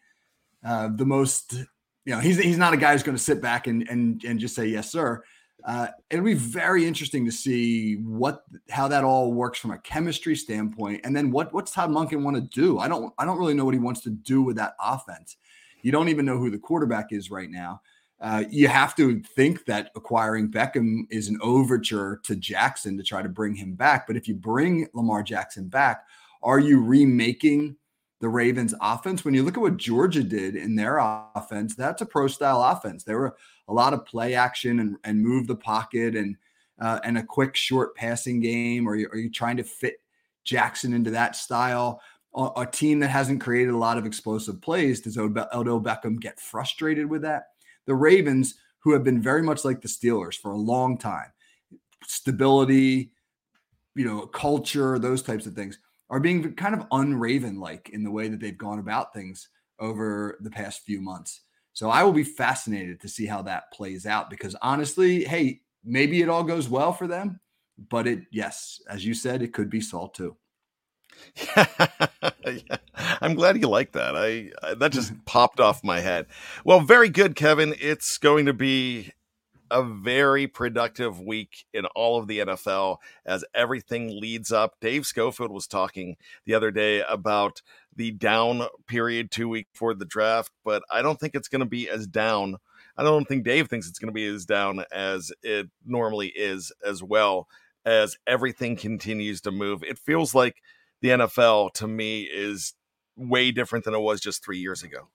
uh, 0.66 0.90
the 0.94 1.06
most, 1.06 1.54
you 1.54 2.14
know, 2.14 2.20
he's, 2.20 2.38
he's 2.38 2.58
not 2.58 2.74
a 2.74 2.78
guy 2.78 2.92
who's 2.92 3.04
going 3.04 3.18
to 3.18 3.24
sit 3.24 3.42
back 3.42 3.68
and, 3.68 3.88
and, 3.90 4.24
and 4.24 4.40
just 4.40 4.56
say, 4.56 4.66
yes, 4.66 4.92
sir. 4.92 5.24
Uh, 5.66 5.88
it'll 6.10 6.26
be 6.26 6.34
very 6.34 6.86
interesting 6.86 7.26
to 7.26 7.32
see 7.32 7.96
what 7.96 8.44
how 8.70 8.88
that 8.88 9.04
all 9.04 9.34
works 9.34 9.60
from 9.60 9.72
a 9.72 9.78
chemistry 9.80 10.36
standpoint, 10.36 11.02
and 11.04 11.16
then 11.16 11.32
what 11.32 11.54
what's 11.54 11.72
Todd 11.72 11.90
Monken 11.90 12.24
want 12.24 12.36
to 12.38 12.42
do? 12.42 12.80
I 12.80 12.88
don't 12.88 13.14
I 13.18 13.26
don't 13.26 13.38
really 13.38 13.54
know 13.54 13.66
what 13.66 13.74
he 13.74 13.80
wants 13.80 14.02
to 14.02 14.10
do 14.10 14.42
with 14.42 14.56
that 14.56 14.76
offense. 14.82 15.38
You 15.82 15.92
don't 15.92 16.10
even 16.10 16.26
know 16.26 16.38
who 16.38 16.50
the 16.50 16.58
quarterback 16.58 17.12
is 17.12 17.30
right 17.30 17.50
now. 17.50 17.82
Uh, 18.22 18.44
you 18.50 18.68
have 18.68 18.96
to 18.96 19.22
think 19.36 19.66
that 19.66 19.92
acquiring 19.96 20.52
Beckham 20.52 21.04
is 21.10 21.30
an 21.30 21.40
overture 21.42 22.20
to 22.24 22.36
Jackson 22.36 22.98
to 22.98 23.04
try 23.04 23.22
to 23.22 23.30
bring 23.30 23.56
him 23.56 23.76
back. 23.76 24.08
But 24.08 24.18
if 24.18 24.28
you 24.28 24.36
bring 24.36 24.88
Lamar 24.94 25.24
Jackson 25.24 25.70
back, 25.70 26.04
are 26.44 26.60
you 26.60 26.84
remaking 26.84 27.78
the 28.20 28.28
Ravens 28.28 28.74
offense? 28.82 29.24
When 29.24 29.34
you 29.34 29.44
look 29.44 29.56
at 29.56 29.62
what 29.62 29.78
Georgia 29.78 30.24
did 30.24 30.58
in 30.58 30.76
their 30.76 30.98
offense, 30.98 31.76
that's 31.76 32.02
a 32.02 32.06
pro 32.06 32.28
style 32.28 32.62
offense. 32.62 33.06
They 33.06 33.16
were 33.16 33.38
a 33.70 33.74
lot 33.74 33.94
of 33.94 34.06
play 34.06 34.34
action 34.34 34.80
and, 34.80 34.98
and 35.06 35.22
move 35.22 35.48
the 35.48 35.56
pocket 35.56 36.16
and 36.16 36.36
uh, 36.82 37.00
and 37.04 37.18
a 37.18 37.24
quick 37.24 37.56
short 37.56 37.96
passing 37.96 38.40
game. 38.40 38.88
Or 38.88 38.94
are 38.94 39.18
you, 39.18 39.30
trying 39.30 39.58
to 39.58 39.64
fit 39.64 40.02
Jackson 40.44 40.94
into 40.94 41.12
that 41.12 41.36
style? 41.36 42.02
A, 42.36 42.50
a 42.58 42.66
team 42.66 43.00
that 43.00 43.10
hasn't 43.10 43.42
created 43.42 43.74
a 43.74 43.78
lot 43.78 43.98
of 43.98 44.06
explosive 44.06 44.62
plays, 44.62 45.02
does 45.02 45.18
Odell 45.18 45.82
Beckham 45.82 46.20
get 46.20 46.40
frustrated 46.40 47.10
with 47.10 47.22
that? 47.24 47.48
the 47.90 47.96
Ravens, 47.96 48.54
who 48.78 48.94
have 48.94 49.04
been 49.04 49.20
very 49.20 49.42
much 49.42 49.66
like 49.66 49.82
the 49.82 49.88
Steelers 49.88 50.36
for 50.36 50.52
a 50.52 50.58
long 50.58 50.96
time, 50.96 51.32
stability, 52.06 53.12
you 53.96 54.06
know, 54.06 54.28
culture, 54.28 55.00
those 55.00 55.24
types 55.24 55.48
of 55.48 55.56
things, 55.56 55.80
are 56.12 56.20
being 56.20 56.54
kind 56.54 56.76
of 56.76 56.86
unraven 56.92 57.60
like 57.60 57.90
in 57.90 58.04
the 58.04 58.12
way 58.12 58.28
that 58.28 58.40
they've 58.40 58.60
gone 58.60 58.78
about 58.78 59.12
things 59.12 59.50
over 59.80 60.38
the 60.42 60.52
past 60.52 60.84
few 60.86 61.02
months. 61.02 61.42
So 61.74 61.90
I 61.90 62.04
will 62.04 62.14
be 62.14 62.24
fascinated 62.24 63.00
to 63.02 63.10
see 63.10 63.26
how 63.26 63.42
that 63.44 63.72
plays 63.72 64.06
out 64.06 64.30
because 64.30 64.56
honestly, 64.62 65.24
hey, 65.24 65.62
maybe 65.84 66.22
it 66.22 66.30
all 66.30 66.44
goes 66.44 66.68
well 66.68 66.94
for 66.94 67.08
them, 67.08 67.40
but 67.90 68.08
it, 68.08 68.24
yes, 68.32 68.82
as 68.90 69.06
you 69.06 69.14
said, 69.14 69.42
it 69.42 69.54
could 69.54 69.70
be 69.70 69.82
Saw 69.82 70.08
too. 70.08 70.36
yeah. 71.58 72.78
I'm 73.22 73.36
glad 73.36 73.60
you 73.60 73.68
like 73.68 73.94
that. 73.94 74.16
I, 74.16 74.52
I 74.64 74.74
that 74.76 74.92
just 74.92 75.14
popped 75.26 75.60
off 75.60 75.84
my 75.84 76.00
head. 76.00 76.28
Well, 76.64 76.82
very 76.82 77.10
good, 77.10 77.36
Kevin. 77.36 77.76
It's 77.80 78.18
going 78.18 78.46
to 78.46 78.54
be 78.54 79.12
a 79.72 79.84
very 79.84 80.48
productive 80.48 81.22
week 81.22 81.66
in 81.74 81.86
all 81.88 82.20
of 82.20 82.28
the 82.28 82.40
NFL 82.40 82.98
as 83.26 83.46
everything 83.54 84.20
leads 84.20 84.52
up. 84.52 84.76
Dave 84.82 85.06
Schofield 85.06 85.52
was 85.52 85.68
talking 85.68 86.18
the 86.46 86.54
other 86.54 86.72
day 86.72 87.04
about 87.08 87.62
the 87.96 88.12
down 88.12 88.64
period 88.88 89.32
two 89.32 89.50
week 89.50 89.68
before 89.72 89.94
the 89.94 90.06
draft, 90.06 90.52
but 90.64 90.84
I 90.92 91.02
don't 91.02 91.20
think 91.20 91.36
it's 91.36 91.48
going 91.48 91.60
to 91.60 91.66
be 91.66 91.90
as 91.90 92.08
down. 92.08 92.58
I 92.98 93.04
don't 93.04 93.28
think 93.28 93.44
Dave 93.44 93.68
thinks 93.68 93.88
it's 93.88 94.00
going 94.00 94.10
to 94.10 94.14
be 94.14 94.26
as 94.26 94.46
down 94.46 94.84
as 94.92 95.32
it 95.44 95.70
normally 95.86 96.28
is 96.36 96.72
as 96.86 97.04
well 97.04 97.48
as 97.86 98.18
everything 98.28 98.76
continues 98.76 99.42
to 99.42 99.52
move. 99.52 99.84
It 99.84 99.98
feels 99.98 100.36
like 100.36 100.62
the 101.02 101.10
NFL 101.10 101.74
to 101.74 101.88
me 101.88 102.24
is 102.24 102.74
way 103.16 103.52
different 103.52 103.86
than 103.86 103.94
it 103.94 104.00
was 104.00 104.22
just 104.22 104.44
three 104.44 104.60
years 104.60 104.84
ago. 104.84 105.10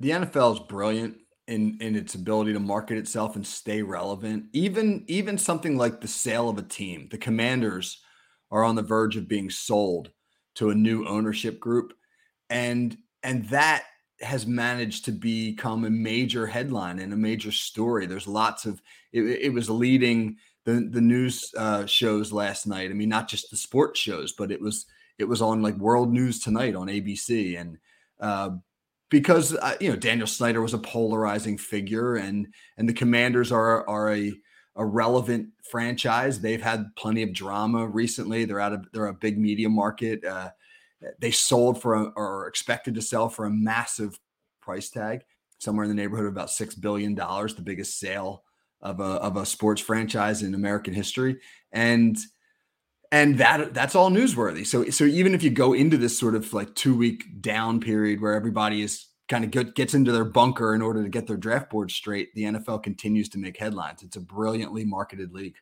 The 0.00 0.10
NFL 0.10 0.54
is 0.54 0.60
brilliant 0.60 1.18
in 1.48 1.78
in 1.80 1.96
its 1.96 2.14
ability 2.14 2.52
to 2.52 2.60
market 2.60 2.98
itself 2.98 3.34
and 3.34 3.44
stay 3.44 3.82
relevant. 3.82 4.44
Even 4.52 5.04
even 5.08 5.36
something 5.38 5.76
like 5.76 6.00
the 6.00 6.08
sale 6.08 6.48
of 6.48 6.58
a 6.58 6.62
team. 6.62 7.08
The 7.10 7.18
Commanders 7.18 8.00
are 8.50 8.62
on 8.62 8.76
the 8.76 8.82
verge 8.82 9.16
of 9.16 9.28
being 9.28 9.50
sold 9.50 10.10
to 10.56 10.70
a 10.70 10.74
new 10.74 11.06
ownership 11.06 11.58
group, 11.58 11.94
and 12.50 12.96
and 13.22 13.48
that 13.48 13.84
has 14.20 14.46
managed 14.46 15.04
to 15.06 15.12
become 15.12 15.84
a 15.84 15.90
major 15.90 16.46
headline 16.46 16.98
and 16.98 17.12
a 17.12 17.16
major 17.16 17.52
story. 17.52 18.06
There's 18.06 18.26
lots 18.26 18.66
of 18.66 18.82
it, 19.12 19.22
it 19.22 19.52
was 19.52 19.70
leading 19.70 20.36
the 20.66 20.86
the 20.92 21.00
news 21.00 21.50
uh, 21.56 21.86
shows 21.86 22.30
last 22.30 22.66
night. 22.66 22.90
I 22.90 22.94
mean, 22.94 23.08
not 23.08 23.28
just 23.28 23.50
the 23.50 23.56
sports 23.56 23.98
shows, 23.98 24.32
but 24.32 24.52
it 24.52 24.60
was 24.60 24.84
it 25.18 25.24
was 25.24 25.40
on 25.40 25.62
like 25.62 25.76
World 25.76 26.12
News 26.12 26.40
Tonight 26.40 26.74
on 26.74 26.88
ABC, 26.88 27.58
and 27.58 27.78
uh, 28.20 28.50
because 29.10 29.54
uh, 29.54 29.76
you 29.80 29.90
know 29.90 29.96
Daniel 29.96 30.26
Snyder 30.26 30.60
was 30.60 30.74
a 30.74 30.78
polarizing 30.78 31.58
figure, 31.58 32.16
and 32.16 32.48
and 32.76 32.88
the 32.88 32.92
Commanders 32.94 33.52
are 33.52 33.88
are 33.88 34.12
a 34.12 34.32
a 34.76 34.84
relevant 34.84 35.48
franchise. 35.70 36.40
They've 36.40 36.62
had 36.62 36.94
plenty 36.96 37.22
of 37.22 37.32
drama 37.32 37.86
recently. 37.86 38.44
They're 38.44 38.60
out 38.60 38.72
of 38.72 38.86
they're 38.92 39.06
a 39.06 39.14
big 39.14 39.38
media 39.38 39.68
market. 39.68 40.24
Uh, 40.24 40.50
they 41.20 41.30
sold 41.30 41.80
for 41.80 41.94
a, 41.94 42.04
or 42.16 42.46
expected 42.48 42.94
to 42.94 43.02
sell 43.02 43.28
for 43.28 43.44
a 43.44 43.50
massive 43.50 44.18
price 44.60 44.90
tag. 44.90 45.22
somewhere 45.58 45.84
in 45.84 45.90
the 45.90 45.94
neighborhood 45.94 46.26
of 46.26 46.32
about 46.32 46.50
six 46.50 46.74
billion 46.74 47.14
dollars, 47.14 47.54
the 47.54 47.62
biggest 47.62 47.98
sale 47.98 48.44
of 48.80 49.00
a 49.00 49.02
of 49.04 49.36
a 49.36 49.46
sports 49.46 49.80
franchise 49.80 50.42
in 50.42 50.54
American 50.54 50.94
history, 50.94 51.38
and 51.72 52.16
and 53.10 53.38
that 53.38 53.74
that's 53.74 53.94
all 53.94 54.10
newsworthy. 54.10 54.66
So 54.66 54.88
so 54.90 55.04
even 55.04 55.34
if 55.34 55.42
you 55.42 55.50
go 55.50 55.72
into 55.72 55.96
this 55.96 56.18
sort 56.18 56.34
of 56.34 56.52
like 56.52 56.74
two 56.74 56.96
week 56.96 57.24
down 57.40 57.80
period 57.80 58.20
where 58.20 58.34
everybody 58.34 58.82
is 58.82 59.06
kind 59.28 59.44
of 59.44 59.50
get, 59.50 59.74
gets 59.74 59.94
into 59.94 60.10
their 60.10 60.24
bunker 60.24 60.74
in 60.74 60.82
order 60.82 61.02
to 61.02 61.08
get 61.08 61.26
their 61.26 61.36
draft 61.36 61.70
board 61.70 61.90
straight, 61.90 62.34
the 62.34 62.44
NFL 62.44 62.82
continues 62.82 63.28
to 63.30 63.38
make 63.38 63.58
headlines. 63.58 64.02
It's 64.02 64.16
a 64.16 64.20
brilliantly 64.20 64.84
marketed 64.84 65.32
league. 65.32 65.56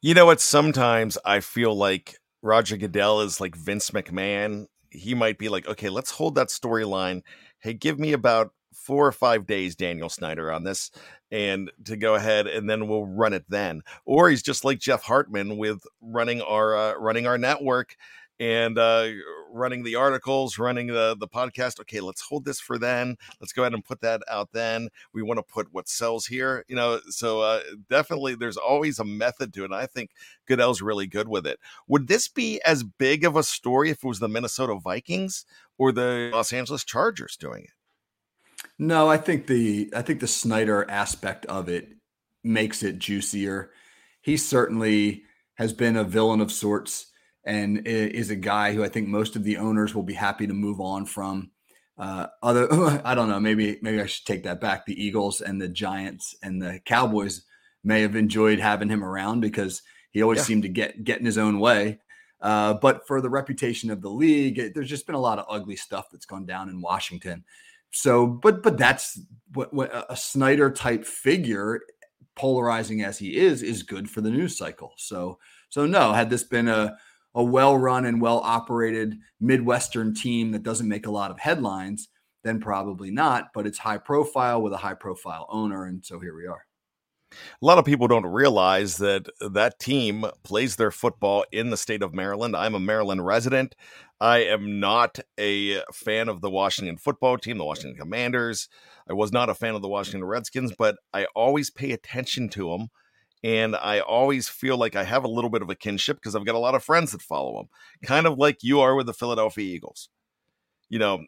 You 0.00 0.14
know 0.14 0.26
what? 0.26 0.40
Sometimes 0.40 1.18
I 1.24 1.40
feel 1.40 1.76
like 1.76 2.16
Roger 2.42 2.76
Goodell 2.76 3.22
is 3.22 3.40
like 3.40 3.56
Vince 3.56 3.90
McMahon. 3.90 4.66
He 4.90 5.14
might 5.14 5.38
be 5.38 5.48
like, 5.48 5.66
okay, 5.66 5.88
let's 5.88 6.10
hold 6.10 6.36
that 6.36 6.48
storyline. 6.48 7.22
Hey, 7.58 7.72
give 7.72 7.98
me 7.98 8.12
about 8.12 8.52
four 8.74 9.06
or 9.06 9.12
five 9.12 9.46
days, 9.46 9.76
Daniel 9.76 10.08
Snyder, 10.08 10.52
on 10.52 10.64
this, 10.64 10.90
and 11.30 11.70
to 11.84 11.96
go 11.96 12.14
ahead 12.14 12.46
and 12.46 12.68
then 12.68 12.88
we'll 12.88 13.06
run 13.06 13.32
it 13.32 13.44
then. 13.48 13.82
Or 14.04 14.30
he's 14.30 14.42
just 14.42 14.64
like 14.64 14.78
Jeff 14.78 15.02
Hartman 15.02 15.56
with 15.56 15.82
running 16.00 16.42
our 16.42 16.76
uh, 16.76 16.94
running 16.94 17.26
our 17.26 17.38
network 17.38 17.96
and 18.40 18.78
uh, 18.78 19.08
running 19.52 19.84
the 19.84 19.94
articles, 19.94 20.58
running 20.58 20.88
the 20.88 21.16
the 21.18 21.28
podcast. 21.28 21.80
Okay, 21.80 22.00
let's 22.00 22.20
hold 22.20 22.44
this 22.44 22.60
for 22.60 22.78
then. 22.78 23.16
Let's 23.40 23.52
go 23.52 23.62
ahead 23.62 23.74
and 23.74 23.84
put 23.84 24.00
that 24.00 24.22
out 24.28 24.50
then. 24.52 24.88
We 25.12 25.22
want 25.22 25.38
to 25.38 25.42
put 25.42 25.72
what 25.72 25.88
sells 25.88 26.26
here, 26.26 26.64
you 26.68 26.76
know. 26.76 27.00
So 27.08 27.40
uh, 27.40 27.60
definitely, 27.88 28.34
there's 28.34 28.56
always 28.56 28.98
a 28.98 29.04
method 29.04 29.52
to 29.54 29.62
it. 29.62 29.66
And 29.66 29.74
I 29.74 29.86
think 29.86 30.10
Goodell's 30.46 30.82
really 30.82 31.06
good 31.06 31.28
with 31.28 31.46
it. 31.46 31.60
Would 31.88 32.08
this 32.08 32.28
be 32.28 32.60
as 32.62 32.82
big 32.82 33.24
of 33.24 33.36
a 33.36 33.42
story 33.42 33.90
if 33.90 34.04
it 34.04 34.08
was 34.08 34.18
the 34.18 34.28
Minnesota 34.28 34.78
Vikings 34.82 35.44
or 35.78 35.92
the 35.92 36.30
Los 36.32 36.52
Angeles 36.52 36.84
Chargers 36.84 37.36
doing 37.36 37.64
it? 37.64 37.73
No, 38.78 39.08
I 39.08 39.16
think 39.16 39.46
the 39.46 39.92
I 39.94 40.02
think 40.02 40.20
the 40.20 40.26
Snyder 40.26 40.88
aspect 40.90 41.46
of 41.46 41.68
it 41.68 41.88
makes 42.42 42.82
it 42.82 42.98
juicier. 42.98 43.70
He 44.20 44.36
certainly 44.36 45.22
has 45.54 45.72
been 45.72 45.96
a 45.96 46.04
villain 46.04 46.40
of 46.40 46.50
sorts 46.50 47.06
and 47.44 47.86
is 47.86 48.30
a 48.30 48.36
guy 48.36 48.72
who 48.72 48.82
I 48.82 48.88
think 48.88 49.08
most 49.08 49.36
of 49.36 49.44
the 49.44 49.58
owners 49.58 49.94
will 49.94 50.02
be 50.02 50.14
happy 50.14 50.46
to 50.46 50.54
move 50.54 50.80
on 50.80 51.06
from. 51.06 51.50
Uh, 51.96 52.26
other, 52.42 52.68
I 53.04 53.14
don't 53.14 53.28
know, 53.28 53.38
maybe 53.38 53.78
maybe 53.82 54.00
I 54.00 54.06
should 54.06 54.26
take 54.26 54.44
that 54.44 54.60
back. 54.60 54.86
The 54.86 55.02
Eagles 55.02 55.40
and 55.40 55.60
the 55.60 55.68
Giants 55.68 56.34
and 56.42 56.60
the 56.60 56.80
Cowboys 56.84 57.42
may 57.84 58.00
have 58.00 58.16
enjoyed 58.16 58.58
having 58.58 58.88
him 58.88 59.04
around 59.04 59.40
because 59.40 59.82
he 60.10 60.22
always 60.22 60.38
yeah. 60.38 60.44
seemed 60.44 60.62
to 60.62 60.68
get 60.68 61.04
get 61.04 61.20
in 61.20 61.26
his 61.26 61.38
own 61.38 61.60
way. 61.60 62.00
Uh, 62.40 62.74
but 62.74 63.06
for 63.06 63.20
the 63.20 63.30
reputation 63.30 63.90
of 63.90 64.02
the 64.02 64.10
league, 64.10 64.58
it, 64.58 64.74
there's 64.74 64.88
just 64.88 65.06
been 65.06 65.14
a 65.14 65.20
lot 65.20 65.38
of 65.38 65.46
ugly 65.48 65.76
stuff 65.76 66.06
that's 66.10 66.26
gone 66.26 66.44
down 66.44 66.68
in 66.68 66.80
Washington. 66.80 67.44
So, 67.94 68.26
but 68.26 68.62
but 68.62 68.76
that's 68.76 69.20
what, 69.52 69.72
what 69.72 70.06
a 70.10 70.16
Snyder 70.16 70.70
type 70.70 71.04
figure, 71.04 71.80
polarizing 72.34 73.02
as 73.02 73.18
he 73.18 73.36
is, 73.36 73.62
is 73.62 73.84
good 73.84 74.10
for 74.10 74.20
the 74.20 74.30
news 74.30 74.58
cycle. 74.58 74.94
So 74.96 75.38
so 75.70 75.86
no, 75.86 76.12
had 76.12 76.28
this 76.28 76.42
been 76.42 76.68
a 76.68 76.96
a 77.36 77.42
well 77.42 77.76
run 77.76 78.06
and 78.06 78.20
well 78.20 78.40
operated 78.40 79.16
Midwestern 79.40 80.12
team 80.12 80.50
that 80.52 80.64
doesn't 80.64 80.88
make 80.88 81.06
a 81.06 81.10
lot 81.10 81.30
of 81.30 81.38
headlines, 81.38 82.08
then 82.42 82.60
probably 82.60 83.12
not. 83.12 83.52
But 83.54 83.66
it's 83.66 83.78
high 83.78 83.98
profile 83.98 84.60
with 84.60 84.72
a 84.72 84.78
high 84.78 84.94
profile 84.94 85.46
owner. 85.48 85.84
And 85.86 86.04
so 86.04 86.18
here 86.18 86.36
we 86.36 86.46
are. 86.46 86.66
A 87.62 87.64
lot 87.64 87.78
of 87.78 87.84
people 87.84 88.08
don't 88.08 88.26
realize 88.26 88.96
that 88.98 89.26
that 89.40 89.78
team 89.78 90.26
plays 90.42 90.76
their 90.76 90.90
football 90.90 91.44
in 91.52 91.70
the 91.70 91.76
state 91.76 92.02
of 92.02 92.14
Maryland. 92.14 92.56
I'm 92.56 92.74
a 92.74 92.80
Maryland 92.80 93.24
resident. 93.24 93.74
I 94.20 94.44
am 94.44 94.80
not 94.80 95.18
a 95.38 95.82
fan 95.92 96.28
of 96.28 96.40
the 96.40 96.50
Washington 96.50 96.96
football 96.96 97.36
team, 97.38 97.58
the 97.58 97.64
Washington 97.64 97.98
Commanders. 97.98 98.68
I 99.08 99.12
was 99.12 99.32
not 99.32 99.50
a 99.50 99.54
fan 99.54 99.74
of 99.74 99.82
the 99.82 99.88
Washington 99.88 100.24
Redskins, 100.24 100.72
but 100.78 100.96
I 101.12 101.26
always 101.34 101.70
pay 101.70 101.92
attention 101.92 102.48
to 102.50 102.70
them 102.70 102.88
and 103.44 103.76
I 103.76 104.00
always 104.00 104.48
feel 104.48 104.78
like 104.78 104.96
I 104.96 105.04
have 105.04 105.22
a 105.22 105.28
little 105.28 105.50
bit 105.50 105.60
of 105.60 105.68
a 105.68 105.74
kinship 105.74 106.16
because 106.16 106.34
I've 106.34 106.46
got 106.46 106.54
a 106.54 106.58
lot 106.58 106.74
of 106.74 106.82
friends 106.82 107.12
that 107.12 107.20
follow 107.20 107.58
them, 107.58 107.68
kind 108.02 108.26
of 108.26 108.38
like 108.38 108.62
you 108.62 108.80
are 108.80 108.94
with 108.94 109.04
the 109.04 109.12
Philadelphia 109.12 109.66
Eagles. 109.66 110.08
You 110.88 110.98
know, 110.98 111.24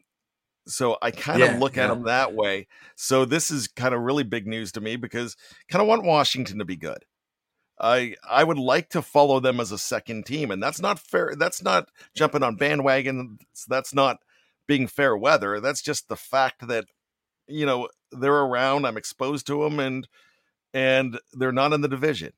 so 0.67 0.97
I 1.01 1.11
kind 1.11 1.39
yeah, 1.39 1.53
of 1.53 1.59
look 1.59 1.75
yeah. 1.75 1.85
at 1.85 1.87
them 1.87 2.03
that 2.03 2.33
way. 2.33 2.67
So 2.95 3.25
this 3.25 3.51
is 3.51 3.67
kind 3.67 3.93
of 3.93 4.01
really 4.01 4.23
big 4.23 4.47
news 4.47 4.71
to 4.73 4.81
me 4.81 4.95
because 4.95 5.35
I 5.51 5.71
kind 5.71 5.81
of 5.81 5.87
want 5.87 6.03
Washington 6.03 6.59
to 6.59 6.65
be 6.65 6.75
good. 6.75 7.05
I 7.79 8.15
I 8.27 8.43
would 8.43 8.57
like 8.57 8.89
to 8.89 9.01
follow 9.01 9.39
them 9.39 9.59
as 9.59 9.71
a 9.71 9.77
second 9.77 10.25
team, 10.25 10.51
and 10.51 10.61
that's 10.61 10.81
not 10.81 10.99
fair. 10.99 11.33
That's 11.37 11.61
not 11.61 11.89
jumping 12.15 12.43
on 12.43 12.55
bandwagon. 12.55 13.37
That's 13.67 13.93
not 13.93 14.17
being 14.67 14.87
fair 14.87 15.15
weather. 15.15 15.59
That's 15.59 15.81
just 15.81 16.09
the 16.09 16.15
fact 16.15 16.67
that 16.67 16.85
you 17.47 17.65
know 17.65 17.89
they're 18.11 18.33
around. 18.33 18.85
I'm 18.85 18.97
exposed 18.97 19.47
to 19.47 19.63
them, 19.63 19.79
and 19.79 20.07
and 20.73 21.19
they're 21.33 21.51
not 21.51 21.73
in 21.73 21.81
the 21.81 21.87
division. 21.87 22.33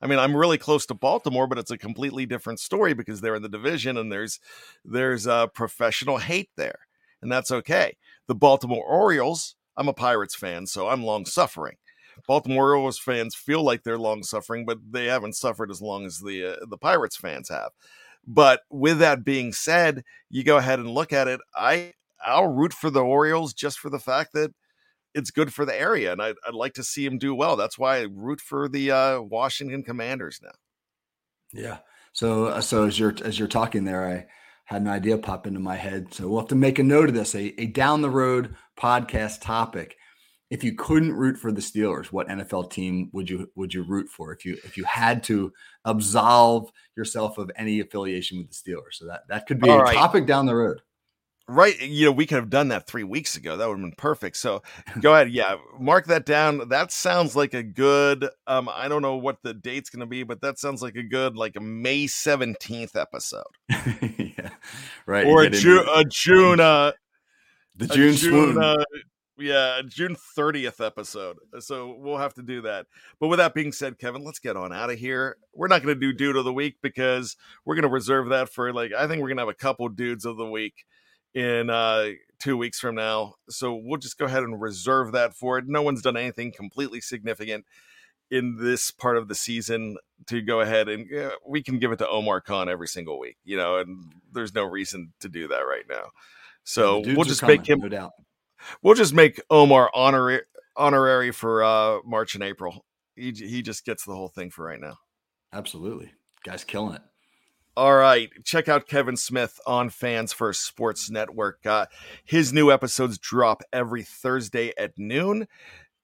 I 0.00 0.06
mean, 0.06 0.18
I'm 0.18 0.36
really 0.36 0.58
close 0.58 0.84
to 0.86 0.94
Baltimore, 0.94 1.46
but 1.46 1.58
it's 1.58 1.70
a 1.70 1.78
completely 1.78 2.26
different 2.26 2.60
story 2.60 2.92
because 2.92 3.22
they're 3.22 3.36
in 3.36 3.42
the 3.42 3.48
division 3.48 3.96
and 3.96 4.12
there's 4.12 4.38
there's 4.84 5.26
a 5.26 5.50
professional 5.54 6.18
hate 6.18 6.50
there, 6.56 6.80
and 7.24 7.32
that's 7.32 7.50
okay. 7.50 7.96
The 8.28 8.34
Baltimore 8.34 8.84
Orioles, 8.84 9.56
I'm 9.76 9.88
a 9.88 9.92
Pirates 9.92 10.36
fan, 10.36 10.66
so 10.66 10.88
I'm 10.88 11.02
long 11.02 11.26
suffering. 11.26 11.76
Baltimore 12.28 12.68
Orioles 12.74 12.98
fans 12.98 13.34
feel 13.34 13.62
like 13.62 13.82
they're 13.82 13.98
long 13.98 14.22
suffering, 14.22 14.64
but 14.64 14.78
they 14.88 15.06
haven't 15.06 15.34
suffered 15.34 15.70
as 15.70 15.82
long 15.82 16.06
as 16.06 16.20
the 16.20 16.52
uh, 16.52 16.66
the 16.68 16.78
Pirates 16.78 17.16
fans 17.16 17.48
have. 17.48 17.72
But 18.26 18.60
with 18.70 19.00
that 19.00 19.24
being 19.24 19.52
said, 19.52 20.04
you 20.30 20.44
go 20.44 20.58
ahead 20.58 20.78
and 20.78 20.90
look 20.90 21.12
at 21.12 21.26
it. 21.26 21.40
I 21.56 21.94
I'll 22.24 22.46
root 22.46 22.72
for 22.72 22.90
the 22.90 23.02
Orioles 23.02 23.52
just 23.52 23.78
for 23.78 23.90
the 23.90 23.98
fact 23.98 24.32
that 24.34 24.54
it's 25.14 25.30
good 25.30 25.52
for 25.52 25.64
the 25.64 25.78
area, 25.78 26.12
and 26.12 26.22
I'd, 26.22 26.36
I'd 26.46 26.54
like 26.54 26.74
to 26.74 26.84
see 26.84 27.04
him 27.04 27.18
do 27.18 27.34
well. 27.34 27.56
That's 27.56 27.78
why 27.78 27.98
I 27.98 28.06
root 28.10 28.40
for 28.40 28.68
the 28.68 28.90
uh, 28.90 29.20
Washington 29.20 29.82
Commanders 29.82 30.40
now. 30.42 30.52
Yeah. 31.52 31.78
So 32.12 32.46
uh, 32.46 32.60
so 32.60 32.84
as 32.86 32.98
you're 32.98 33.14
as 33.24 33.38
you're 33.38 33.48
talking 33.48 33.84
there, 33.84 34.06
I 34.06 34.26
had 34.64 34.82
an 34.82 34.88
idea 34.88 35.18
pop 35.18 35.46
into 35.46 35.60
my 35.60 35.76
head. 35.76 36.12
So 36.12 36.28
we'll 36.28 36.40
have 36.40 36.48
to 36.48 36.54
make 36.54 36.78
a 36.78 36.82
note 36.82 37.08
of 37.08 37.14
this. 37.14 37.34
A, 37.34 37.60
a 37.60 37.66
down 37.66 38.02
the 38.02 38.10
road 38.10 38.54
podcast 38.78 39.40
topic. 39.40 39.96
If 40.50 40.62
you 40.62 40.74
couldn't 40.74 41.14
root 41.14 41.36
for 41.36 41.50
the 41.50 41.60
Steelers, 41.60 42.06
what 42.06 42.28
NFL 42.28 42.70
team 42.70 43.10
would 43.12 43.28
you 43.28 43.50
would 43.56 43.74
you 43.74 43.82
root 43.82 44.08
for? 44.08 44.32
If 44.32 44.44
you 44.44 44.56
if 44.64 44.76
you 44.76 44.84
had 44.84 45.22
to 45.24 45.52
absolve 45.84 46.70
yourself 46.96 47.38
of 47.38 47.50
any 47.56 47.80
affiliation 47.80 48.38
with 48.38 48.48
the 48.48 48.54
Steelers, 48.54 48.94
so 48.94 49.06
that 49.06 49.22
that 49.28 49.46
could 49.46 49.60
be 49.60 49.68
All 49.68 49.80
a 49.80 49.82
right. 49.82 49.96
topic 49.96 50.26
down 50.26 50.46
the 50.46 50.54
road 50.54 50.80
right 51.46 51.78
you 51.82 52.06
know 52.06 52.12
we 52.12 52.24
could 52.24 52.36
have 52.36 52.48
done 52.48 52.68
that 52.68 52.86
three 52.86 53.04
weeks 53.04 53.36
ago 53.36 53.56
that 53.56 53.68
would 53.68 53.78
have 53.78 53.82
been 53.82 53.94
perfect 53.98 54.36
so 54.36 54.62
go 55.00 55.12
ahead 55.14 55.30
yeah 55.30 55.56
mark 55.78 56.06
that 56.06 56.24
down 56.24 56.68
that 56.70 56.90
sounds 56.90 57.36
like 57.36 57.52
a 57.52 57.62
good 57.62 58.28
um 58.46 58.68
i 58.72 58.88
don't 58.88 59.02
know 59.02 59.16
what 59.16 59.42
the 59.42 59.52
date's 59.52 59.90
going 59.90 60.00
to 60.00 60.06
be 60.06 60.22
but 60.22 60.40
that 60.40 60.58
sounds 60.58 60.80
like 60.80 60.96
a 60.96 61.02
good 61.02 61.36
like 61.36 61.54
a 61.56 61.60
may 61.60 62.04
17th 62.04 62.96
episode 62.96 63.44
right 65.06 65.26
or 65.26 65.42
a, 65.42 65.50
Ju- 65.50 65.86
a 65.94 66.04
june 66.04 66.60
uh 66.60 66.92
the 67.76 67.86
june, 67.88 68.14
june 68.14 68.62
uh, 68.62 68.84
yeah 69.38 69.80
june 69.86 70.16
30th 70.36 70.84
episode 70.84 71.38
so 71.58 71.96
we'll 71.98 72.18
have 72.18 72.34
to 72.34 72.42
do 72.42 72.62
that 72.62 72.86
but 73.18 73.28
with 73.28 73.38
that 73.38 73.54
being 73.54 73.72
said 73.72 73.98
kevin 73.98 74.22
let's 74.24 74.38
get 74.38 74.56
on 74.56 74.72
out 74.72 74.90
of 74.90 74.98
here 74.98 75.36
we're 75.52 75.68
not 75.68 75.82
going 75.82 75.94
to 75.94 76.00
do 76.00 76.12
dude 76.12 76.36
of 76.36 76.44
the 76.44 76.52
week 76.52 76.76
because 76.82 77.36
we're 77.64 77.74
going 77.74 77.82
to 77.82 77.88
reserve 77.88 78.28
that 78.28 78.48
for 78.48 78.72
like 78.72 78.92
i 78.92 79.06
think 79.06 79.20
we're 79.20 79.28
going 79.28 79.36
to 79.36 79.42
have 79.42 79.48
a 79.48 79.54
couple 79.54 79.88
dudes 79.88 80.24
of 80.24 80.36
the 80.36 80.48
week 80.48 80.84
in 81.34 81.68
uh, 81.68 82.10
two 82.38 82.56
weeks 82.56 82.78
from 82.78 82.94
now. 82.94 83.34
So 83.48 83.74
we'll 83.74 83.98
just 83.98 84.18
go 84.18 84.26
ahead 84.26 84.42
and 84.42 84.60
reserve 84.60 85.12
that 85.12 85.34
for 85.34 85.58
it. 85.58 85.64
No 85.66 85.82
one's 85.82 86.02
done 86.02 86.16
anything 86.16 86.52
completely 86.52 87.00
significant 87.00 87.64
in 88.30 88.56
this 88.56 88.90
part 88.90 89.16
of 89.16 89.28
the 89.28 89.34
season 89.34 89.96
to 90.26 90.40
go 90.40 90.60
ahead 90.60 90.88
and 90.88 91.06
we 91.46 91.62
can 91.62 91.78
give 91.78 91.92
it 91.92 91.98
to 91.98 92.08
Omar 92.08 92.40
Khan 92.40 92.68
every 92.68 92.88
single 92.88 93.18
week, 93.18 93.36
you 93.44 93.56
know, 93.56 93.76
and 93.78 94.12
there's 94.32 94.54
no 94.54 94.64
reason 94.64 95.12
to 95.20 95.28
do 95.28 95.48
that 95.48 95.60
right 95.60 95.84
now. 95.88 96.06
So 96.64 97.00
we'll 97.04 97.24
just 97.24 97.40
coming, 97.40 97.58
make 97.58 97.68
him. 97.68 97.80
No 97.80 97.88
doubt. 97.88 98.12
We'll 98.82 98.94
just 98.94 99.12
make 99.12 99.40
Omar 99.50 99.90
honorary 99.94 100.42
honorary 100.76 101.30
for 101.30 101.62
uh, 101.62 101.98
March 102.04 102.34
and 102.34 102.42
April. 102.42 102.84
He 103.16 103.32
he 103.32 103.62
just 103.62 103.84
gets 103.84 104.04
the 104.04 104.14
whole 104.14 104.28
thing 104.28 104.50
for 104.50 104.64
right 104.64 104.80
now. 104.80 104.96
Absolutely, 105.52 106.12
guys, 106.42 106.64
killing 106.64 106.94
it. 106.94 107.02
All 107.76 107.94
right, 107.94 108.30
check 108.44 108.68
out 108.68 108.86
Kevin 108.86 109.16
Smith 109.16 109.58
on 109.66 109.90
Fans 109.90 110.32
First 110.32 110.64
Sports 110.64 111.10
Network. 111.10 111.66
Uh, 111.66 111.86
his 112.24 112.52
new 112.52 112.70
episodes 112.70 113.18
drop 113.18 113.62
every 113.72 114.04
Thursday 114.04 114.72
at 114.78 114.92
noon. 114.96 115.48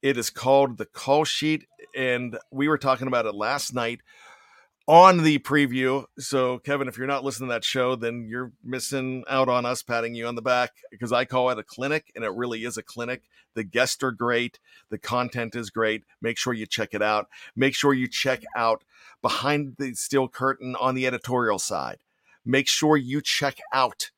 It 0.02 0.16
is 0.16 0.30
called 0.30 0.78
The 0.78 0.86
Call 0.86 1.24
Sheet, 1.24 1.66
and 1.94 2.38
we 2.50 2.68
were 2.68 2.78
talking 2.78 3.06
about 3.06 3.26
it 3.26 3.34
last 3.34 3.74
night 3.74 4.00
on 4.88 5.22
the 5.22 5.38
preview. 5.40 6.04
So, 6.18 6.58
Kevin, 6.58 6.88
if 6.88 6.96
you're 6.96 7.06
not 7.06 7.22
listening 7.22 7.50
to 7.50 7.54
that 7.54 7.64
show, 7.64 7.96
then 7.96 8.26
you're 8.26 8.50
missing 8.64 9.24
out 9.28 9.50
on 9.50 9.66
us 9.66 9.82
patting 9.82 10.14
you 10.14 10.26
on 10.26 10.36
the 10.36 10.42
back 10.42 10.70
because 10.90 11.12
I 11.12 11.26
call 11.26 11.50
it 11.50 11.58
a 11.58 11.62
clinic, 11.62 12.10
and 12.14 12.24
it 12.24 12.32
really 12.32 12.64
is 12.64 12.78
a 12.78 12.82
clinic. 12.82 13.24
The 13.54 13.62
guests 13.62 14.02
are 14.02 14.10
great, 14.10 14.58
the 14.88 14.98
content 14.98 15.54
is 15.54 15.68
great. 15.68 16.04
Make 16.22 16.38
sure 16.38 16.54
you 16.54 16.64
check 16.64 16.94
it 16.94 17.02
out. 17.02 17.28
Make 17.54 17.74
sure 17.74 17.92
you 17.92 18.08
check 18.08 18.42
out 18.56 18.84
behind 19.20 19.74
the 19.78 19.92
steel 19.94 20.28
curtain 20.28 20.76
on 20.80 20.94
the 20.94 21.06
editorial 21.06 21.58
side. 21.58 21.98
Make 22.42 22.68
sure 22.68 22.96
you 22.96 23.20
check 23.20 23.58
out 23.70 24.10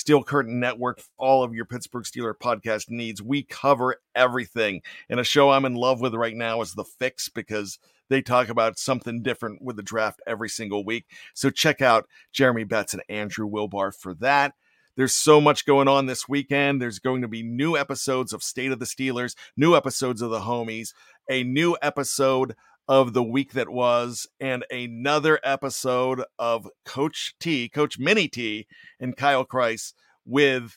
Steel 0.00 0.24
Curtain 0.24 0.58
Network, 0.58 1.02
all 1.18 1.42
of 1.42 1.54
your 1.54 1.66
Pittsburgh 1.66 2.04
Steeler 2.04 2.32
podcast 2.32 2.88
needs. 2.88 3.20
We 3.20 3.42
cover 3.42 3.96
everything. 4.14 4.80
And 5.10 5.20
a 5.20 5.24
show 5.24 5.50
I'm 5.50 5.66
in 5.66 5.74
love 5.74 6.00
with 6.00 6.14
right 6.14 6.34
now 6.34 6.62
is 6.62 6.72
The 6.72 6.84
Fix 6.84 7.28
because 7.28 7.78
they 8.08 8.22
talk 8.22 8.48
about 8.48 8.78
something 8.78 9.22
different 9.22 9.60
with 9.60 9.76
the 9.76 9.82
draft 9.82 10.22
every 10.26 10.48
single 10.48 10.86
week. 10.86 11.04
So 11.34 11.50
check 11.50 11.82
out 11.82 12.08
Jeremy 12.32 12.64
Betts 12.64 12.94
and 12.94 13.02
Andrew 13.10 13.46
Wilbar 13.46 13.94
for 13.94 14.14
that. 14.14 14.54
There's 14.96 15.14
so 15.14 15.38
much 15.38 15.66
going 15.66 15.86
on 15.86 16.06
this 16.06 16.26
weekend. 16.26 16.80
There's 16.80 16.98
going 16.98 17.20
to 17.20 17.28
be 17.28 17.42
new 17.42 17.76
episodes 17.76 18.32
of 18.32 18.42
State 18.42 18.72
of 18.72 18.78
the 18.78 18.86
Steelers, 18.86 19.36
new 19.54 19.76
episodes 19.76 20.22
of 20.22 20.30
the 20.30 20.40
Homies, 20.40 20.94
a 21.28 21.44
new 21.44 21.76
episode 21.82 22.56
of 22.90 23.12
the 23.12 23.22
week 23.22 23.52
that 23.52 23.68
was, 23.68 24.26
and 24.40 24.66
another 24.68 25.38
episode 25.44 26.24
of 26.40 26.68
Coach 26.84 27.36
T, 27.38 27.68
Coach 27.68 28.00
Mini 28.00 28.26
T, 28.26 28.66
and 28.98 29.16
Kyle 29.16 29.46
Kreis 29.46 29.92
with 30.26 30.76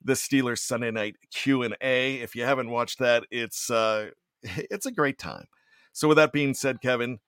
the 0.00 0.12
Steelers 0.12 0.60
Sunday 0.60 0.92
Night 0.92 1.16
Q 1.34 1.64
and 1.64 1.76
A. 1.80 2.20
If 2.20 2.36
you 2.36 2.44
haven't 2.44 2.70
watched 2.70 3.00
that, 3.00 3.24
it's 3.32 3.70
uh, 3.70 4.10
it's 4.42 4.86
a 4.86 4.92
great 4.92 5.18
time. 5.18 5.46
So, 5.92 6.06
with 6.06 6.16
that 6.18 6.32
being 6.32 6.54
said, 6.54 6.80
Kevin, 6.80 7.18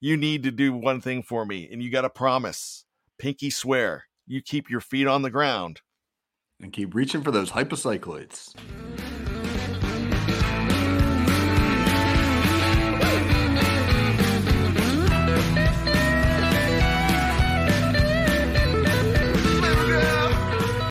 you 0.00 0.16
need 0.16 0.42
to 0.42 0.50
do 0.50 0.72
one 0.72 1.00
thing 1.00 1.22
for 1.22 1.46
me, 1.46 1.68
and 1.70 1.80
you 1.80 1.88
got 1.88 2.02
to 2.02 2.10
promise, 2.10 2.84
pinky 3.20 3.50
swear, 3.50 4.06
you 4.26 4.42
keep 4.42 4.68
your 4.68 4.80
feet 4.80 5.06
on 5.06 5.22
the 5.22 5.30
ground 5.30 5.80
and 6.60 6.72
keep 6.72 6.92
reaching 6.92 7.22
for 7.22 7.30
those 7.30 7.52
hypocycloids. 7.52 8.52